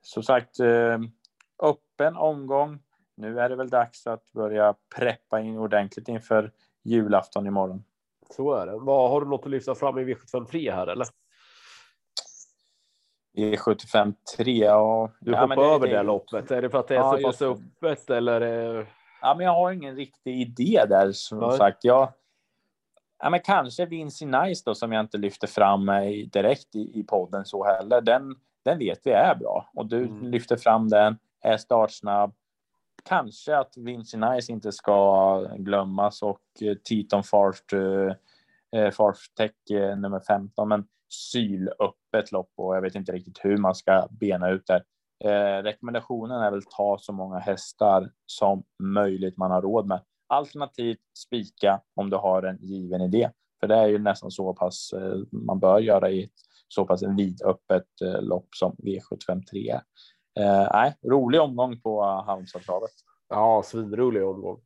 Som 0.01 0.23
sagt, 0.23 0.59
eh, 0.59 0.99
öppen 2.01 2.17
omgång. 2.17 2.79
Nu 3.15 3.39
är 3.39 3.49
det 3.49 3.55
väl 3.55 3.69
dags 3.69 4.07
att 4.07 4.31
börja 4.31 4.75
preppa 4.95 5.39
in 5.39 5.57
ordentligt 5.57 6.07
inför 6.07 6.51
julafton 6.83 7.47
imorgon. 7.47 7.83
Så 8.29 8.53
är 8.53 8.65
det. 8.65 8.77
Vad, 8.77 9.09
har 9.09 9.21
du 9.21 9.27
något 9.27 9.45
att 9.45 9.51
lyfta 9.51 9.75
fram 9.75 9.97
i 9.97 10.03
V753 10.03 10.73
här 10.73 10.87
eller? 10.87 11.07
V75 13.37 14.13
3, 14.37 14.51
ja. 14.51 15.11
Du 15.19 15.35
hoppar 15.35 15.55
ja, 15.55 15.61
det, 15.61 15.75
över 15.75 15.87
det, 15.87 15.93
det 15.93 16.03
loppet. 16.03 16.51
Är 16.51 16.61
det 16.61 16.69
för 16.69 16.79
att 16.79 16.87
det 16.87 16.95
är 16.95 16.99
ja, 16.99 17.17
så 17.17 17.23
pass 17.23 17.41
öppet 17.41 18.09
eller? 18.09 18.41
Ja, 19.21 19.35
men 19.37 19.45
jag 19.45 19.53
har 19.53 19.71
ingen 19.71 19.95
riktig 19.95 20.41
idé 20.41 20.85
där 20.89 21.11
som 21.11 21.39
Nej. 21.39 21.57
sagt. 21.57 21.83
Jag, 21.83 22.13
ja, 23.19 23.29
men 23.29 23.39
kanske 23.39 23.85
Vinci 23.85 24.25
Nice 24.25 24.63
då 24.65 24.75
som 24.75 24.91
jag 24.91 24.99
inte 24.99 25.17
lyfter 25.17 25.47
fram 25.47 25.85
direkt 26.31 26.75
i, 26.75 26.99
i 26.99 27.03
podden 27.03 27.45
så 27.45 27.65
heller. 27.65 28.01
Den, 28.01 28.35
den 28.65 28.79
vet 28.79 28.99
vi 29.03 29.11
är 29.11 29.35
bra 29.35 29.69
och 29.73 29.85
du 29.85 29.97
mm. 29.97 30.31
lyfter 30.31 30.57
fram 30.57 30.89
den, 30.89 31.17
är 31.41 31.57
startsnabb. 31.57 32.33
Kanske 33.03 33.57
att 33.57 33.77
Vinci 33.77 34.17
Nice 34.17 34.51
inte 34.51 34.71
ska 34.71 35.41
glömmas 35.57 36.21
och 36.21 36.41
Titon 36.83 37.23
Fart, 37.23 37.73
eh, 37.73 38.91
Farftech 38.91 39.51
eh, 39.71 39.77
eh, 39.77 39.89
eh, 39.89 39.97
nummer 39.97 40.19
15, 40.19 40.69
men 40.69 40.85
sylöppet 41.09 42.31
lopp 42.31 42.51
och 42.55 42.75
jag 42.75 42.81
vet 42.81 42.95
inte 42.95 43.11
riktigt 43.11 43.39
hur 43.45 43.57
man 43.57 43.75
ska 43.75 44.07
bena 44.11 44.49
ut 44.49 44.67
det. 44.67 44.83
Eh, 45.23 45.63
rekommendationen 45.63 46.41
är 46.41 46.51
väl 46.51 46.63
ta 46.63 46.97
så 47.01 47.13
många 47.13 47.39
hästar 47.39 48.11
som 48.25 48.63
möjligt 48.83 49.37
man 49.37 49.51
har 49.51 49.61
råd 49.61 49.87
med. 49.87 50.01
Alternativt 50.27 50.99
spika 51.17 51.81
om 51.95 52.09
du 52.09 52.17
har 52.17 52.43
en 52.43 52.57
given 52.57 53.01
idé. 53.01 53.29
För 53.59 53.67
det 53.67 53.75
är 53.75 53.87
ju 53.87 53.99
nästan 53.99 54.31
så 54.31 54.53
pass 54.53 54.93
eh, 54.93 55.17
man 55.31 55.59
bör 55.59 55.79
göra 55.79 56.09
i 56.09 56.23
ett 56.23 56.31
så 56.67 56.85
pass 56.85 57.03
vidöppet 57.03 58.01
eh, 58.01 58.21
lopp 58.21 58.47
som 58.55 58.71
V753 58.71 59.73
är. 59.73 59.81
Eh, 60.39 60.67
nej, 60.73 60.95
rolig 61.11 61.41
omgång 61.41 61.81
på 61.81 62.03
Halmstadstravet. 62.03 62.91
Ja, 63.29 63.63
svinrolig 63.65 64.25
omgång. 64.25 64.61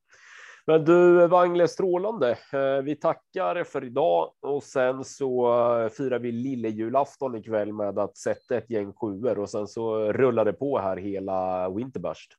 Men 0.67 0.85
du, 0.85 1.27
Wangle, 1.27 1.67
strålande. 1.67 2.31
Eh, 2.31 2.83
vi 2.83 2.95
tackar 2.95 3.63
för 3.63 3.83
idag 3.83 4.31
och 4.41 4.63
sen 4.63 5.03
så 5.03 5.47
eh, 5.79 5.89
firar 5.89 6.19
vi 6.19 6.31
lillejulafton 6.31 7.35
ikväll 7.35 7.73
med 7.73 7.99
att 7.99 8.17
sätta 8.17 8.57
ett 8.57 8.69
gäng 8.69 8.93
sjuor 8.93 9.39
och 9.39 9.49
sen 9.49 9.67
så 9.67 10.13
rullar 10.13 10.45
det 10.45 10.53
på 10.53 10.79
här 10.79 10.97
hela 10.97 11.69
Winterburst. 11.69 12.33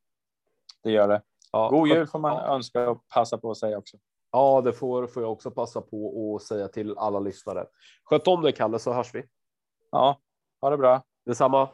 Det 0.83 0.91
gör 0.91 1.09
det. 1.09 1.23
Ja. 1.53 1.69
God 1.69 1.89
jul 1.89 2.07
får 2.07 2.19
man 2.19 2.37
ja. 2.37 2.55
önska 2.55 2.91
och 2.91 3.09
passa 3.15 3.39
på 3.39 3.51
att 3.51 3.57
säga 3.57 3.79
också. 3.79 3.97
Ja, 4.33 4.61
det 4.61 4.73
får, 4.73 5.07
får 5.07 5.23
jag 5.23 5.33
också 5.33 5.51
passa 5.51 5.81
på 5.81 6.35
att 6.37 6.43
säga 6.43 6.69
till 6.69 6.99
alla 6.99 7.21
lyssnare. 7.21 7.67
Sköt 8.05 8.29
om 8.29 8.43
dig, 8.43 8.53
Kalle, 8.53 8.79
så 8.79 8.93
hörs 8.93 9.15
vi. 9.15 9.25
Ja, 9.91 10.21
ha 10.61 10.71
det 10.71 10.77
bra. 10.77 11.03
Detsamma. 11.27 11.69